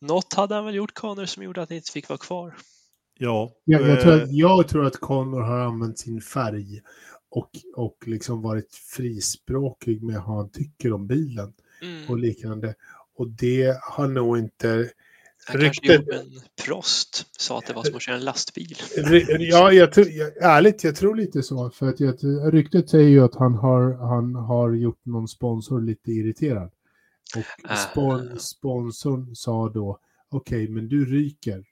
[0.00, 2.54] något hade han väl gjort, Connor, som gjorde att han inte fick vara kvar.
[3.18, 6.80] Ja, Jag, jag, eh, tror att, jag tror att Connor har använt sin färg
[7.30, 12.10] och, och liksom varit frispråkig med vad han tycker om bilen Mm.
[12.10, 12.74] och liknande.
[13.16, 14.90] Och det har nog inte...
[15.46, 18.76] Han kanske ryktet- gjorde en Prost, sa att det var som att köra en lastbil.
[19.38, 21.70] Ja, jag tror, jag, ärligt, jag tror lite så.
[21.70, 22.14] För att jag,
[22.54, 26.70] ryktet säger ju att han har, han har gjort någon sponsor lite irriterad.
[27.36, 27.76] Och Ah.
[27.76, 29.98] spon, sponsorn sa då,
[30.28, 31.64] okej, men du ryker.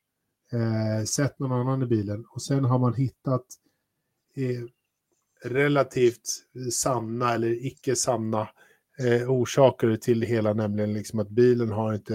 [0.53, 2.25] Eh, sätt någon annan i bilen.
[2.31, 3.45] Och sen har man hittat
[4.35, 4.65] eh,
[5.51, 8.49] relativt sanna eller icke sanna
[8.99, 12.15] eh, orsaker till det hela, nämligen liksom att bilen har inte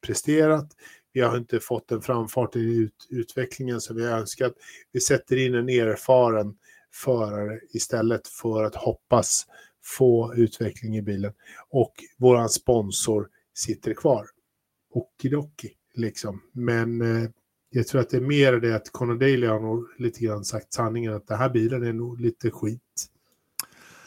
[0.00, 0.68] presterat.
[1.12, 4.52] Vi har inte fått den framfart i ut, utvecklingen som vi önskat.
[4.92, 6.54] Vi sätter in en erfaren
[6.94, 9.46] förare istället för att hoppas
[9.82, 11.32] få utveckling i bilen.
[11.70, 14.26] Och våran sponsor sitter kvar.
[14.94, 16.42] Okidoki, liksom.
[16.52, 17.30] Men eh,
[17.70, 20.72] jag tror att det är mer det att Conor Daly har nog lite grann sagt
[20.72, 22.80] sanningen att den här bilen är nog lite skit.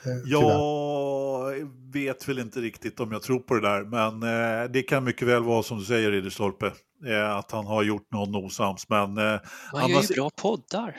[0.05, 0.11] Eh.
[0.25, 1.53] Jag
[1.93, 4.23] vet väl inte riktigt om jag tror på det där, men
[4.63, 6.73] eh, det kan mycket väl vara som du säger Ridderstolpe,
[7.05, 8.89] eh, att han har gjort någon osams.
[8.89, 9.39] Men eh, Man gör
[9.81, 10.97] Annars- ju bra poddar,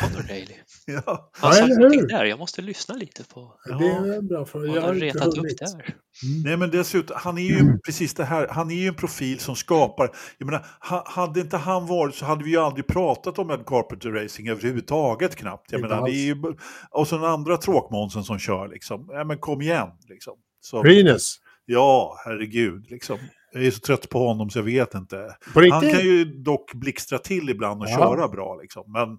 [0.00, 0.54] Connor Daly.
[0.86, 4.44] ja, Han Ja, eller någonting där, jag måste lyssna lite på Det är en bra
[4.46, 4.66] fråga.
[4.68, 5.74] vad Jag har retat upp där.
[5.74, 6.42] Mm.
[6.44, 9.56] Nej men dessutom, han är ju precis det här, han är ju en profil som
[9.56, 13.50] skapar, jag menar, ha, hade inte han varit så hade vi ju aldrig pratat om
[13.50, 15.72] en Carpenter Racing överhuvudtaget knappt.
[15.72, 16.42] Jag menar, det är ju,
[16.90, 20.34] och så den andra tråkmånsen som kör liksom, ja men kom igen liksom.
[20.60, 21.36] Så, Rinus.
[21.66, 23.18] ja, herregud liksom.
[23.52, 25.36] Jag är så trött på honom så jag vet inte.
[25.54, 27.96] Han kan ju dock blixtra till ibland och Ja.
[27.98, 28.92] köra bra liksom.
[28.92, 29.18] Men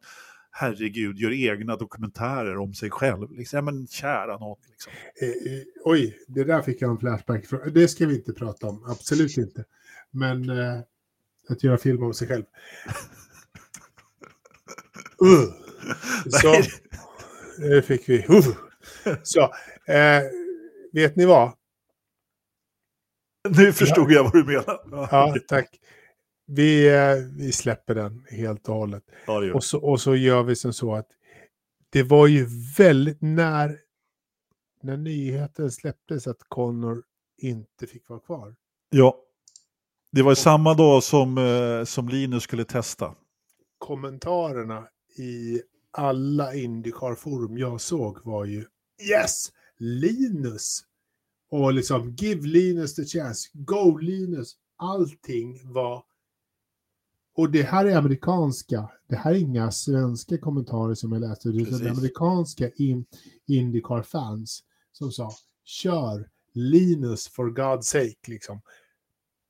[0.60, 3.32] herregud, gör egna dokumentärer om sig själv.
[3.32, 3.58] Liksom.
[3.58, 4.58] Ja, men kära någon.
[4.70, 4.92] Liksom.
[5.22, 7.74] Eh, eh, oj, det där fick jag en flashback från.
[7.74, 9.66] Det ska vi inte prata om, absolut inte.
[10.12, 10.80] Men eh,
[11.50, 12.44] att göra film om sig själv.
[15.22, 15.54] Uh.
[16.30, 16.62] Så,
[17.58, 18.18] det fick vi.
[18.18, 18.48] Uh.
[19.24, 19.42] Så,
[19.88, 20.22] eh,
[20.94, 21.54] vet ni vad?
[23.50, 24.82] nu förstod jag vad du menar.
[24.92, 25.80] Ja, Ja, tack.
[26.52, 26.90] Vi,
[27.38, 29.04] vi släpper den helt och hållet.
[29.28, 31.08] ja, Och så, och så gör vi som så att
[31.90, 32.48] det var ju
[32.78, 33.80] väldigt när,
[34.82, 37.04] när nyheten släpptes att Connor
[37.38, 38.56] inte fick vara kvar.
[38.90, 39.24] Ja.
[40.12, 43.16] Det var ju samma dag som, eh, som Linus skulle testa.
[43.78, 45.62] Kommentarerna i
[45.92, 48.66] alla Indycar-forum jag såg var ju
[49.12, 49.52] Yes!
[49.78, 50.82] Linus!
[51.52, 53.50] Och liksom Give Linus the chance.
[53.54, 54.56] Go Linus!
[54.78, 56.04] Allting var...
[57.40, 58.90] Och det här är amerikanska.
[59.10, 61.52] Det här är inga svenska kommentarer som jag läste.
[61.52, 61.88] Precis.
[61.88, 63.06] amerikanska in,
[63.48, 65.32] Indycar-fans som sa
[65.66, 68.62] Kör Linus for God's sake liksom.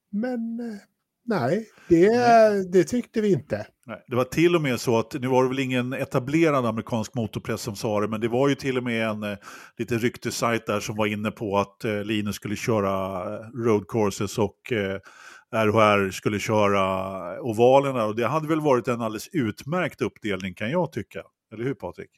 [0.10, 0.78] Men eh,
[1.26, 3.68] nej, det, det tyckte vi inte.
[3.86, 7.14] Nej, det var till och med så att, nu var det väl ingen etablerad amerikansk
[7.14, 9.38] motorpress som sa det, men det var ju till och med en eh,
[9.78, 14.38] lite ryktessajt där som var inne på att eh, Linus skulle köra eh, road courses
[14.38, 14.99] och eh,
[15.52, 18.06] RHR skulle köra ovalerna.
[18.06, 21.24] Och det hade väl varit en alldeles utmärkt uppdelning kan jag tycka.
[21.54, 22.10] Eller hur Patrik?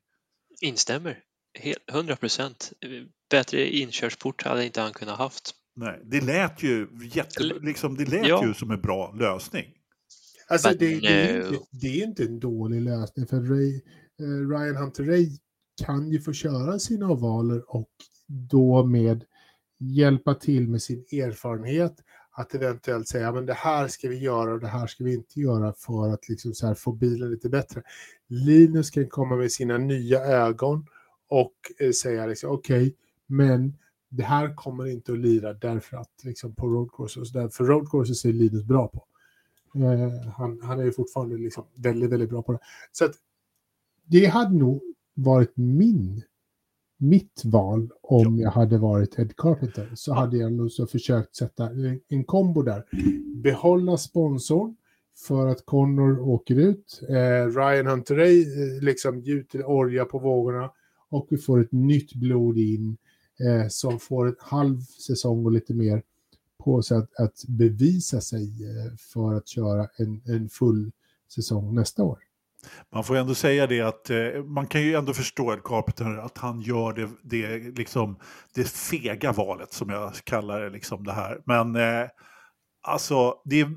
[0.62, 1.20] Instämmer.
[1.60, 2.74] Helt- 100 procent.
[3.32, 5.52] Bättre inkörsport hade inte han kunnat haft.
[5.76, 8.46] Nej, det lät ju, jätte, liksom, det lät Ja.
[8.48, 9.66] ju som en bra lösning.
[10.48, 11.48] Alltså det, det, är no.
[11.48, 15.30] inte, det är inte en dålig lösning för Ray, eh, Ryan Hunter Ray
[15.86, 17.90] kan ju få köra sina ovaler och
[18.28, 19.24] då med
[19.80, 21.96] hjälpa till med sin erfarenhet
[22.42, 25.40] att eventuellt säga men det här ska vi göra och det här ska vi inte
[25.40, 27.84] göra för att liksom så här få bilen lite bättre.
[28.28, 30.86] Linus kan komma med sina nya ögon
[31.28, 32.96] och eh, säga liksom okej,
[33.28, 33.78] men
[34.10, 38.64] det här kommer inte att lira därför att liksom på roadcourses, därför road är Linus
[38.64, 39.06] bra på.
[39.76, 42.60] Eh, han, han är ju fortfarande liksom väldigt, väldigt bra på det.
[42.92, 43.16] Så att
[44.06, 44.82] det hade nog
[45.14, 46.24] varit min,
[47.02, 49.92] mitt val om jag hade varit Ed Carpenter.
[49.96, 52.86] Så hade jag nog så försökt sätta en, en kombo där.
[53.36, 54.76] Behålla sponsorn
[55.28, 57.02] för att Connor åker ut.
[57.10, 60.72] Eh, Ryan Hunter-Ray eh, liksom gjuter orja på vågorna
[61.10, 62.98] och vi får ett nytt blod in
[63.40, 66.04] eh, som får en halv säsong och lite mer
[66.64, 70.92] på sig att, att bevisa sig eh, för att köra en, en full
[71.36, 72.20] säsong nästa år.
[72.94, 76.38] Man får ändå säga det att eh, man kan ju ändå förstå Ed Carpenter att
[76.38, 78.20] han gör det, det, liksom,
[78.56, 81.42] det fega valet som jag kallar det, liksom det här.
[81.46, 82.08] Men eh,
[82.82, 83.68] alltså, det är,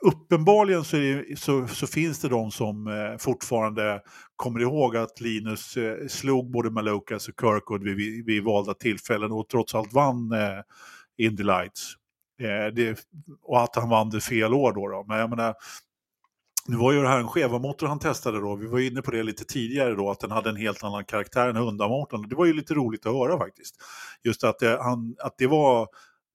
[0.00, 4.00] uppenbarligen så, är det, så, så finns det de som eh, fortfarande
[4.36, 9.32] kommer ihåg att Linus eh, slog både Malokas och Kirkwood vid, vid, vid valda tillfällen
[9.32, 10.60] och trots allt vann eh,
[11.18, 11.94] Indy Lights.
[12.40, 13.06] Eh, det,
[13.42, 14.88] och att han vann det fel år då.
[14.88, 15.04] då.
[15.08, 15.54] Men jag menar,
[16.68, 18.56] nu var ju det här en Cheva-motor han testade då.
[18.56, 21.48] Vi var inne på det lite tidigare då, att den hade en helt annan karaktär
[21.48, 22.28] än hundamotorn.
[22.28, 23.74] Det var ju lite roligt att höra faktiskt.
[24.22, 25.88] Just att det, han, att det, var,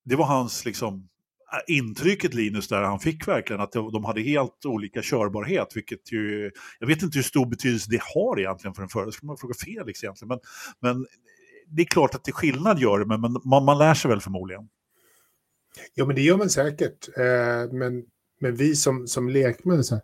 [0.06, 1.10] det var hans liksom,
[1.54, 6.52] äh, intrycket Linus där han fick verkligen att de hade helt olika körbarhet, vilket ju,
[6.80, 9.38] jag vet inte hur stor betydelse det har egentligen för en förare, det ska man
[9.38, 10.40] fråga Felix egentligen, men,
[10.80, 11.08] men
[11.68, 14.10] det är klart att det är skillnad gör det, men, men man, man lär sig
[14.10, 14.70] väl förmodligen.
[15.94, 17.08] Ja, men det gör man säkert.
[17.18, 18.04] Eh, men,
[18.40, 20.04] men vi som, som lekmän så här,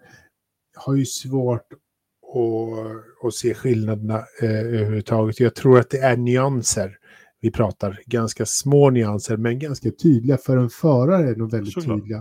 [0.75, 5.39] har ju svårt att, att se skillnaderna eh, överhuvudtaget.
[5.39, 6.97] Jag tror att det är nyanser.
[7.41, 10.37] Vi pratar ganska små nyanser, men ganska tydliga.
[10.37, 11.97] För en förare är de väldigt Såklart.
[11.99, 12.17] tydliga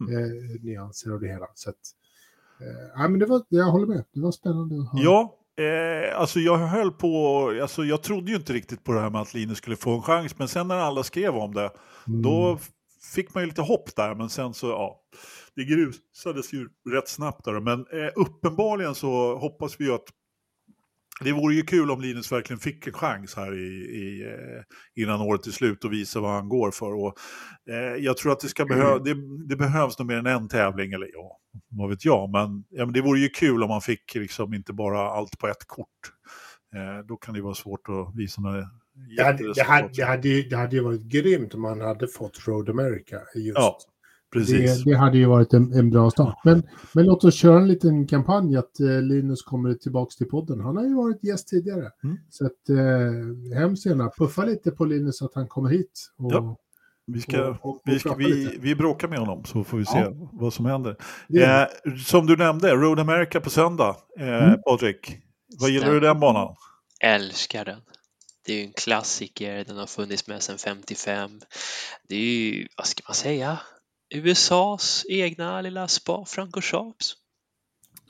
[0.00, 1.46] eh, nyanser av det hela.
[1.54, 1.76] Så att,
[2.60, 4.04] eh, ja, men det var, jag håller med.
[4.14, 5.02] Det var spännande att höra.
[5.02, 9.10] Ja, eh, alltså jag höll på, alltså jag trodde ju inte riktigt på det här
[9.10, 11.70] med att Linus skulle få en chans, men sen när alla skrev om det,
[12.06, 12.22] Mm.
[12.22, 12.58] då
[13.14, 15.00] fick man ju lite hopp där, men sen så, ja,
[15.56, 17.60] det grusades ju rätt snabbt där.
[17.60, 20.08] Men eh, uppenbarligen så hoppas vi ju att
[21.20, 23.66] det vore ju kul om Linus verkligen fick en chans här i,
[23.98, 26.94] i, eh, innan året är slut och visa vad han går för.
[26.94, 27.18] Och,
[27.70, 29.16] eh, jag tror att det, ska behö det,
[29.48, 31.38] det behövs nog mer än en tävling, eller ja,
[31.68, 32.30] vad vet jag.
[32.30, 35.48] Men, ja, men det vore ju kul om man fick liksom inte bara allt på
[35.48, 35.88] ett kort.
[36.74, 38.68] Eh, då kan det vara svårt att visa några
[39.16, 42.68] Det hade, det, hade, det, hade, det hade varit grymt om man hade fått Road
[42.68, 43.20] America.
[43.34, 43.58] Just.
[43.58, 43.78] Ja,
[44.32, 44.84] Precis.
[44.84, 46.38] Det, det hade ju varit en, en bra start.
[46.44, 50.60] Men, men låt oss köra en liten kampanj att eh, Linus kommer tillbaka till podden.
[50.60, 51.90] Han har ju varit gäst tidigare.
[52.04, 52.16] Mm.
[52.30, 56.56] Så att, eh, hemskt gärna puffa lite på Linus att han kommer hit och Ja.
[57.06, 59.98] Vi, ska, Och- och- vi, ska, vi, vi bråkar med honom så får vi se
[59.98, 60.12] Ja.
[60.32, 60.96] vad som händer.
[61.40, 63.96] Eh, som du nämnde, Road America på söndag.
[64.18, 64.62] Eh, Mm.
[64.62, 65.16] Patrik,
[65.60, 66.54] vad gillar du den banan?
[67.00, 67.78] Älskar den.
[68.46, 71.30] Det är ju en klassiker, den har funnits med sedan 55.
[72.08, 73.58] Det är ju, vad ska man säga,
[74.12, 77.16] USAs egna lilla spa Francorchamps.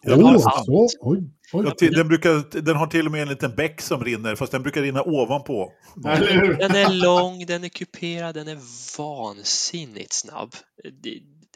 [0.02, 0.64] Den allt.
[0.64, 1.64] så, oj, oj.
[1.64, 4.52] Ja, till, den, brukar, den har till och med en liten bäck som rinner, fast
[4.52, 5.72] den brukar rinna ovanpå.
[5.94, 8.58] Den är lång, den är kuperad, den är
[8.98, 10.54] vansinnigt snabb.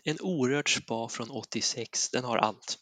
[0.05, 2.79] En orörd spa från 86, den har allt.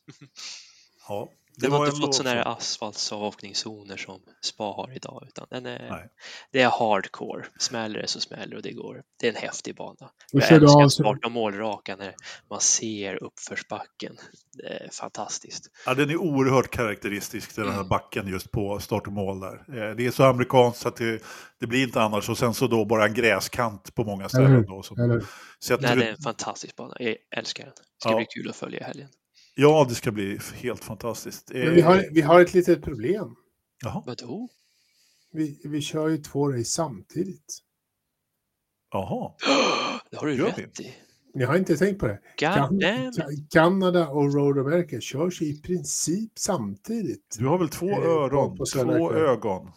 [1.08, 5.66] Ja, Den har inte fått sådana här som- asfaltsavåkningszoner som spa har idag, utan den
[5.66, 6.08] är, Nej.
[6.52, 7.44] det är hardcore.
[7.58, 9.02] Smäller det så smäller och det går.
[9.20, 9.92] Det är en häftig bana.
[10.00, 12.14] Och Jag älskar av start och målraka när
[12.50, 14.16] man ser uppförsbacken.
[14.52, 15.70] Det är fantastiskt.
[15.86, 17.88] Ja, den är oerhört karaktäristisk, den här Mm.
[17.88, 19.54] backen just på start och mål där.
[19.90, 21.22] Eh, Det är så amerikanskt så att det,
[21.60, 22.28] det blir inte annars.
[22.28, 24.66] Och sen så då bara en gräskant på många ställen.
[24.66, 24.94] Då, så.
[25.04, 25.24] Eller,
[25.58, 26.94] Så att, Nej, det är en fantastisk bana.
[26.98, 27.72] Jag älskar den.
[27.76, 28.16] Det ska Ja.
[28.16, 29.08] bli kul att följa i helgen.
[29.54, 31.50] Ja, det ska bli helt fantastiskt.
[31.50, 33.36] Eh, men vi har, vi har ett litet problem.
[33.82, 34.48] Jaha, Vadå?
[35.32, 37.58] Vi, vi kör ju två race samtidigt.
[38.92, 39.32] jaha.
[40.10, 40.94] Det har du Gör rätt i.
[41.34, 42.20] Ni har inte tänkt på det?
[42.36, 42.80] Kan,
[43.50, 47.36] Kanada och Road America körs i princip samtidigt.
[47.38, 49.70] Du har väl två Eh, på- öron, två ögon.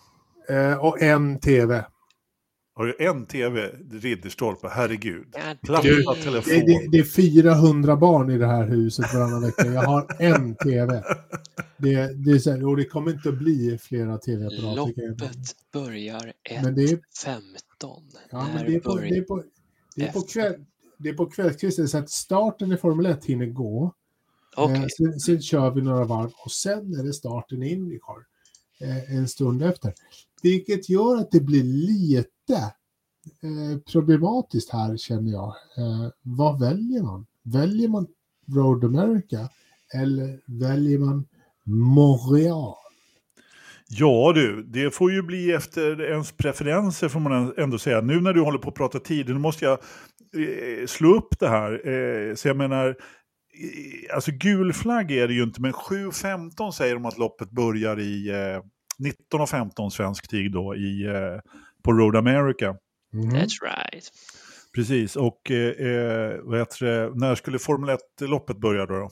[0.49, 1.85] Eh, och en TV.
[2.77, 5.35] Har du en tv, Ridderstolpe, herregud.
[5.63, 5.81] Platta
[6.23, 6.53] telefon.
[6.53, 9.65] Det, det, det är 400 barn i det här huset varannan vecka.
[9.65, 11.03] Jag har en TV.
[11.77, 14.75] Det, det, är så här, och det kommer inte att bli flera TV-apparater.
[14.75, 16.33] Loppet börjar
[16.63, 16.97] Men det är, 1.15.
[17.81, 18.01] ja,
[18.31, 19.43] men När det är, på, börjar- det är, på,
[19.95, 20.65] det är, på, kväll,
[20.97, 23.93] det är på kvällskvisten så att starten i Formel 1 hinner gå.
[24.55, 24.75] Okej.
[24.75, 28.17] Eh, sen, sen kör vi några varv och sen är det starten i Indycar
[28.81, 29.93] eh, en stund efter.
[30.41, 35.47] Vilket gör att det blir lite eh, problematiskt här känner jag.
[35.77, 37.25] Eh, vad väljer man?
[37.43, 38.07] Väljer man
[38.55, 39.49] Road America
[39.93, 41.25] eller väljer man
[41.65, 42.75] Montreal?
[43.89, 48.01] Ja du, det får ju bli efter ens preferenser får man ändå säga.
[48.01, 49.79] Nu när du håller på att prata tid, nu måste jag
[50.37, 51.71] eh, slå upp det här.
[51.71, 56.93] Eh, så jag menar, eh, alltså gul flagg är det ju inte, men 7.15 säger
[56.93, 58.61] de att loppet börjar i eh,
[59.33, 61.39] 19.15 svensk tid då i, eh,
[61.87, 62.75] på Road America.
[63.13, 63.29] Mm.
[63.29, 64.11] That's right.
[64.75, 68.93] Precis, och eh, eh, vad heter det, när skulle Formel 1-loppet börja då?
[68.93, 69.09] då?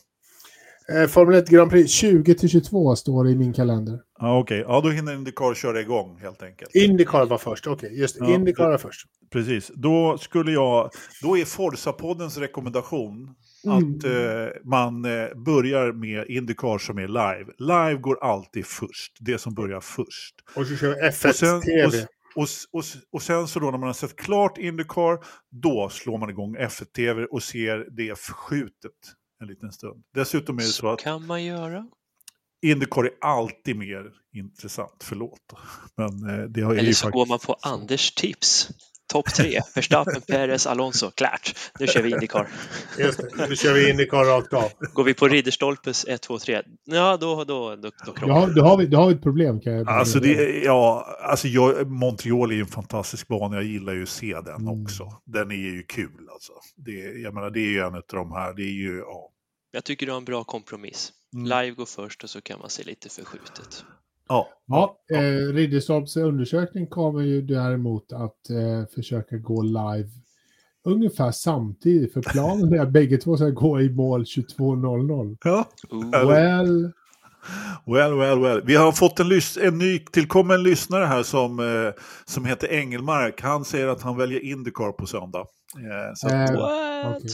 [0.96, 4.00] Eh, Formel 1 Grand Prix 20 till 22 står det i min kalender.
[4.20, 4.64] Ja, okej.
[4.68, 6.76] Ja, då hinner Indycar köra igång helt enkelt.
[6.76, 8.00] Indycar var först, okej.
[8.00, 8.26] just det.
[8.26, 9.08] Ja, Indycar var först.
[9.32, 9.72] Precis.
[9.76, 10.90] Då skulle jag...
[11.22, 13.36] Då är Forza-poddens rekommendation
[13.68, 17.52] att eh, man eh, börjar med Indycar som är live.
[17.60, 19.18] Live går alltid först.
[19.20, 20.36] Det som börjar först.
[20.56, 22.06] Och så kör vi
[22.36, 22.80] Och F1 sen, TV.
[22.80, 26.58] och, och, sen så då när man har sett klart Indycar, då slår man igång
[26.58, 28.92] F1-TV och ser det förskjutet
[29.42, 30.04] en liten stund.
[30.14, 31.88] Dessutom är det så Så att kan man göra.
[32.66, 35.04] Indycar är alltid mer intressant.
[35.04, 35.54] Förlåt.
[35.98, 37.54] Men eh, det har Eller så faktiskt går man på.
[37.62, 38.70] Anders tips.
[39.08, 39.62] Topp tre.
[39.76, 41.12] Verstappen, Perez, Alonso.
[41.12, 41.56] Klart.
[41.80, 42.48] Nu kör vi Indycar.
[43.00, 44.72] Just det, nu kör vi Indycar rakt av.
[44.94, 46.62] Går vi på Ridderstolpes 1, 2, 3.
[46.84, 49.60] Ja, då, då, då, då krockar har, då, har vi, då har vi ett problem
[49.60, 53.94] kan jag Alltså, det, ja, alltså jag, Montreal är ju en fantastisk bana, jag gillar
[53.94, 54.84] ju att se den Mm.
[54.84, 55.22] också.
[55.26, 56.54] Den är ju kul alltså.
[56.76, 56.92] Det,
[57.22, 59.32] jag menar, det är ju en av de här, det är ju, ja.
[59.72, 61.12] Jag tycker du har en bra kompromiss.
[61.34, 61.46] Mm.
[61.46, 63.86] Live går först och så kan man se lite förskjutet.
[64.30, 70.10] Ja, Ja, eh, Ridderstolps undersökning kommer ju däremot att eh, försöka gå live
[70.84, 72.14] ungefär samtidigt.
[72.14, 75.38] För planen är att bägge två ska gå i mål 22.00.
[75.44, 75.68] ja.
[76.28, 76.92] Well,
[77.86, 78.62] Well, well, well.
[78.66, 81.94] Vi har fått en, lys- en ny tillkommen lyssnare här som, eh,
[82.26, 83.42] som heter Engelmark.
[83.42, 85.40] Han säger att han väljer Indycar på söndag.
[85.78, 87.18] Eh, så att, Eh, What?
[87.18, 87.30] okej.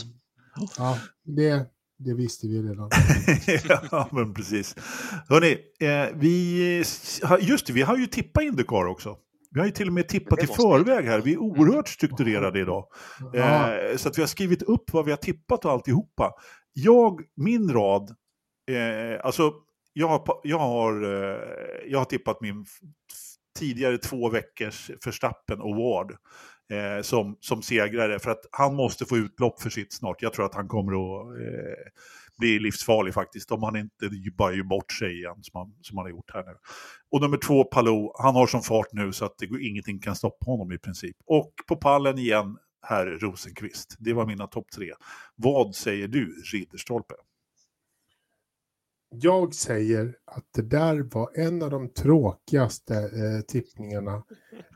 [0.77, 1.65] ja, det,
[2.05, 2.89] det visste vi redan.
[3.91, 4.75] ja, men precis.
[5.29, 6.83] Hörrni, eh, vi,
[7.23, 9.17] har- just det, vi har ju tippat Indycar också.
[9.51, 11.21] Vi har ju till och med tippat i förväg här.
[11.21, 12.85] Vi är oerhört strukturerade idag.
[13.35, 16.31] Eh, så att vi har skrivit upp vad vi har tippat och alltihopa.
[16.73, 18.09] Jag, min rad,
[18.71, 19.53] eh, alltså
[19.93, 21.39] jag har, jag, har, eh,
[21.87, 22.65] jag har tippat min
[23.59, 26.15] tidigare två veckors Verstappen och Ward
[26.71, 30.21] eh, som, som segrare för att han måste få utlopp för sitt snart.
[30.21, 31.91] Jag tror att han kommer att eh,
[32.37, 36.05] bli livsfarlig faktiskt om han inte bara gör bort sig igen som han, som han
[36.05, 36.55] har gjort här nu.
[37.11, 40.45] Och nummer två, Palou, han har som fart nu så att det, ingenting kan stoppa
[40.45, 41.17] honom i princip.
[41.25, 43.95] Och på pallen igen, herr Rosenqvist.
[43.99, 44.91] Det var mina topp tre.
[45.35, 47.15] Vad säger du, Ridderstolpe?
[49.13, 54.23] Jag säger att det där var en av de tråkigaste eh, tippningarna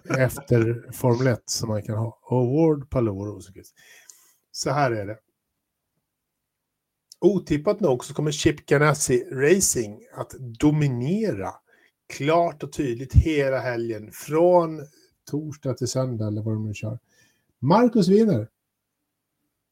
[0.18, 2.20] efter Formel 1 som man kan ha.
[2.30, 3.76] Award Rosenqvist.
[4.52, 5.18] Så här är det.
[7.22, 11.49] Otippat nog så kommer Chip Ganassi Racing att dominera
[12.14, 14.82] klart och tydligt hela helgen från
[15.32, 16.99] torsdag till söndag eller vad de nu kör.
[17.60, 18.49] Marcus vinner.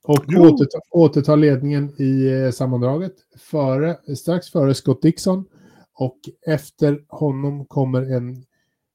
[0.03, 0.41] Och Jo.
[0.41, 5.45] återtar, återtar ledningen i eh, sammandraget före, strax före Scott Dixon.
[5.93, 8.45] Och efter honom kommer en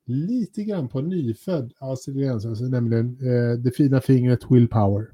[0.06, 5.06] lite grann på nyfödd australiensare, alltså nämligen eh, det fina fingret Will Power.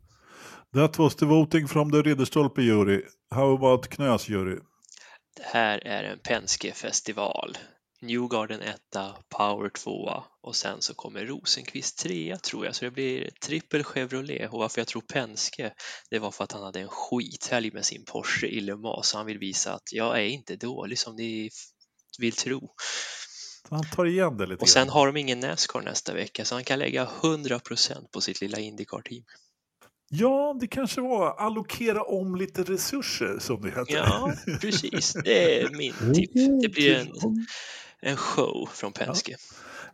[0.74, 3.02] That was the voting from the Ridderstolpe jury.
[3.30, 4.58] How about Knös jury?
[5.36, 7.56] Det här är en Penske-festival.
[8.06, 13.30] Newgarden etta, Power tvåa och sen så kommer Rosenqvist trea tror jag, så det blir
[13.46, 14.52] trippel Chevrolet.
[14.52, 15.72] Och varför jag tror Penske,
[16.10, 19.16] det var för att han hade en skithelg med sin Porsche i Le Mans, så
[19.16, 21.50] han vill visa att jag är inte dålig som ni
[22.18, 22.74] vill tro.
[23.70, 24.88] Han tar igen det lite Och sen grann.
[24.92, 29.24] har de ingen Nascar nästa vecka, så han kan lägga 100% på sitt lilla Indycar-team.
[30.10, 33.94] Ja, det kanske var allokera om lite resurser som det heter.
[33.96, 35.12] Ja, precis.
[35.24, 36.30] Det är min tipp.
[36.62, 37.08] Det blir en,
[38.04, 39.36] en show från Penske.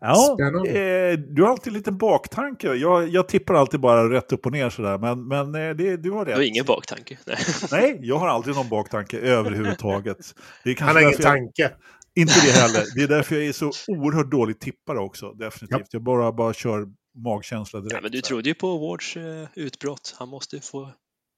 [0.00, 1.10] Ja, Spännande.
[1.10, 2.74] eh, du har alltid en liten baktanke.
[2.74, 6.10] Jag, jag tippar alltid bara rätt upp och ner sådär, men, men eh, det, du
[6.10, 6.36] har rätt.
[6.36, 7.18] var ingen baktanke.
[7.26, 7.36] Nej.
[7.70, 10.34] Nej, jag har aldrig någon baktanke överhuvudtaget.
[10.64, 11.70] Det är Han har ingen jag, tanke.
[12.14, 12.84] Inte det heller.
[12.94, 15.86] Det är därför jag är så oerhört dålig tippare också, definitivt.
[15.90, 16.86] Jag bara, bara kör
[17.24, 17.94] magkänsla direkt.
[17.94, 20.16] Ja, men du trodde ju på Awards eh, utbrott.
[20.18, 20.92] Han måste få...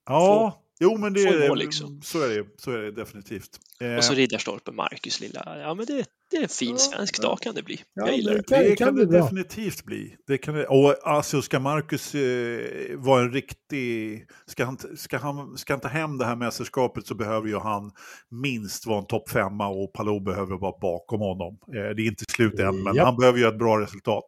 [0.09, 2.01] Ja, jo men det är, mål, liksom.
[2.03, 3.59] så är det, så är det definitivt.
[3.81, 5.59] Eh, Och så Riddarstolpe, Marcus lilla.
[5.61, 7.23] Ja, men det, det är en fin Ja, svensk ja.
[7.23, 7.81] dag kan det bli.
[7.95, 8.43] Ja, Jag gillar det.
[8.43, 9.23] kan- det kan kan bli det bra.
[9.23, 10.17] definitivt bli.
[10.27, 14.27] Det kan det, och alltså ska Marcus eh, vara en riktig...
[14.47, 17.91] Ska han, ska, han, ska han ta hem det här mästerskapet så behöver ju han
[18.31, 21.59] minst vara en topp femma och Palou behöver vara bakom honom.
[21.69, 23.05] Eh, det är inte slut än, men Japp.
[23.07, 24.25] han behöver ju ett bra resultat.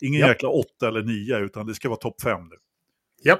[0.00, 0.28] Ingen Japp.
[0.28, 2.56] jäkla åtta eller nio, utan det ska vara topp fem nu.
[3.22, 3.38] Ja,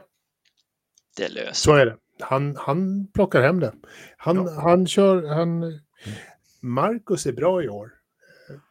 [1.17, 1.97] Det löser så är det.
[2.21, 3.73] Han, han plockar hem det.
[4.17, 4.61] Han, Ja.
[4.61, 5.29] han kör...
[5.35, 5.63] Han,
[6.63, 7.91] Marcus är bra i år.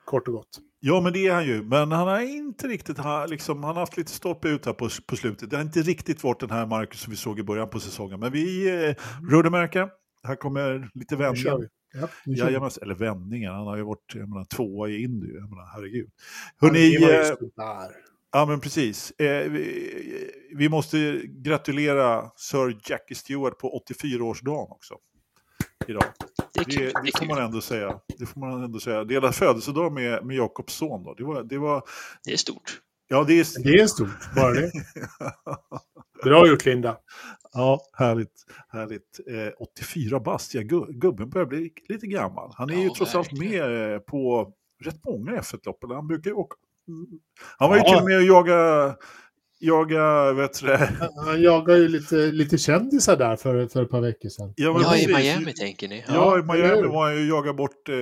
[0.05, 0.59] Kort och gott.
[0.79, 1.63] Ja, men det är han ju.
[1.63, 4.89] Men han har inte riktigt, han, liksom, han har haft lite stolpe ut här på,
[5.07, 5.49] på slutet.
[5.49, 8.19] Det har inte riktigt varit den här Marcus som vi såg i början på säsongen.
[8.19, 8.95] Men vi, eh,
[9.31, 9.89] Ruddermärka,
[10.23, 11.69] här kommer lite Nu kör vändning.
[11.93, 11.99] vi.
[11.99, 12.07] Ja.
[12.25, 16.09] Jajamän, eller vändningen, han har ju varit jag menar, tvåa i Indy, jag menar, herregud.
[16.59, 17.37] Ja, Hörrni, det
[18.33, 19.11] ju ja men precis.
[19.11, 24.95] Eh, vi, vi måste gratulera Sir Jackie Stewart på 84-årsdagen också.
[25.87, 26.03] Idag.
[26.53, 26.63] Det.
[26.65, 27.99] Det, Det det är får man ändå säga.
[28.19, 29.03] Det får man ändå säga.
[29.03, 31.13] Dela födelsedag med, med Jakobs son då.
[31.13, 31.83] Det var, det var,
[32.23, 32.81] Det är stort.
[33.07, 33.63] ja det är...
[33.63, 34.71] Det är stort, bara det.
[36.23, 36.97] Bra gjort, Linda.
[37.53, 38.45] Ja, härligt.
[38.69, 39.19] härligt.
[39.27, 42.51] Eh, 84 bast, ja, gu- gubben börjar bli lite gammal.
[42.55, 43.69] Han är ju Ja, trots allt verkligen.
[43.71, 44.51] med eh, på
[44.83, 45.83] rätt många F1-lopp.
[45.83, 46.55] eller Han brukar ju åka...
[47.57, 47.89] Han var ju Ja.
[47.89, 48.95] till och med och jaga,
[49.59, 50.89] jaga vet du det?
[51.25, 54.53] Han jagar ju lite, lite kändisar där för, för ett par veckor sedan.
[54.55, 55.07] Ja, men Ja, i.
[55.07, 56.03] Miami tänker ni.
[56.07, 57.95] Ja, Ja, i Miami var han ju jaga bort eh,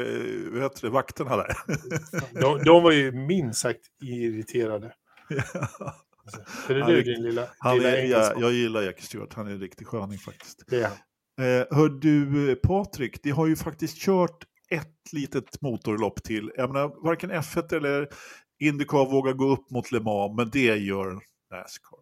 [0.52, 1.58] vet du, vakterna där.
[2.42, 4.94] De, de var ju minst sagt irriterade.
[6.70, 8.42] Är det Han du, är- din lilla, Han lilla är, ja, engelsman?
[8.42, 10.64] jag gillar Jackie Stewart, han är en riktig sköning faktiskt.
[10.68, 10.98] Det är han.
[11.46, 14.38] Eh, hör du eh, Patrik, det har ju faktiskt kört
[14.70, 16.52] ett litet motorlopp till.
[16.56, 18.08] Jag menar, varken F1 eller
[18.60, 21.14] Indycar vågar gå upp mot Le Mans, men det gör
[21.52, 22.00] Nascar.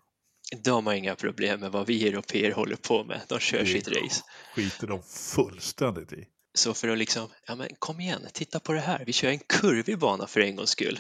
[0.64, 3.22] De har inga problem med vad vi europeer håller på med.
[3.30, 4.24] De kör Det sitt race.
[4.56, 6.28] skiter de fullständigt i.
[6.56, 9.04] Så för att liksom, ja men kom igen, titta på det här.
[9.06, 11.00] Vi kör en kurvig bana för en gångs skull.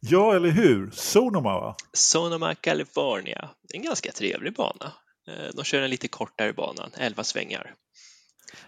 [0.00, 0.90] Ja, eller hur?
[0.90, 1.76] Sonoma va?
[1.92, 3.50] Sonoma, California.
[3.74, 4.92] En ganska trevlig bana.
[5.28, 7.74] Eh, De kör en lite kortare banan, 11 svängar.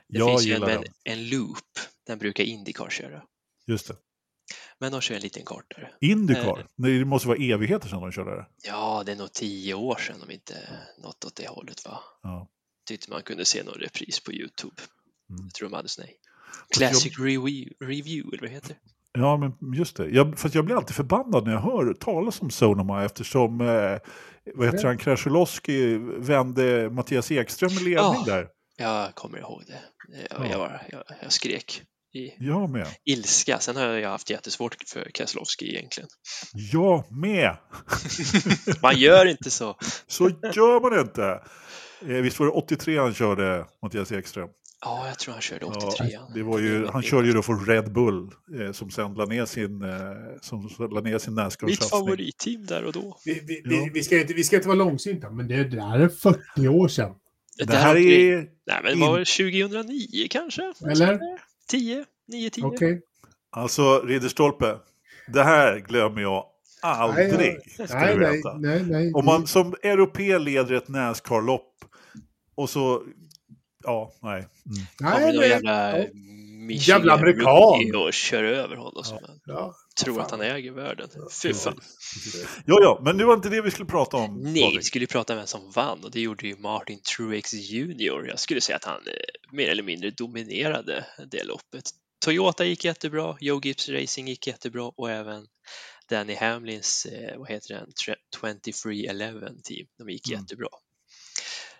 [0.09, 3.22] Det Jag finns ju en, en, en loop, den brukar Indycar köra.
[3.66, 3.97] Just det.
[4.80, 5.90] Men de kör en liten kortare.
[6.00, 6.58] Indycar?
[6.58, 6.64] Eh.
[6.76, 8.46] Det måste vara evigheter sedan de körde det.
[8.62, 10.54] Ja, det är nog tio år sedan om inte
[11.02, 11.98] något åt det hållet va?
[12.22, 12.48] Ja.
[12.88, 14.74] Tyckte man kunde se någon repris på Youtube.
[15.30, 15.44] Mm.
[15.44, 16.12] Jag tror de hade sån här
[16.68, 18.76] jag- Classic review, review, eller vad heter det?
[19.20, 20.08] Ja, men just det.
[20.08, 23.98] Jag, fast jag blir alltid förbannad när jag hör talas om Sonoma eftersom eh,
[24.54, 28.22] vad heter han, Krasjolowski vände Mattias Ekström i ledning Ja.
[28.26, 28.48] där.
[28.76, 29.80] Jag kommer ihåg det.
[30.30, 30.50] Jag, Ja.
[30.50, 31.82] jag, var, jag, jag skrek
[32.16, 32.86] i Jag med.
[33.05, 33.59] ilska.
[33.59, 36.09] Sen har jag haft jättesvårt för Keselowski egentligen.
[36.72, 37.56] Jag med.
[38.82, 39.76] Man gör inte så.
[40.06, 41.40] Så gör man inte.
[42.02, 44.48] Eh, visst var det 83 han körde, Mattias Ekström?
[44.80, 46.18] Ja, jag tror han körde Ja, 83.
[46.34, 48.30] det var ju, han körde ju då för Red Bull
[48.60, 49.90] eh, som sen la ner sin, eh,
[50.43, 51.88] som la ner sin Mitt Nascar-satsning.
[51.90, 53.18] favoritteam där och då.
[53.24, 53.70] Vi, vi, Ja.
[53.84, 56.88] vi, vi, ska inte, vi ska inte vara långsinta, men det där är 40 år
[56.88, 57.12] sedan.
[57.66, 58.36] Det här omkring- är...
[58.66, 60.72] Nej, men det var väl 2009 kanske?
[60.90, 61.18] Eller?
[61.68, 62.05] 10?
[62.28, 62.64] 9, 10?
[62.64, 63.02] Okej.
[63.51, 64.78] Alltså, Ridderstolpe.
[65.28, 66.44] Det här glömmer jag
[66.82, 68.55] Aldrig, ska Nej, du nej, veta.
[68.59, 69.12] nej, nej.
[69.14, 71.72] Om man som europé leder ett Nascar-lopp
[72.55, 73.02] och så...
[73.84, 74.38] Ja, nej.
[74.66, 74.86] Mm.
[74.97, 75.48] Kommer nej, någon nej.
[75.48, 75.97] jävla
[76.56, 77.96] Michigan Jävla amerikan.
[78.06, 79.74] och kör över honom som Ja.
[80.02, 80.24] tror fan.
[80.24, 81.08] att han äger världen.
[81.42, 81.80] Fy fan.
[82.66, 84.42] Ja, ja, men det var inte det vi skulle prata om.
[84.42, 88.26] Nej, vi skulle prata om vem som vann och det gjorde ju Martin Truex Jr.
[88.28, 89.12] Jag skulle säga att han eh,
[89.56, 91.84] mer eller mindre dominerade det loppet.
[92.24, 95.46] Toyota gick jättebra, Joe Gibbs Racing gick jättebra och även
[96.10, 100.40] Danny Hamlins, eh, vad heter den, Tre- 2311 team, de gick Mm.
[100.40, 100.68] jättebra.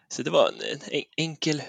[0.09, 0.49] Så det var
[0.93, 1.63] en enkel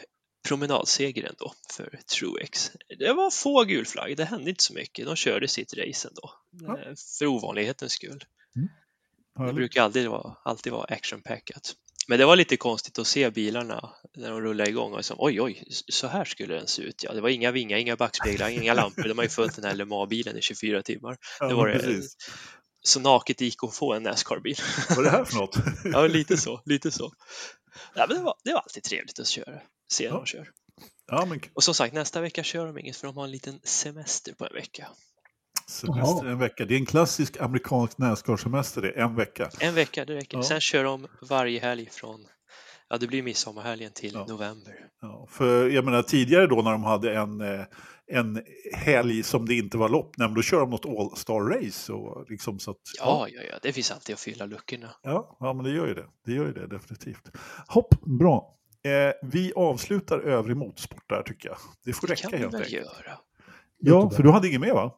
[0.47, 2.71] promenadseger ändå för Truex.
[2.99, 5.05] Det var få gulflagg, det hände inte så mycket.
[5.05, 6.79] De körde sitt race ändå, Ja.
[6.81, 8.23] eh, för ovanlighetens skull.
[8.55, 9.55] Det Härligt.
[9.55, 11.73] brukar alltid vara, alltid vara actionpackat.
[12.07, 15.41] Men det var lite konstigt att se bilarna när de rullade igång och liksom, oj,
[15.41, 17.03] oj, så här skulle den se ut.
[17.03, 19.03] Ja, det var inga vingar, inga backspeglar, inga lampor.
[19.03, 21.17] De har ju följt den här Le Mans-bilen i 24 timmar.
[21.39, 22.01] Ja, Det var det,
[22.83, 24.55] så naket det gick att få en Nascar-bil.
[24.89, 25.55] Vad är det här för något?
[25.83, 27.11] Ja, lite så, lite så.
[27.95, 29.61] Ja, men det, var, det var alltid trevligt att köra,
[29.91, 30.17] se när Ja.
[30.17, 30.49] de kör.
[31.11, 33.59] Ja, men Och som sagt, nästa vecka kör de inget för de har en liten
[33.63, 34.87] semester på en vecka.
[35.69, 36.65] semester en vecka.
[36.65, 39.49] Det är en klassisk amerikansk Nascar-semester det, en vecka.
[39.59, 40.37] En vecka, det räcker.
[40.37, 40.43] Ja.
[40.43, 42.25] Sen kör de varje helg från,
[42.89, 44.25] ja det blir midsommarhelgen till Ja.
[44.29, 44.73] november.
[45.01, 47.65] Ja, för jag menar tidigare då när de hade en, eh,
[48.11, 48.43] en
[48.73, 51.93] helg som det inte var lopp, nej, då kör de något All-Star-race.
[51.93, 54.89] Och liksom så att, Ja, ja, ja, det finns alltid att fylla luckorna.
[55.03, 56.05] Ja, ja, men det gör ju det.
[56.25, 57.29] Det gör ju det definitivt.
[57.67, 58.53] Hopp, bra.
[58.83, 61.57] Eh, vi avslutar övrig motorsport där tycker jag.
[61.85, 62.85] Det får Det räcka kan vi helt väl enkelt.
[62.85, 63.19] göra.
[63.79, 64.93] Ja, för du hade inget mer va?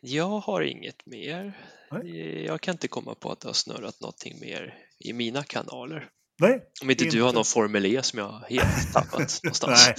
[0.00, 1.52] Jag har inget mer.
[1.90, 2.44] Nej.
[2.44, 6.08] Jag kan inte komma på att det har snurrat någonting mer i mina kanaler.
[6.40, 7.16] Nej, Om inte, Inte.
[7.16, 9.86] du har någon Formel E som jag helt tappat någonstans.
[9.86, 9.94] Nej.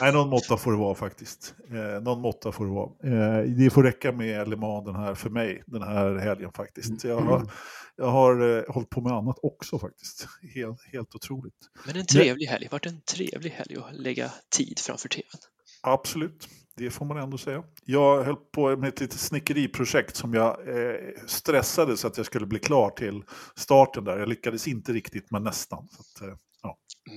[0.00, 1.54] Nej, någon måtta får det vara faktiskt.
[1.70, 2.90] Eh, någon måtta får det vara.
[3.38, 7.04] Eh, det får räcka med Le Mans den här, för mig den här helgen faktiskt.
[7.04, 7.50] Jag har,
[7.96, 10.28] jag har eh, hållit på med annat också faktiskt.
[10.54, 11.54] Helt, helt otroligt.
[11.86, 12.68] Men en trevlig helg.
[12.70, 15.24] Varit en trevlig helg att lägga tid framför tvn.
[15.82, 16.48] Absolut,
[16.78, 17.62] det får man ändå säga.
[17.84, 20.94] Jag höll på med ett litet snickeriprojekt som jag eh,
[21.26, 23.22] stressade så att jag skulle bli klar till
[23.56, 24.18] starten där.
[24.18, 25.88] Jag lyckades inte riktigt, men nästan.
[25.88, 26.36] Så att, eh,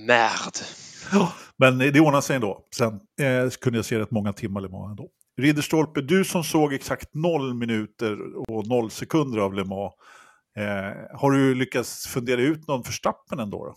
[0.06, 0.52] Merd!
[1.56, 2.66] men det ordnar sig ändå.
[2.76, 5.08] Sen eh, kunde jag se rätt många timmar Le Mans ändå.
[5.40, 9.92] Ridderstolpe, du som såg exakt noll minuter och noll sekunder av Le Mans.
[10.56, 13.64] Eh, har du lyckats fundera ut någon förstappen ändå?
[13.64, 13.74] Då?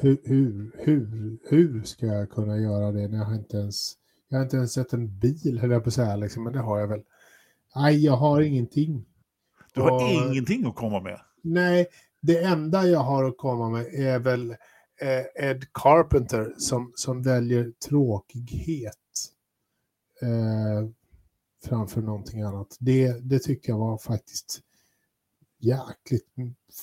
[0.00, 3.94] Hur, hur, hur, hur ska jag kunna göra det när jag inte ens,
[4.32, 6.58] jag har inte ens sett en bil, höll jag på att säga, liksom, men det
[6.60, 7.02] har jag väl.
[7.76, 9.04] Nej, jag har ingenting.
[9.74, 11.20] Du har Och- ingenting att komma med.
[11.42, 11.86] Nej,
[12.20, 14.50] det enda jag har att komma med är väl
[15.00, 18.96] eh, Ed Carpenter som, som väljer tråkighet
[20.22, 20.88] eh,
[21.64, 22.76] framför någonting annat.
[22.80, 24.60] Det, det tycker jag var faktiskt
[25.60, 26.26] jäkligt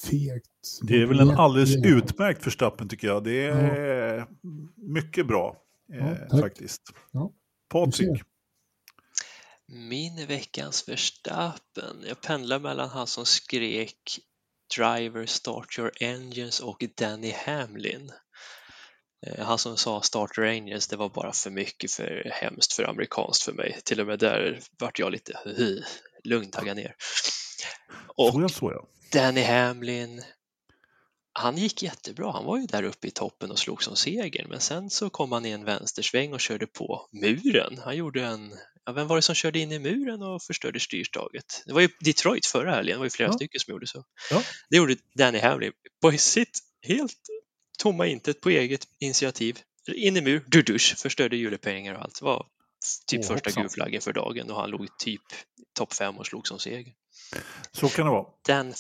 [0.09, 0.79] fegt.
[0.81, 3.23] Det är väl en alldeles utmärkt förstappen tycker jag.
[3.23, 4.27] Det är
[4.75, 5.57] mycket bra
[5.93, 6.81] eh, Ja, faktiskt.
[7.11, 7.31] Ja,
[7.69, 8.21] Patrik.
[9.67, 12.03] Min veckans Verstappen.
[12.07, 14.19] Jag pendlar mellan han som skrek
[14.77, 18.11] Driver start your engines och Danny Hamlin.
[19.27, 22.83] Eh, Han som sa start your engines, det var bara för mycket för hemskt för
[22.83, 23.79] amerikanskt för mig.
[23.83, 25.83] Till och med där vart jag lite "Huh,
[26.23, 26.95] lugn, tagga ner.
[28.07, 28.33] Och.
[29.11, 30.23] Danny Hamlin,
[31.39, 32.31] han gick jättebra.
[32.31, 35.31] Han var ju där uppe i toppen och slog som segern, men sen så kom
[35.31, 37.77] han i en vänstersväng och körde på muren.
[37.83, 38.53] Han gjorde en,
[38.85, 41.63] ja, vem var det som körde in i muren och förstörde styrstaget?
[41.65, 43.33] Det var ju Detroit förra helgen, det var ju flera Ja.
[43.33, 44.03] stycken som gjorde så.
[44.31, 44.43] Ja.
[44.69, 45.71] Det gjorde Danny Hamlin
[46.01, 47.17] på sitt helt
[47.79, 49.59] tomma intet på eget initiativ.
[49.95, 52.19] In i mur, du dusch, förstörde hjulepingar och allt.
[52.19, 52.45] Det var
[53.07, 55.21] typ Åh, första gulflaggen för dagen och han låg typ
[55.77, 56.93] topp fem och slog som seger.
[57.71, 58.25] Så kan det vara.
[58.45, 58.73] Den,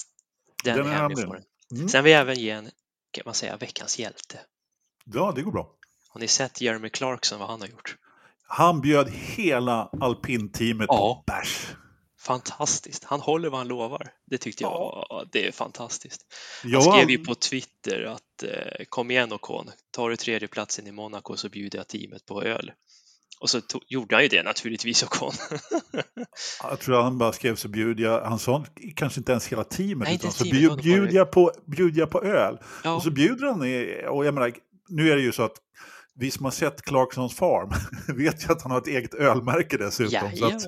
[0.63, 1.43] Danny Danny Hamlin Hamlin.
[1.75, 1.89] Mm.
[1.89, 2.69] Sen vill jag även ge en,
[3.11, 4.39] kan man säga, veckans hjälte.
[5.05, 5.75] Ja, det går bra.
[6.09, 7.95] Har ni sett Jeremy Clarkson, vad han har gjort?
[8.47, 10.97] Han bjöd hela alpinteamet Ja.
[10.97, 11.67] på bärs.
[12.19, 13.03] Fantastiskt.
[13.03, 14.11] Han håller vad han lovar.
[14.25, 16.25] Det tyckte jag var, det är fantastiskt.
[16.73, 21.35] Han skrev ju på Twitter att eh, kom igen Ocon, tar du tredjeplatsen i Monaco
[21.37, 22.71] så bjuder jag teamet på öl.
[23.39, 25.33] Och så to- gjorde han ju det naturligtvis Ocon.
[26.63, 30.07] Jag tror han bara skrev så bjuder jag, han sa kanske inte ens hela teamet,
[30.07, 32.57] Nej, utan så bjud, bjuder jag, på, bjuder jag på öl.
[32.83, 33.61] ja, Och så bjuder han,
[34.17, 34.51] och jag menar,
[34.89, 35.55] nu är det ju så att
[36.19, 37.69] vi som har sett Clarksons Farm
[38.17, 40.31] vet ju att han har ett eget ölmärke dessutom.
[40.35, 40.61] Så att.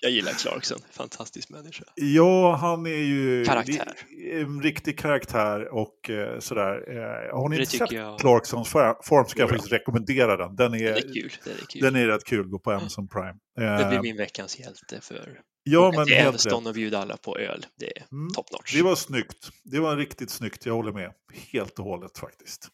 [0.00, 1.84] Jag gillar Clarkson, fantastisk människa.
[1.94, 3.92] ja, han är ju Karaktär.
[4.32, 6.84] en riktig karaktär och eh, sådär.
[6.88, 9.52] Eh, har ni Det inte sett jag- Clarksons Fa- Farm så kan jag ja.
[9.52, 10.56] faktiskt rekommendera den.
[10.56, 11.32] Den är, Den är kul.
[11.44, 11.82] Den är kul.
[11.82, 13.34] den är rätt kul, gå på Amazon Prime.
[13.56, 16.68] Det blir Eh, min veckans hjälte för Ja, men Evston rätt.
[16.68, 17.66] och bjuda alla på öl.
[17.78, 18.32] Det är Mm.
[18.32, 18.74] top notch.
[18.74, 19.50] Det var snyggt.
[19.64, 21.12] Det var riktigt snyggt, jag håller med.
[21.52, 22.68] Helt och hållet faktiskt.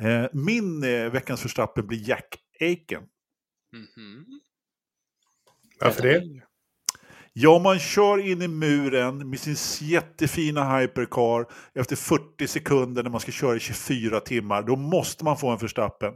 [0.00, 3.02] Eh, min eh, veckans förstappen blir Jack Aiken.
[3.72, 4.24] Mhm.
[5.80, 6.22] Varför det?
[7.32, 13.20] Ja, man kör in i muren med sin jättefina hypercar efter 40 sekunder när man
[13.20, 14.62] ska köra i 24 timmar.
[14.62, 16.14] Då måste man få en förstappen.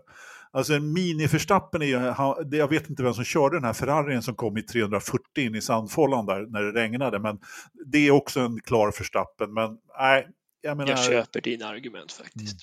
[0.50, 2.14] Alltså en mini-förstappen är ju,
[2.58, 5.60] jag vet inte vem som körde den här Ferrarin som kom i 340 in i
[5.60, 7.38] sandfållan där när det regnade, men
[7.86, 9.54] det är också en klar förstappen.
[9.54, 10.28] Men nej,
[10.60, 10.90] jag menar...
[10.90, 12.58] Jag köper dina argument faktiskt.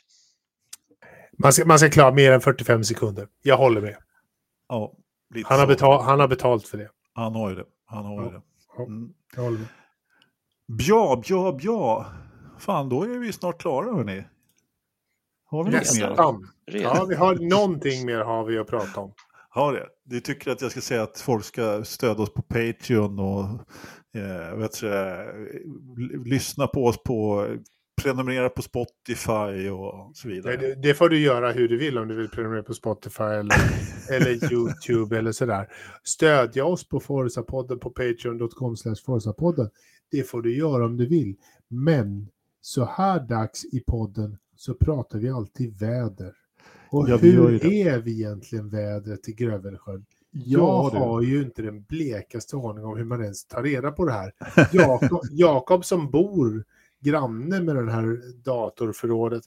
[1.43, 3.27] Man ska, man ska klara mer än 45 sekunder.
[3.41, 3.97] Jag håller med.
[4.69, 4.93] Ja,
[5.33, 5.69] lite Han har, så.
[5.73, 6.89] betal, han har betalt för det.
[7.13, 7.65] Han har ju det.
[7.85, 8.31] Han har ju Ja.
[8.31, 8.41] det.
[8.77, 8.83] Ja.
[8.85, 9.13] Mm.
[9.35, 9.67] Jag håller med.
[10.67, 12.05] Bja, bja, bja.
[12.59, 14.23] Fan, då är vi snart klara hörni.
[15.45, 16.07] Har vi något mer?
[16.09, 16.47] Nästan.
[16.65, 19.13] Ja, vi har någonting mer har vi att prata om.
[19.49, 19.87] Har det?
[20.03, 23.43] Du tycker att jag ska säga att folk ska stödja oss på Patreon och
[24.21, 27.47] eh, vet du, lyssna på oss på
[28.01, 30.57] prenumerera på Spotify och så vidare.
[30.57, 33.55] Det, det får du göra hur du vill om du vill prenumerera på Spotify eller,
[34.09, 35.67] eller YouTube eller sådär.
[36.03, 39.69] Stödja oss på Forza-podden på patreon.com Forza-podden.
[40.11, 41.35] Det får du göra om du vill.
[41.67, 42.27] Men
[42.61, 46.33] så här dags i podden så pratar vi alltid väder.
[46.89, 50.05] Och Ja, hur är vi egentligen vädret i Grövelsjön?
[50.31, 50.97] Ja, Jag du.
[50.97, 54.33] har ju inte den blekaste aning om hur man ens tar reda på det här.
[54.71, 56.63] Jakob, Jakob som bor
[57.01, 59.43] granne med det här datorförrådet,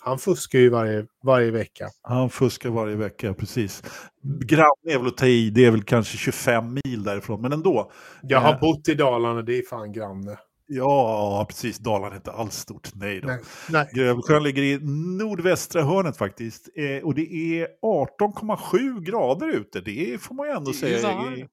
[0.00, 1.88] han fuskar ju varje, varje vecka.
[2.02, 3.82] Han fuskar varje vecka, precis.
[4.22, 7.90] Granne är väl att ta i, det är väl kanske 25 mil därifrån, men ändå.
[8.22, 8.60] Jag har Eh.
[8.60, 10.38] bott i Dalarna, det är fan granne.
[10.68, 11.78] Ja, precis.
[11.78, 12.88] Dalarna är inte alls stort.
[12.94, 13.28] Nej då.
[13.28, 13.38] Nej,
[13.70, 13.88] nej.
[13.92, 14.78] Grövelsjön ligger i
[15.18, 16.68] nordvästra hörnet faktiskt.
[16.76, 19.80] Eh, och det är 18,7 grader ute.
[19.80, 20.98] Det får man ju ändå Det är säga.
[20.98, 21.50] är- varmt.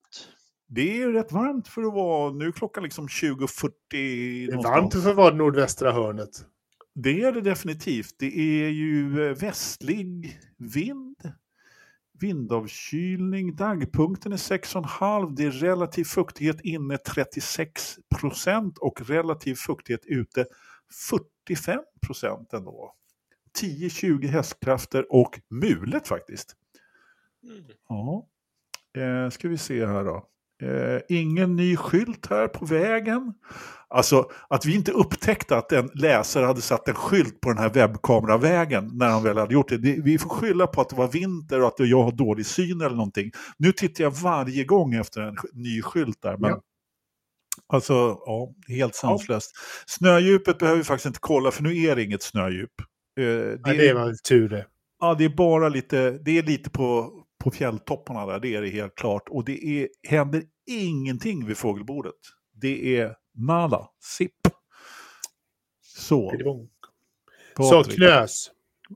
[0.76, 4.94] Det är rätt varmt för att vara, nu är klockan liksom 20.40 Det är varmt
[4.94, 6.46] för att vara nordvästra hörnet.
[6.96, 8.16] Det är det definitivt.
[8.20, 11.16] Det är ju eh, västlig vind,
[12.20, 20.46] vindavkylning, dagpunkten är 6,5, det är relativ fuktighet inne 36 procent och relativ fuktighet ute
[21.10, 22.94] 45 procent ändå.
[23.62, 26.56] 10-20 hästkrafter och mulet faktiskt.
[27.44, 27.64] Mm.
[27.90, 28.28] Ja,
[28.98, 30.30] eh, ska vi se här då.
[30.62, 33.34] Eh, ingen ny skylt här på vägen.
[33.90, 37.70] Alltså att vi inte upptäckte att en läsare hade satt en skylt på den här
[37.70, 39.78] webbkameravägen när han väl hade gjort det.
[39.78, 42.96] Vi får skylla på att det var vinter och att jag har dålig syn eller
[42.96, 43.32] någonting.
[43.58, 46.38] Nu tittar jag varje gång efter en ny skylt där.
[46.38, 46.62] Men Ja.
[47.68, 47.94] Alltså,
[48.26, 49.52] ja, helt sanslöst.
[49.86, 52.72] Snödjupet behöver vi faktiskt inte kolla för nu är det inget snödjup.
[53.20, 54.66] Eh, det, Ja, det var tur det.
[55.00, 57.12] Ja, det är bara lite, det är lite på,
[57.44, 59.30] på fjälltopparna där, det är det helt klart.
[59.30, 62.16] Och det är, händer ingenting vid fågelbordet.
[62.54, 64.48] Det är nada, sipp.
[65.82, 66.30] Så.
[67.56, 68.52] Patrik, Så knös.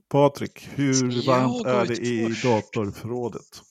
[0.10, 3.62] Patrik, hur varmt är det i datorförrådet?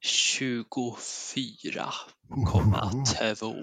[0.00, 1.84] 24
[2.30, 3.04] komma mm.
[3.34, 3.54] två.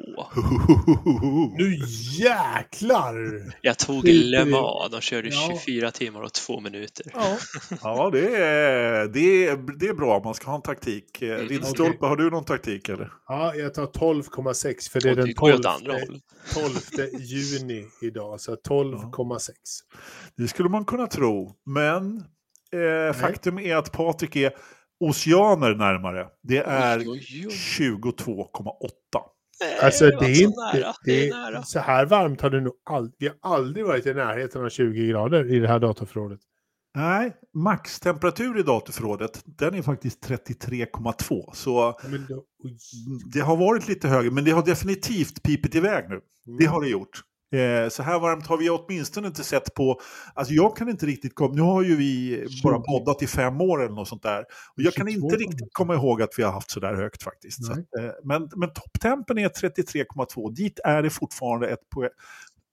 [1.57, 1.77] Nu
[2.19, 3.44] jäklar!
[3.61, 7.06] Jag tog Le Mans, de körde 24 timmar och två minuter.
[7.14, 7.38] Ja,
[7.81, 11.22] ja det, är, det, är, det är bra, man ska ha en taktik.
[11.22, 11.45] Mm.
[11.45, 11.91] Okay.
[11.99, 13.11] har du någon taktik eller?
[13.27, 15.61] Ja, jag tar 12,6 för det är den 12,
[16.53, 19.52] 12 juni idag, så 12,6.
[20.38, 22.23] Det skulle man kunna tro, men
[22.73, 24.52] Eh, faktum är att Patrik är
[24.99, 26.28] oceaner närmare.
[26.44, 27.53] Det är Oj, oj, oj.
[27.53, 28.91] 22,8.
[29.61, 30.60] Nej, Alltså det är så inte...
[30.60, 30.94] nära.
[31.06, 33.14] Det Det är så här varmt har det nog aldrig...
[33.19, 36.40] Vi har aldrig varit i närheten av 20 grader i det här datorförrådet.
[36.95, 41.49] Nej, maxtemperatur i datorförrådet, den är faktiskt 33,2.
[41.53, 42.78] Så Men då, oj.
[43.34, 46.19] det har varit lite högre, men det har definitivt pipit iväg nu.
[46.60, 47.22] Det har det gjort.
[47.52, 49.99] Eh, så här varmt har vi åtminstone inte sett på,
[50.34, 52.84] alltså jag kan inte riktigt komma, nu har ju vi bara 20.
[52.84, 54.40] poddat i fem år eller något sånt där.
[54.76, 57.24] Och jag kan 22 inte riktigt komma ihåg att vi har haft så där högt
[57.24, 57.65] faktiskt.
[57.65, 62.10] Så att, eh, men men topptempen är 33,2, dit är det fortfarande ett på...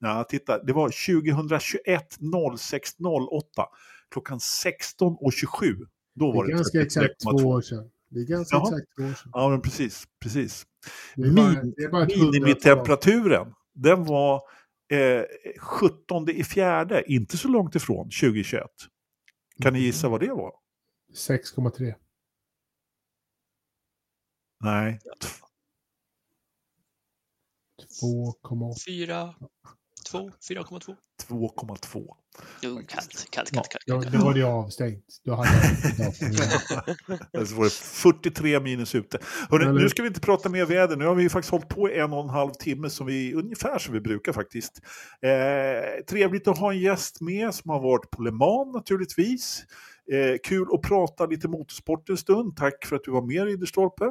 [0.01, 2.19] Ja, titta, det var 2021
[2.59, 2.91] 06
[3.31, 3.67] 08
[4.11, 5.77] klockan 16.27.
[6.15, 7.45] Då Det var är det ganska exakt två 33,2.
[7.45, 7.91] år sedan.
[8.11, 8.67] Det är ganska Jaha.
[8.69, 9.31] exakt två år sedan.
[9.35, 10.05] Ja, men precis.
[10.23, 10.67] precis.
[11.17, 12.07] Det Min- det.
[12.17, 14.41] Minimitemperaturen, den var
[14.95, 15.25] eh,
[15.59, 18.71] 17 i fjärde, inte så långt ifrån 2021.
[19.63, 20.53] Kan ni gissa vad det var?
[21.29, 21.95] 6,3.
[24.61, 24.99] Nej,
[28.03, 28.75] 2,8.
[28.87, 29.35] 4,
[30.19, 30.31] 4,2.
[30.51, 30.97] 4,2.
[31.29, 32.07] 2,2.
[32.63, 33.63] Jo, kallt, kallt, Ja.
[33.63, 35.05] kallt, då var det avstängt.
[35.25, 35.49] Då hade
[37.33, 39.19] jag så var det 43 minus ute.
[39.51, 40.97] Hörrni, nu ska vi inte prata mer väder.
[40.97, 43.35] Nu har vi ju faktiskt hållit på i en och en halv timme, som vi,
[43.35, 44.81] ungefär som vi brukar faktiskt.
[45.23, 49.65] Eh, trevligt att ha en gäst med som har varit på Le Mans naturligtvis.
[50.13, 52.57] Eh, kul att prata lite motorsport en stund.
[52.57, 54.11] Tack för att du var med Ridderstolpe.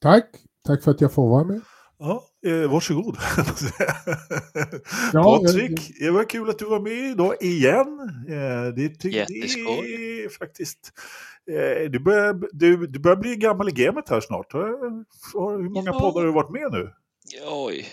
[0.00, 0.24] Tack.
[0.66, 1.60] Tack för att jag får vara med.
[2.04, 3.16] Ja, eh, varsågod.
[5.12, 8.00] Ja, Patrik, det var kul att du var med idag igen.
[8.28, 10.78] Eh, det, ty- det är faktiskt...
[11.50, 14.54] Eh, du, börjar, du, du börjar bli gammal i gamet här snart.
[14.54, 16.00] Hur många Ja.
[16.00, 16.90] poddar har du varit med nu?
[17.50, 17.86] Oj,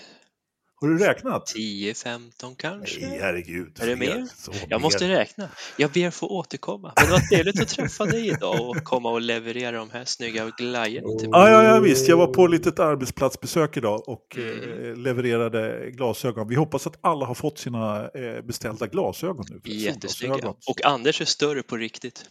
[0.82, 1.46] Har du räknat?
[1.46, 3.08] 10, 15 kanske?
[3.08, 3.78] Nej, herregud.
[3.82, 4.28] Är det mer?
[4.38, 5.50] Så, Jag måste räkna.
[5.78, 6.94] Jag ber få återkomma.
[6.96, 10.52] Men det var trevligt att träffa dig idag och komma och leverera de här snygga
[10.58, 11.30] glajjorna mig.
[11.32, 12.08] Ja, ja, ja, visst.
[12.08, 14.84] Jag var på ett litet arbetsplatsbesök idag och Mm.
[14.92, 16.48] eh, levererade glasögon.
[16.48, 19.62] Vi hoppas att alla har fått sina eh, beställda glasögon nu.
[19.72, 20.48] Jättesnygga.
[20.68, 22.26] Och Anders är större på riktigt.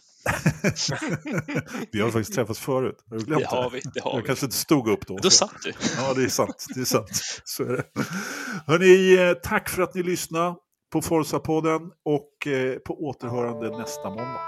[1.91, 2.95] Vi har faktiskt träffats förut.
[3.09, 3.81] Har du glömt Det har vi.
[3.93, 4.27] Det har Jag vi.
[4.27, 5.17] kanske inte stod upp då.
[5.17, 5.73] Då satt du.
[5.97, 6.65] Ja, det är sant.
[6.75, 7.09] Det är sant.
[7.43, 7.83] Så är det.
[8.67, 10.55] Hörrni, eh, tack för att ni lyssnade
[10.93, 14.39] på Forza-podden och eh, på återhörande nästa måndag.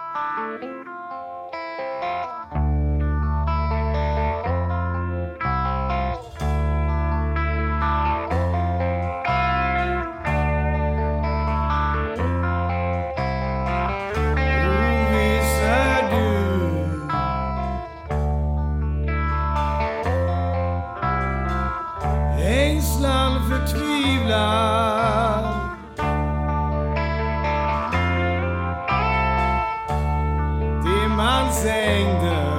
[24.32, 25.46] love.
[30.84, 32.51] Die man sängt.